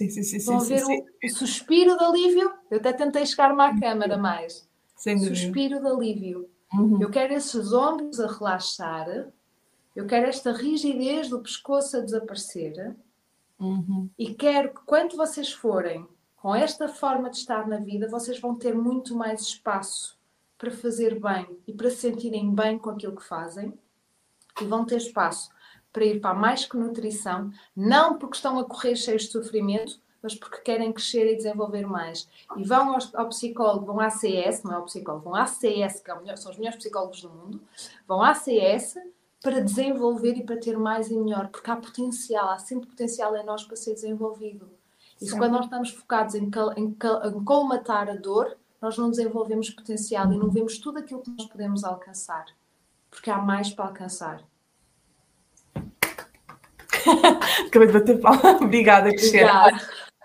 [0.00, 0.38] Sim, sim, sim.
[0.46, 2.50] Vão sim, ver sim, o, o, suspiro de alívio.
[2.70, 4.66] Eu até tentei chegar-me à câmara mais.
[4.96, 6.48] Sem suspiro de alívio.
[6.72, 7.02] Uhum.
[7.02, 9.30] Eu quero esses ombros a relaxar.
[9.94, 12.96] Eu quero esta rigidez do pescoço a desaparecer.
[13.58, 14.08] Uhum.
[14.18, 18.54] E quero que quando vocês forem com esta forma de estar na vida, vocês vão
[18.54, 20.18] ter muito mais espaço
[20.56, 23.74] para fazer bem e para se sentirem bem com aquilo que fazem.
[24.62, 25.50] E vão ter espaço
[25.92, 30.34] para ir para mais que nutrição, não porque estão a correr cheios de sofrimento, mas
[30.34, 32.28] porque querem crescer e desenvolver mais.
[32.56, 36.00] E vão ao, ao psicólogo, vão à CS, não é ao psicólogo, vão à CS,
[36.00, 37.60] que é melhor, são os melhores psicólogos do mundo,
[38.06, 38.96] vão à CS
[39.42, 43.44] para desenvolver e para ter mais e melhor, porque há potencial, há sempre potencial em
[43.44, 44.68] nós para ser desenvolvido.
[45.20, 49.68] E se quando nós estamos focados em, em, em colmatar a dor, nós não desenvolvemos
[49.70, 52.46] potencial e não vemos tudo aquilo que nós podemos alcançar.
[53.10, 54.42] Porque há mais para alcançar.
[57.66, 58.58] Acabei de bater palma.
[58.60, 59.80] Obrigada, Cristiana.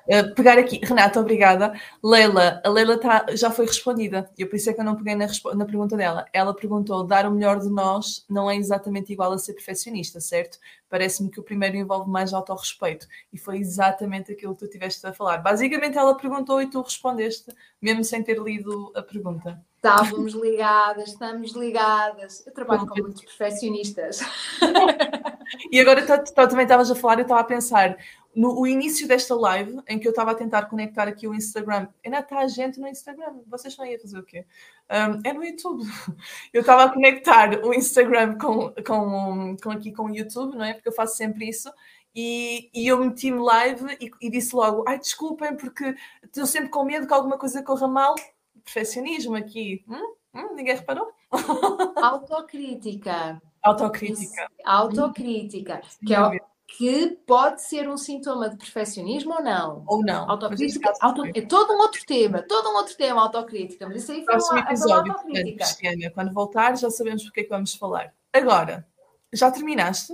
[0.07, 1.73] Eh, pegar aqui, Renata, obrigada.
[2.03, 5.15] Leila, a Leila tá, já foi respondida, e por isso é que eu não peguei
[5.15, 6.26] na, na, pergunta dela.
[6.32, 10.60] Ela perguntou: dar o melhor de nós não é exatamente igual a ser perfeccionista, certo?
[10.90, 15.14] Parece-me que o primeiro envolve mais autorrespeito, e foi exatamente aquilo que tu tiveste a
[15.14, 15.40] falar.
[15.40, 17.52] Basicamente, ela perguntou e tu respondeste,
[17.82, 19.60] mesmo sem ter lido a pergunta.
[19.77, 22.44] Estávamos ligadas, estamos ligadas.
[22.45, 24.19] Eu trabalho com muitos perfeccionistas.
[25.72, 27.95] e agora também estavas a falar, eu estava a pensar,
[28.35, 31.87] no o início desta live, em que eu estava a tentar conectar aqui o Instagram,
[32.03, 34.45] ainda está a gente no Instagram, vocês estão aí a fazer o quê?
[34.89, 35.83] Um, é no YouTube.
[36.53, 40.73] Eu estava a conectar o Instagram com, com, com aqui com o YouTube, não é?
[40.73, 41.71] Porque eu faço sempre isso.
[42.15, 46.85] E, e eu meti-me live e, e, disse logo: ai, desculpem, porque estou sempre com
[46.85, 48.15] medo que alguma coisa corra mal.
[48.63, 49.83] Perfeccionismo aqui.
[49.87, 50.15] Hum?
[50.33, 50.55] Hum?
[50.55, 51.11] Ninguém reparou?
[52.01, 53.41] Autocrítica.
[53.61, 54.49] Autocrítica.
[54.63, 55.81] Autocrítica.
[55.83, 59.83] Sim, que é, que pode ser um sintoma de perfeccionismo ou não.
[59.87, 60.29] Ou não.
[60.29, 63.87] Autocrítica auto, é todo um outro tema, todo um outro tema, autocrítica.
[63.87, 65.63] Mas isso aí foi uma, episódio, autocrítica.
[65.63, 68.13] Cristiana, quando voltar já sabemos porque é que vamos falar.
[68.33, 68.85] Agora,
[69.31, 70.13] já terminaste?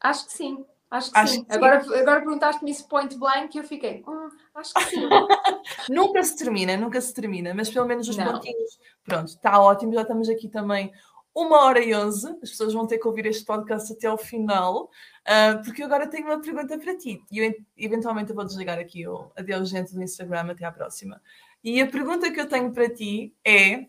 [0.00, 0.64] Acho que sim.
[0.90, 1.44] Acho que acho sim.
[1.44, 1.94] Que agora, sim.
[1.94, 5.08] agora perguntaste-me isso point blank e eu fiquei, hum, acho que sim.
[5.88, 8.30] nunca se termina, nunca se termina, mas pelo menos os não.
[8.30, 8.78] pontinhos.
[9.02, 10.92] Pronto, está ótimo, já estamos aqui também
[11.34, 12.28] uma hora e onze.
[12.42, 16.06] As pessoas vão ter que ouvir este podcast até ao final, uh, porque eu agora
[16.06, 17.22] tenho uma pergunta para ti.
[17.30, 20.50] E eu, eventualmente eu vou desligar aqui o adeus, gente do Instagram.
[20.50, 21.20] Até à próxima.
[21.62, 23.86] E a pergunta que eu tenho para ti é.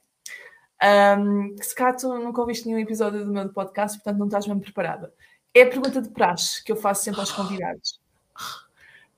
[1.18, 4.61] Um, se cá tu nunca ouviste nenhum episódio do meu podcast, portanto não estás mesmo
[4.61, 5.14] preparada.
[5.53, 8.02] É a pergunta de praxe que eu faço sempre aos convidados.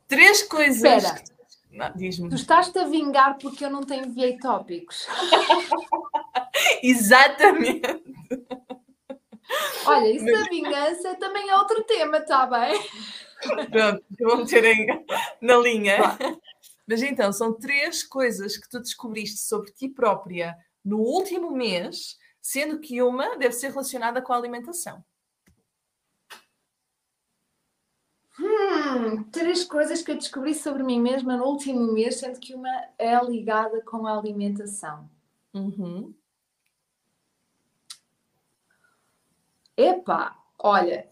[0.07, 1.03] Três coisas.
[1.76, 2.30] Espera.
[2.30, 5.06] Tu estás-te a vingar porque eu não te enviei tópicos.
[6.81, 7.81] Exatamente.
[9.85, 12.80] Olha, isso da vingança também é outro tema, está bem?
[13.69, 14.88] Pronto, vou meter
[15.41, 15.97] na linha.
[16.88, 22.80] Mas então, são três coisas que tu descobriste sobre ti própria no último mês, sendo
[22.80, 25.03] que uma deve ser relacionada com a alimentação.
[28.86, 32.70] Hum, três coisas que eu descobri sobre mim mesma no último mês, sendo que uma
[32.99, 35.10] é ligada com a alimentação.
[35.53, 36.14] Uhum.
[39.76, 41.07] Epá, olha,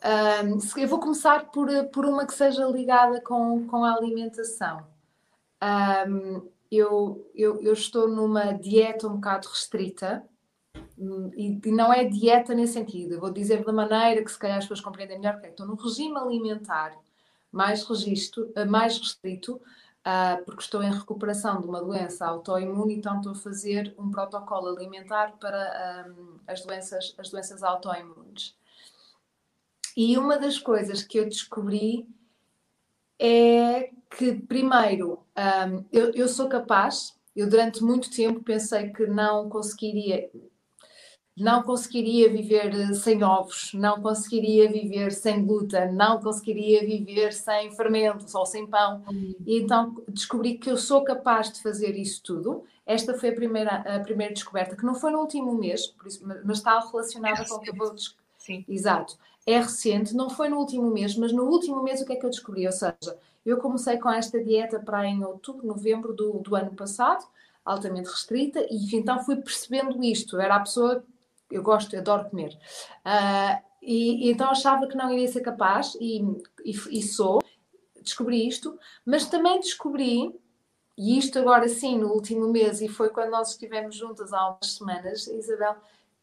[0.45, 4.85] um, eu vou começar por, por uma que seja ligada com, com a alimentação.
[6.07, 10.23] Um, eu, eu, eu estou numa dieta um bocado restrita,
[10.97, 14.57] hum, e, não é dieta nesse sentido, eu vou dizer da maneira que se calhar
[14.57, 16.95] as pessoas compreendem melhor, que é, estou num regime alimentar
[17.53, 23.17] mais, registro, eh, mais restrito, uh, porque estou em recuperação de uma doença autoimune, então
[23.17, 28.57] estou a fazer um protocolo alimentar para um, as, doenças, as doenças autoimunes.
[29.95, 32.07] E uma das coisas que eu descobri
[33.19, 39.47] é que, primeiro, um, eu, eu sou capaz, eu durante muito tempo pensei que não
[39.47, 40.27] conseguiria,
[41.35, 47.71] não conseguiria viver eh, sem ovos, não conseguiria viver sem glúten, não conseguiria viver sem
[47.71, 49.03] fermentos ou sem pão.
[49.09, 49.35] Uhum.
[49.45, 52.63] E então descobri que eu sou capaz de fazer isso tudo.
[52.85, 56.57] Esta foi a primeira, a primeira descoberta, que não foi no último mês, isso, mas
[56.57, 57.95] está relacionada é com o que eu vou
[58.37, 58.65] Sim.
[58.67, 59.17] Exato.
[59.45, 62.25] É recente, não foi no último mês, mas no último mês o que é que
[62.25, 62.65] eu descobri?
[62.65, 67.25] Ou seja, eu comecei com esta dieta para em outubro, novembro do, do ano passado,
[67.63, 70.39] altamente restrita, e então fui percebendo isto.
[70.39, 71.03] Era a pessoa
[71.53, 72.57] eu gosto, eu adoro comer.
[73.05, 76.21] Uh, e, e, então achava que não iria ser capaz, e,
[76.63, 77.41] e, e, sou,
[78.01, 80.33] descobri isto, mas também descobri,
[80.97, 84.73] e isto agora sim, no último mês, e foi quando nós estivemos juntas há umas
[84.73, 85.75] semanas, Isabel,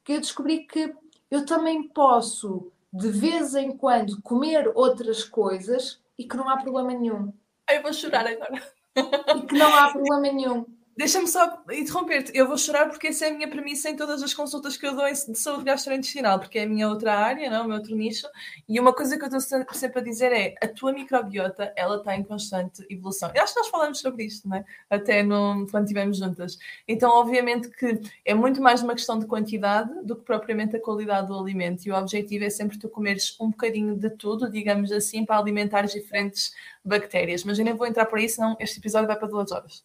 [0.05, 0.95] que eu descobri que
[1.31, 6.93] eu também posso, de vez em quando, comer outras coisas e que não há problema
[6.93, 7.33] nenhum.
[7.69, 8.63] Eu vou chorar agora.
[8.97, 10.67] E que não há problema nenhum.
[11.01, 12.31] Deixa-me só interromper-te.
[12.35, 14.95] Eu vou chorar porque essa é a minha premissa em todas as consultas que eu
[14.95, 17.65] dou de saúde gastrointestinal, porque é a minha outra área, não?
[17.65, 18.29] o meu outro nicho.
[18.69, 19.41] E uma coisa que eu estou
[19.73, 23.31] sempre a dizer é a tua microbiota ela está em constante evolução.
[23.35, 24.65] Eu acho que nós falamos sobre isto, não é?
[24.91, 26.59] até no, quando estivemos juntas.
[26.87, 31.29] Então, obviamente que é muito mais uma questão de quantidade do que propriamente a qualidade
[31.29, 31.87] do alimento.
[31.87, 35.87] E o objetivo é sempre tu comeres um bocadinho de tudo, digamos assim, para alimentar
[35.87, 36.53] diferentes
[36.85, 37.43] bactérias.
[37.43, 39.83] Mas eu nem vou entrar por aí, senão este episódio vai para duas horas.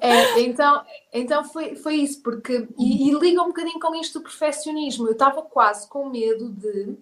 [0.00, 4.22] É, então, então foi, foi isso, porque e, e, liga um bocadinho com isto do
[4.22, 5.06] perfeccionismo.
[5.06, 6.96] Eu estava quase com medo de.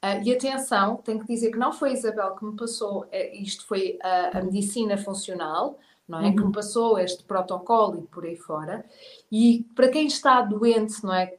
[0.00, 3.08] Uh, e atenção, tenho que dizer que não foi a Isabel que me passou, uh,
[3.32, 6.26] isto foi a, a, medicina funcional, não é?
[6.26, 6.36] Uhum.
[6.36, 8.84] Que me passou este protocolo e por aí fora.
[9.30, 11.34] E para quem está doente, não é?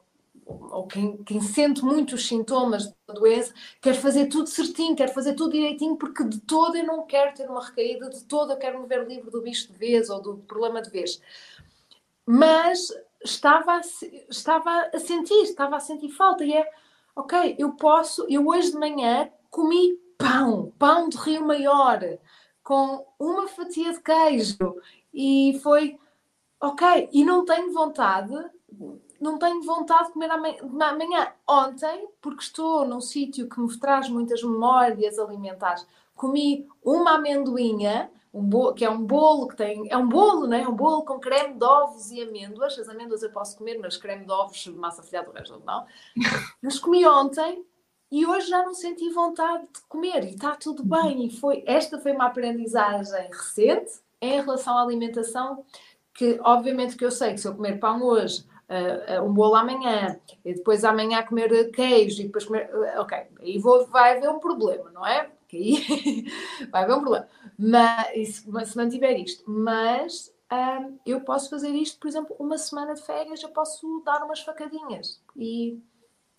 [0.49, 5.34] Ou quem, quem, sente muito os sintomas da doença, quer fazer tudo certinho, quer fazer
[5.34, 8.81] tudo direitinho, porque de todo eu não quero ter uma recaída, de todo eu quero
[8.81, 11.21] me ver livre do bicho de vez ou do problema de vez.
[12.26, 12.89] Mas
[13.23, 13.81] estava a,
[14.30, 16.67] estava a sentir, estava a sentir falta, e é,
[17.15, 21.99] ok, eu posso, eu hoje de manhã comi pão, pão de Rio Maior,
[22.63, 24.76] com uma fatia de queijo,
[25.13, 25.97] e foi,
[26.59, 28.34] ok, e não tenho vontade
[29.19, 31.31] não tenho vontade de comer amanhã.
[31.47, 35.85] Ontem, porque estou num sítio que me traz muitas memórias alimentares,
[36.15, 39.89] comi uma amendoinha, um bolo, que é um bolo que tem.
[39.89, 40.61] É um bolo, né?
[40.61, 42.77] É um bolo com creme de ovos e amêndoas.
[42.77, 45.85] As amêndoas eu posso comer, mas creme de ovos, massa folhada, o resto não.
[46.61, 47.65] Mas comi ontem
[48.11, 51.25] e hoje já não senti vontade de comer e está tudo bem.
[51.25, 55.63] E foi, esta foi uma aprendizagem recente em relação à alimentação,
[56.13, 60.19] que obviamente que eu sei que se eu comer pão hoje uh, um bolo amanhã,
[60.45, 62.69] e depois amanhã comer queijo, e depois comer.
[62.73, 65.23] Uh, ok, aí vou, vai haver um problema, não é?
[65.23, 66.25] Porque aí
[66.71, 67.27] vai haver um problema.
[67.57, 73.01] Mas se mantiver isto, mas um, eu posso fazer isto, por exemplo, uma semana de
[73.01, 75.79] férias, eu posso dar umas facadinhas e,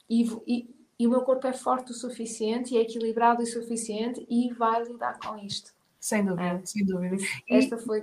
[0.09, 4.27] e, e, e o meu corpo é forte o suficiente e é equilibrado o suficiente
[4.29, 5.73] e vai lidar com isto.
[6.01, 6.67] Sem dúvida, é.
[6.67, 7.17] sem dúvida.
[7.49, 8.03] Esta foi.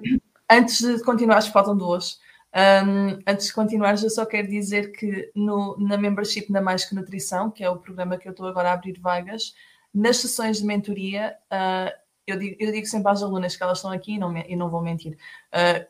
[0.50, 2.20] Antes de continuar, faltam duas.
[2.56, 6.96] Um, antes de continuares, eu só quero dizer que no, na membership na Mais Que
[6.96, 9.54] Nutrição, que é o programa que eu estou agora a abrir vagas,
[9.94, 11.92] nas sessões de mentoria, uh,
[12.26, 14.70] eu, digo, eu, digo, sempre às alunas que elas estão aqui e não, e não
[14.70, 15.18] vou mentir,
[15.54, 15.88] uh,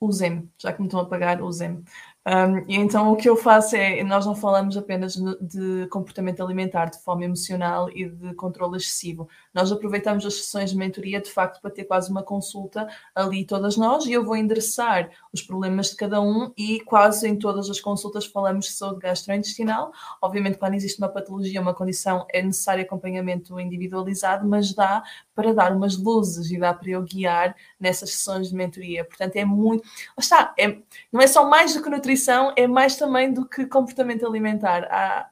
[0.00, 1.84] usem-me, já que me estão a pagar, usem-me.
[2.26, 6.86] Um, e então o que eu faço é, nós não falamos apenas de comportamento alimentar,
[6.86, 9.28] de fome emocional e de controle excessivo.
[9.54, 13.76] Nós aproveitamos as sessões de mentoria, de facto, para ter quase uma consulta ali todas
[13.76, 17.78] nós, e eu vou endereçar os problemas de cada um e quase em todas as
[17.80, 19.92] consultas falamos de saúde gastrointestinal.
[20.20, 25.00] Obviamente, quando existe uma patologia, uma condição, é necessário acompanhamento individualizado, mas dá
[25.32, 29.04] para dar umas luzes e dá para eu guiar nessas sessões de mentoria.
[29.04, 29.86] Portanto, é muito...
[30.18, 30.78] Está, é,
[31.12, 34.84] não é só mais do que nutrição, nutrição é mais também do que comportamento alimentar.
[34.90, 35.28] Ah,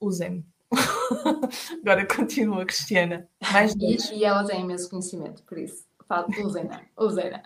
[0.00, 0.44] usem-me.
[1.82, 3.28] Agora continua, Cristiana.
[3.52, 5.84] Mais e, e, ela tem imenso conhecimento, por isso.
[6.42, 6.82] Usem-na.
[6.96, 7.42] Usem-na.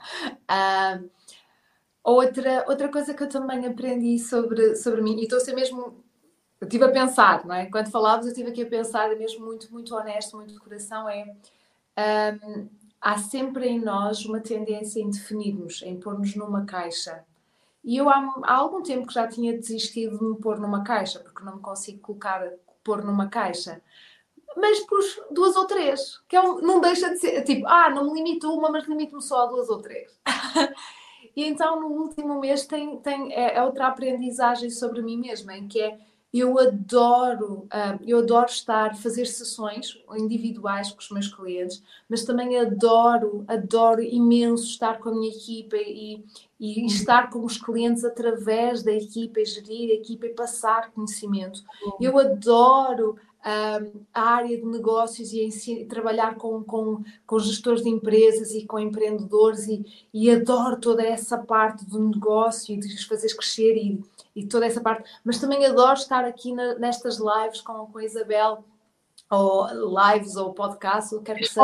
[0.49, 1.11] Uh,
[2.03, 6.03] outra, outra coisa que eu também aprendi sobre, sobre mim, e estou a ser mesmo.
[6.61, 7.67] Eu estive a pensar, não é?
[7.67, 11.25] Quando falávamos, eu estive aqui a pensar, mesmo muito, muito honesto, muito de coração, é.
[11.99, 12.69] Um,
[13.01, 17.25] há sempre em nós uma tendência em definirmos, em pôr-nos numa caixa.
[17.83, 21.19] E eu há, há, algum tempo que já tinha desistido de me pôr numa caixa,
[21.21, 22.47] porque não me consigo colocar,
[22.85, 23.81] pôr numa caixa.
[24.57, 28.07] Mas pus duas ou três, que é um, não deixa de ser, tipo, ah, não
[28.07, 30.19] me limito uma, mas limito-me só a duas ou três.
[31.35, 35.69] e então no último mês tem, tem, é, é outra aprendizagem sobre mim mesma, em
[35.69, 35.99] que é
[36.33, 42.57] eu adoro, uh, eu adoro estar, fazer sessões individuais com os meus clientes, mas também
[42.57, 46.25] adoro, adoro imenso estar com a minha equipa e,
[46.61, 51.65] e estar com os clientes através da equipa e gerir a equipa e passar conhecimento.
[51.99, 57.89] Eu adoro um, a área de negócios e ensino, trabalhar com, com, com gestores de
[57.89, 63.05] empresas e com empreendedores e, e adoro toda essa parte do negócio e de os
[63.05, 64.05] fazer crescer e,
[64.37, 68.05] e toda essa parte, mas também adoro estar aqui na, nestas lives com, com a
[68.05, 68.63] Isabel
[69.31, 69.67] ou
[70.13, 71.63] lives ou podcast, ou quer que seja,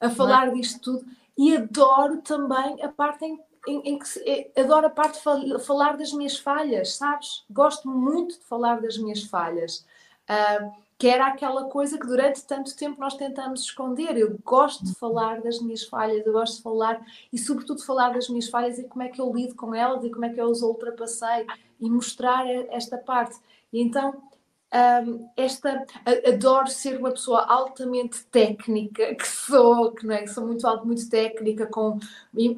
[0.00, 0.50] a, a falar é?
[0.52, 1.04] disto tudo
[1.36, 5.96] e adoro também a parte em em, em que é, adoro a parte de falar
[5.96, 7.44] das minhas falhas, sabes?
[7.50, 9.84] Gosto muito de falar das minhas falhas.
[10.28, 14.18] Uh, que era aquela coisa que durante tanto tempo nós tentamos esconder.
[14.18, 17.00] Eu gosto de falar das minhas falhas, eu gosto de falar
[17.32, 20.10] e, sobretudo, falar das minhas falhas e como é que eu lido com elas e
[20.10, 21.46] como é que eu as ultrapassei
[21.80, 23.34] e mostrar esta parte.
[23.72, 24.22] E então
[24.72, 25.84] um, esta
[26.26, 31.08] adoro ser uma pessoa altamente técnica que sou, que não é sou muito alto, muito
[31.08, 31.98] técnica, com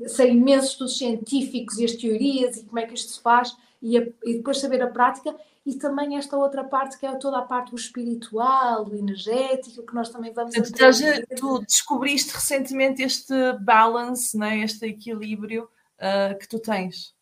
[0.07, 3.97] sei imensos estudos científicos e as teorias e como é que isto se faz e,
[3.97, 5.35] a, e depois saber a prática
[5.65, 9.95] e também esta outra parte que é toda a parte do espiritual, do energético, que
[9.95, 14.59] nós também vamos tu, tu descobriste recentemente este balance, né?
[14.59, 15.69] este equilíbrio
[15.99, 17.15] uh, que tu tens.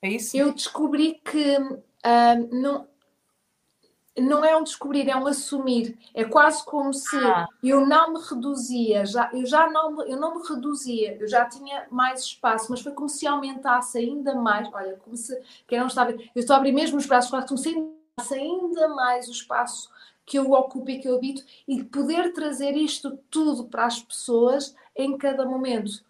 [0.00, 0.36] É isso?
[0.36, 2.86] Eu descobri que uh, não,
[4.20, 5.98] não é um descobrir, é um assumir.
[6.14, 7.46] É quase como se ah.
[7.62, 11.86] eu não me reduzia, já, eu já não, eu não me reduzia, eu já tinha
[11.90, 14.68] mais espaço, mas foi como se aumentasse ainda mais.
[14.72, 17.74] Olha, como se quem não está eu estou a abrir mesmo os braços, como se
[17.74, 19.90] aumentasse ainda mais o espaço
[20.24, 24.74] que eu ocupo e que eu habito e poder trazer isto tudo para as pessoas
[24.94, 26.04] em cada momento.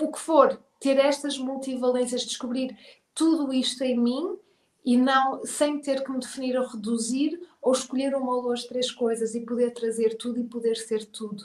[0.00, 2.76] O que for, ter estas multivalências, descobrir
[3.12, 4.38] tudo isto em mim
[4.88, 8.90] e não sem ter que me definir ou reduzir ou escolher uma ou duas, três
[8.90, 11.44] coisas e poder trazer tudo e poder ser tudo.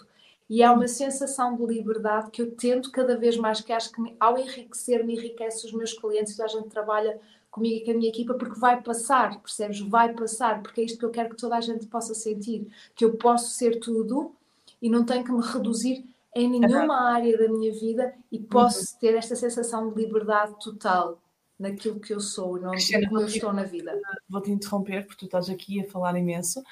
[0.49, 3.99] E há uma sensação de liberdade que eu tento cada vez mais, que acho que
[3.99, 7.20] me, ao enriquecer me enriquece os meus clientes, a gente trabalha
[7.52, 9.82] comigo e com a minha equipa, porque vai passar, percebes?
[9.82, 12.65] Vai passar, porque é isto que eu quero que toda a gente possa sentir,
[12.95, 14.34] que eu posso ser tudo
[14.82, 18.99] e não tenho que me reduzir em nenhuma área da minha vida e posso uhum.
[19.02, 21.20] ter esta sensação de liberdade total
[21.60, 24.00] naquilo que eu sou, não Cristiana, como eu estou na vida.
[24.28, 26.64] Vou-te interromper porque tu estás aqui a falar imenso.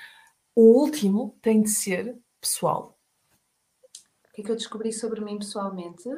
[0.56, 2.98] O último tem de ser pessoal.
[4.30, 6.10] O que é que eu descobri sobre mim pessoalmente?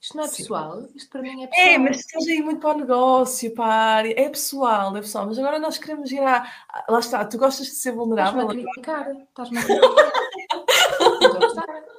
[0.00, 0.42] Isto não é Sim.
[0.42, 1.68] pessoal, isto para mim é, é pessoal.
[1.68, 4.20] É, mas estás aí muito para o negócio, para a área.
[4.20, 5.26] É pessoal, é pessoal.
[5.26, 6.44] Mas agora nós queremos ir à.
[6.88, 8.40] Lá está, tu gostas de ser vulnerável.
[8.40, 9.16] Estás-me a criticar.
[9.28, 10.12] Estás-me a criticar.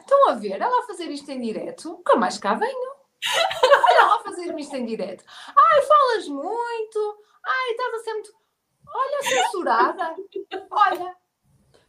[0.00, 0.60] Estão a ver?
[0.60, 1.90] Ela a fazer isto em direto.
[1.90, 2.91] Nunca mais cá venho.
[3.62, 5.24] Olha lá fazer-me isto em direto.
[5.48, 7.24] Ai, falas muito.
[7.44, 8.32] Ai, estás a ser muito.
[8.94, 10.16] Olha, censurada.
[10.70, 11.16] Olha,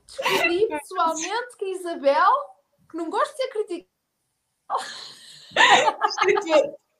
[0.07, 2.31] descobri pessoalmente que a Isabel,
[2.89, 3.93] que não gosta de ser criticada.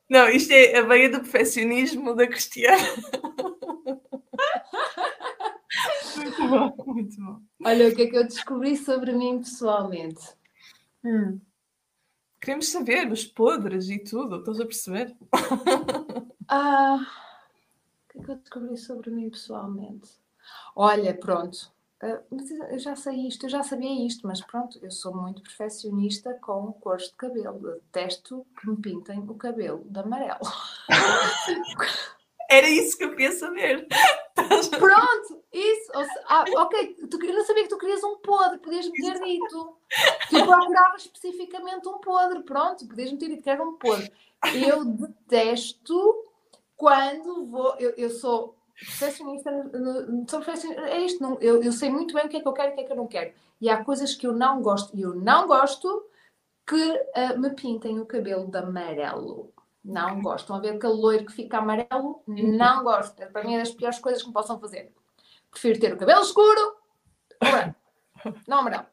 [0.09, 2.77] Não, isto é a veia do perfeccionismo da Cristiana.
[6.17, 7.39] Muito bom, muito bom.
[7.65, 10.21] Olha, o que é que eu descobri sobre mim pessoalmente?
[11.03, 11.39] Hum.
[12.43, 15.15] Queremos saber os podres e tudo, estás a perceber?
[16.49, 20.11] Ah, o que é que eu descobri sobre mim pessoalmente?
[20.75, 22.21] Olha, pronto, ah,
[22.69, 26.73] eu já sei isto, eu já sabia isto, mas pronto, eu sou muito perfeccionista com
[26.73, 27.59] cores de cabelo.
[27.59, 30.41] detesto que me pintem o cabelo de amarelo.
[32.51, 33.87] Era isso que eu queria saber.
[34.69, 35.91] Pronto, isso.
[36.27, 39.77] Ah, ok, tu, eu não sabia que tu querias um podre, podias me ter dito.
[40.29, 44.11] Tu procuravas especificamente um podre, pronto, podias me ter dito que era um podre.
[44.65, 46.25] Eu detesto
[46.75, 47.75] quando vou.
[47.79, 49.51] Eu, eu sou perfeccionista,
[50.27, 52.53] sou perfeccionista, é isto, não, eu, eu sei muito bem o que é que eu
[52.53, 53.33] quero e o que é que eu não quero.
[53.61, 56.05] E há coisas que eu não gosto, e eu não gosto
[56.65, 59.53] que uh, me pintem o cabelo de amarelo.
[59.83, 60.45] Não gosto.
[60.45, 62.23] Estão a ver aquele loiro que fica amarelo?
[62.27, 62.55] Uhum.
[62.55, 63.21] Não gosto.
[63.21, 64.91] É, para mim é das piores coisas que me possam fazer.
[65.51, 66.77] Prefiro ter o cabelo escuro
[68.47, 68.85] Não amarelo.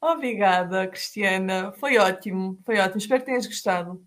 [0.00, 1.72] Obrigada, Cristiana.
[1.72, 2.58] Foi ótimo.
[2.66, 2.98] Foi ótimo.
[2.98, 4.04] Espero que tenhas gostado.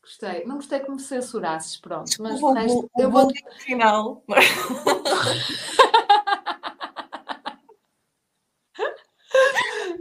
[0.00, 0.44] Gostei.
[0.44, 2.10] Não gostei que me censurasses, pronto.
[2.20, 3.28] Mas o, resto, o, eu vou.
[3.58, 4.24] final.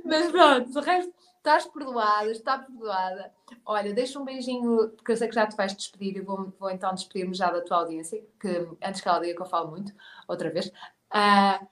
[0.05, 3.31] mas pronto, o resto estás perdoada, está perdoada.
[3.63, 6.72] Olha, deixa um beijinho, porque eu sei que já te vais despedir e vou, vou
[6.72, 9.93] então despedir-me já da tua audiência, que antes que ela diga que eu falo muito,
[10.27, 10.67] outra vez.
[10.67, 11.65] Uh,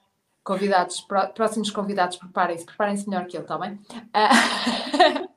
[0.44, 1.00] convidados,
[1.34, 3.74] próximos convidados, preparem-se, preparem-se melhor que eu, está bem?
[3.74, 5.28] Uh,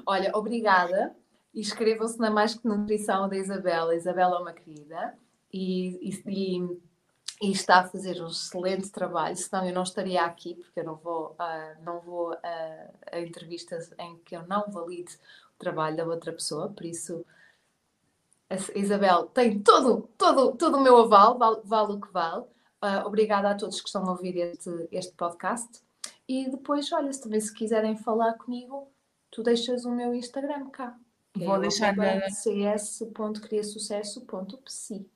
[0.06, 1.14] olha, obrigada.
[1.54, 3.94] Inscrevam-se na Mais Que Nutrição da Isabela.
[3.94, 5.16] Isabela é uma querida
[5.52, 6.80] e, e, e
[7.42, 10.96] e está a fazer um excelente trabalho, senão eu não estaria aqui, porque eu não
[10.96, 15.18] vou, uh, não vou uh, a entrevistas em que eu não valide
[15.54, 17.24] o trabalho da outra pessoa, por isso
[18.50, 22.44] a Isabel tem todo, todo, todo o meu aval, vale, vale o que vale.
[22.82, 25.82] Uh, obrigada a todos que estão a ouvir este, este podcast.
[26.28, 28.88] E depois, olha, se também se quiserem falar comigo,
[29.30, 30.96] tu deixas o meu Instagram cá.
[31.36, 32.30] Vou é deixar na...
[32.30, 35.10] cs.criasucesso.psi.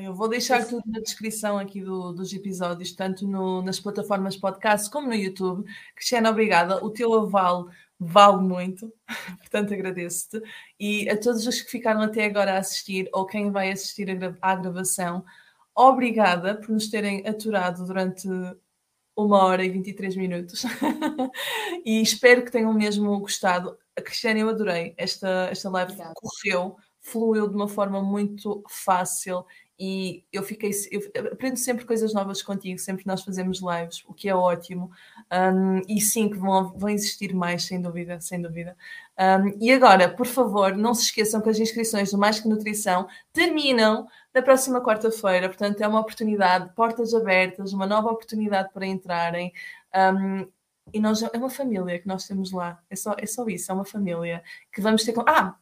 [0.00, 4.88] Eu vou deixar tudo na descrição aqui do, dos episódios, tanto no, nas plataformas podcast
[4.88, 5.68] como no YouTube.
[5.96, 6.84] Cristiana, obrigada.
[6.84, 7.68] O teu aval
[7.98, 8.92] vale muito,
[9.38, 10.40] portanto agradeço-te.
[10.78, 14.08] E a todos os que ficaram até agora a assistir, ou quem vai assistir
[14.40, 15.24] à gravação,
[15.74, 18.28] obrigada por nos terem aturado durante
[19.16, 20.62] uma hora e 23 minutos.
[21.84, 23.76] e espero que tenham mesmo gostado.
[23.96, 24.94] A Cristiana, eu adorei.
[24.96, 26.14] Esta, esta live Obrigada.
[26.14, 29.44] correu, fluiu de uma forma muito fácil
[29.78, 31.00] e eu fiquei, eu
[31.32, 34.90] aprendo sempre coisas novas contigo, sempre nós fazemos lives, o que é ótimo.
[35.32, 38.76] Um, e sim, que vão, vão existir mais, sem dúvida, sem dúvida.
[39.16, 43.06] Um, e agora, por favor, não se esqueçam que as inscrições do Mais Que Nutrição
[43.32, 49.52] terminam na próxima quarta-feira, portanto é uma oportunidade, portas abertas, uma nova oportunidade para entrarem.
[49.94, 50.48] Um,
[50.92, 53.74] e nós é uma família que nós temos lá, é só, é só isso, é
[53.74, 54.42] uma família
[54.72, 55.22] que vamos ter com.
[55.26, 55.56] Ah!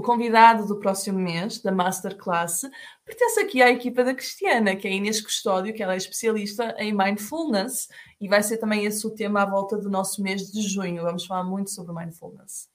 [0.00, 2.62] O convidado do próximo mês, da Masterclass,
[3.04, 6.74] pertence aqui à equipa da Cristiana, que é a Inês Custódio, que ela é especialista
[6.78, 7.86] em Mindfulness,
[8.18, 11.02] e vai ser também esse o tema à volta do nosso mês de junho.
[11.02, 12.70] Vamos falar muito sobre Mindfulness.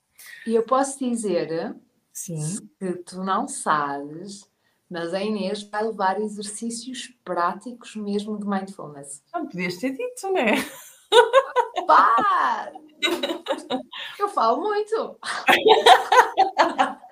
[0.46, 1.76] E eu posso dizer
[2.14, 2.60] Sim.
[2.80, 4.48] que tu não sabes,
[4.88, 9.24] mas a Inês vai levar exercícios práticos mesmo de Mindfulness.
[9.34, 10.54] Já me podias ter dito, não é?
[11.88, 12.72] Pá!
[14.20, 15.20] Eu falo muito.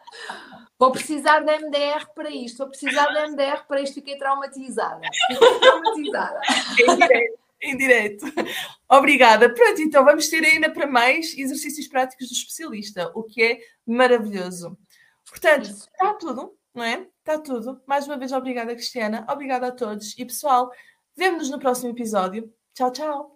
[0.77, 5.01] Vou precisar de MDR para isto, vou precisar de MDR para isto, fiquei traumatizada.
[5.27, 6.41] Fiquei traumatizada.
[7.63, 8.33] Em direto, em.
[8.89, 9.49] Obrigada.
[9.53, 14.77] Pronto, então vamos ter ainda para mais exercícios práticos do especialista, o que é maravilhoso.
[15.29, 15.89] Portanto, Isso.
[15.89, 17.07] está tudo, não é?
[17.19, 17.81] Está tudo.
[17.87, 19.25] Mais uma vez, obrigada, Cristiana.
[19.29, 20.13] Obrigada a todos.
[20.17, 20.71] E pessoal,
[21.15, 22.53] vemo-nos no próximo episódio.
[22.73, 23.31] Tchau, tchau.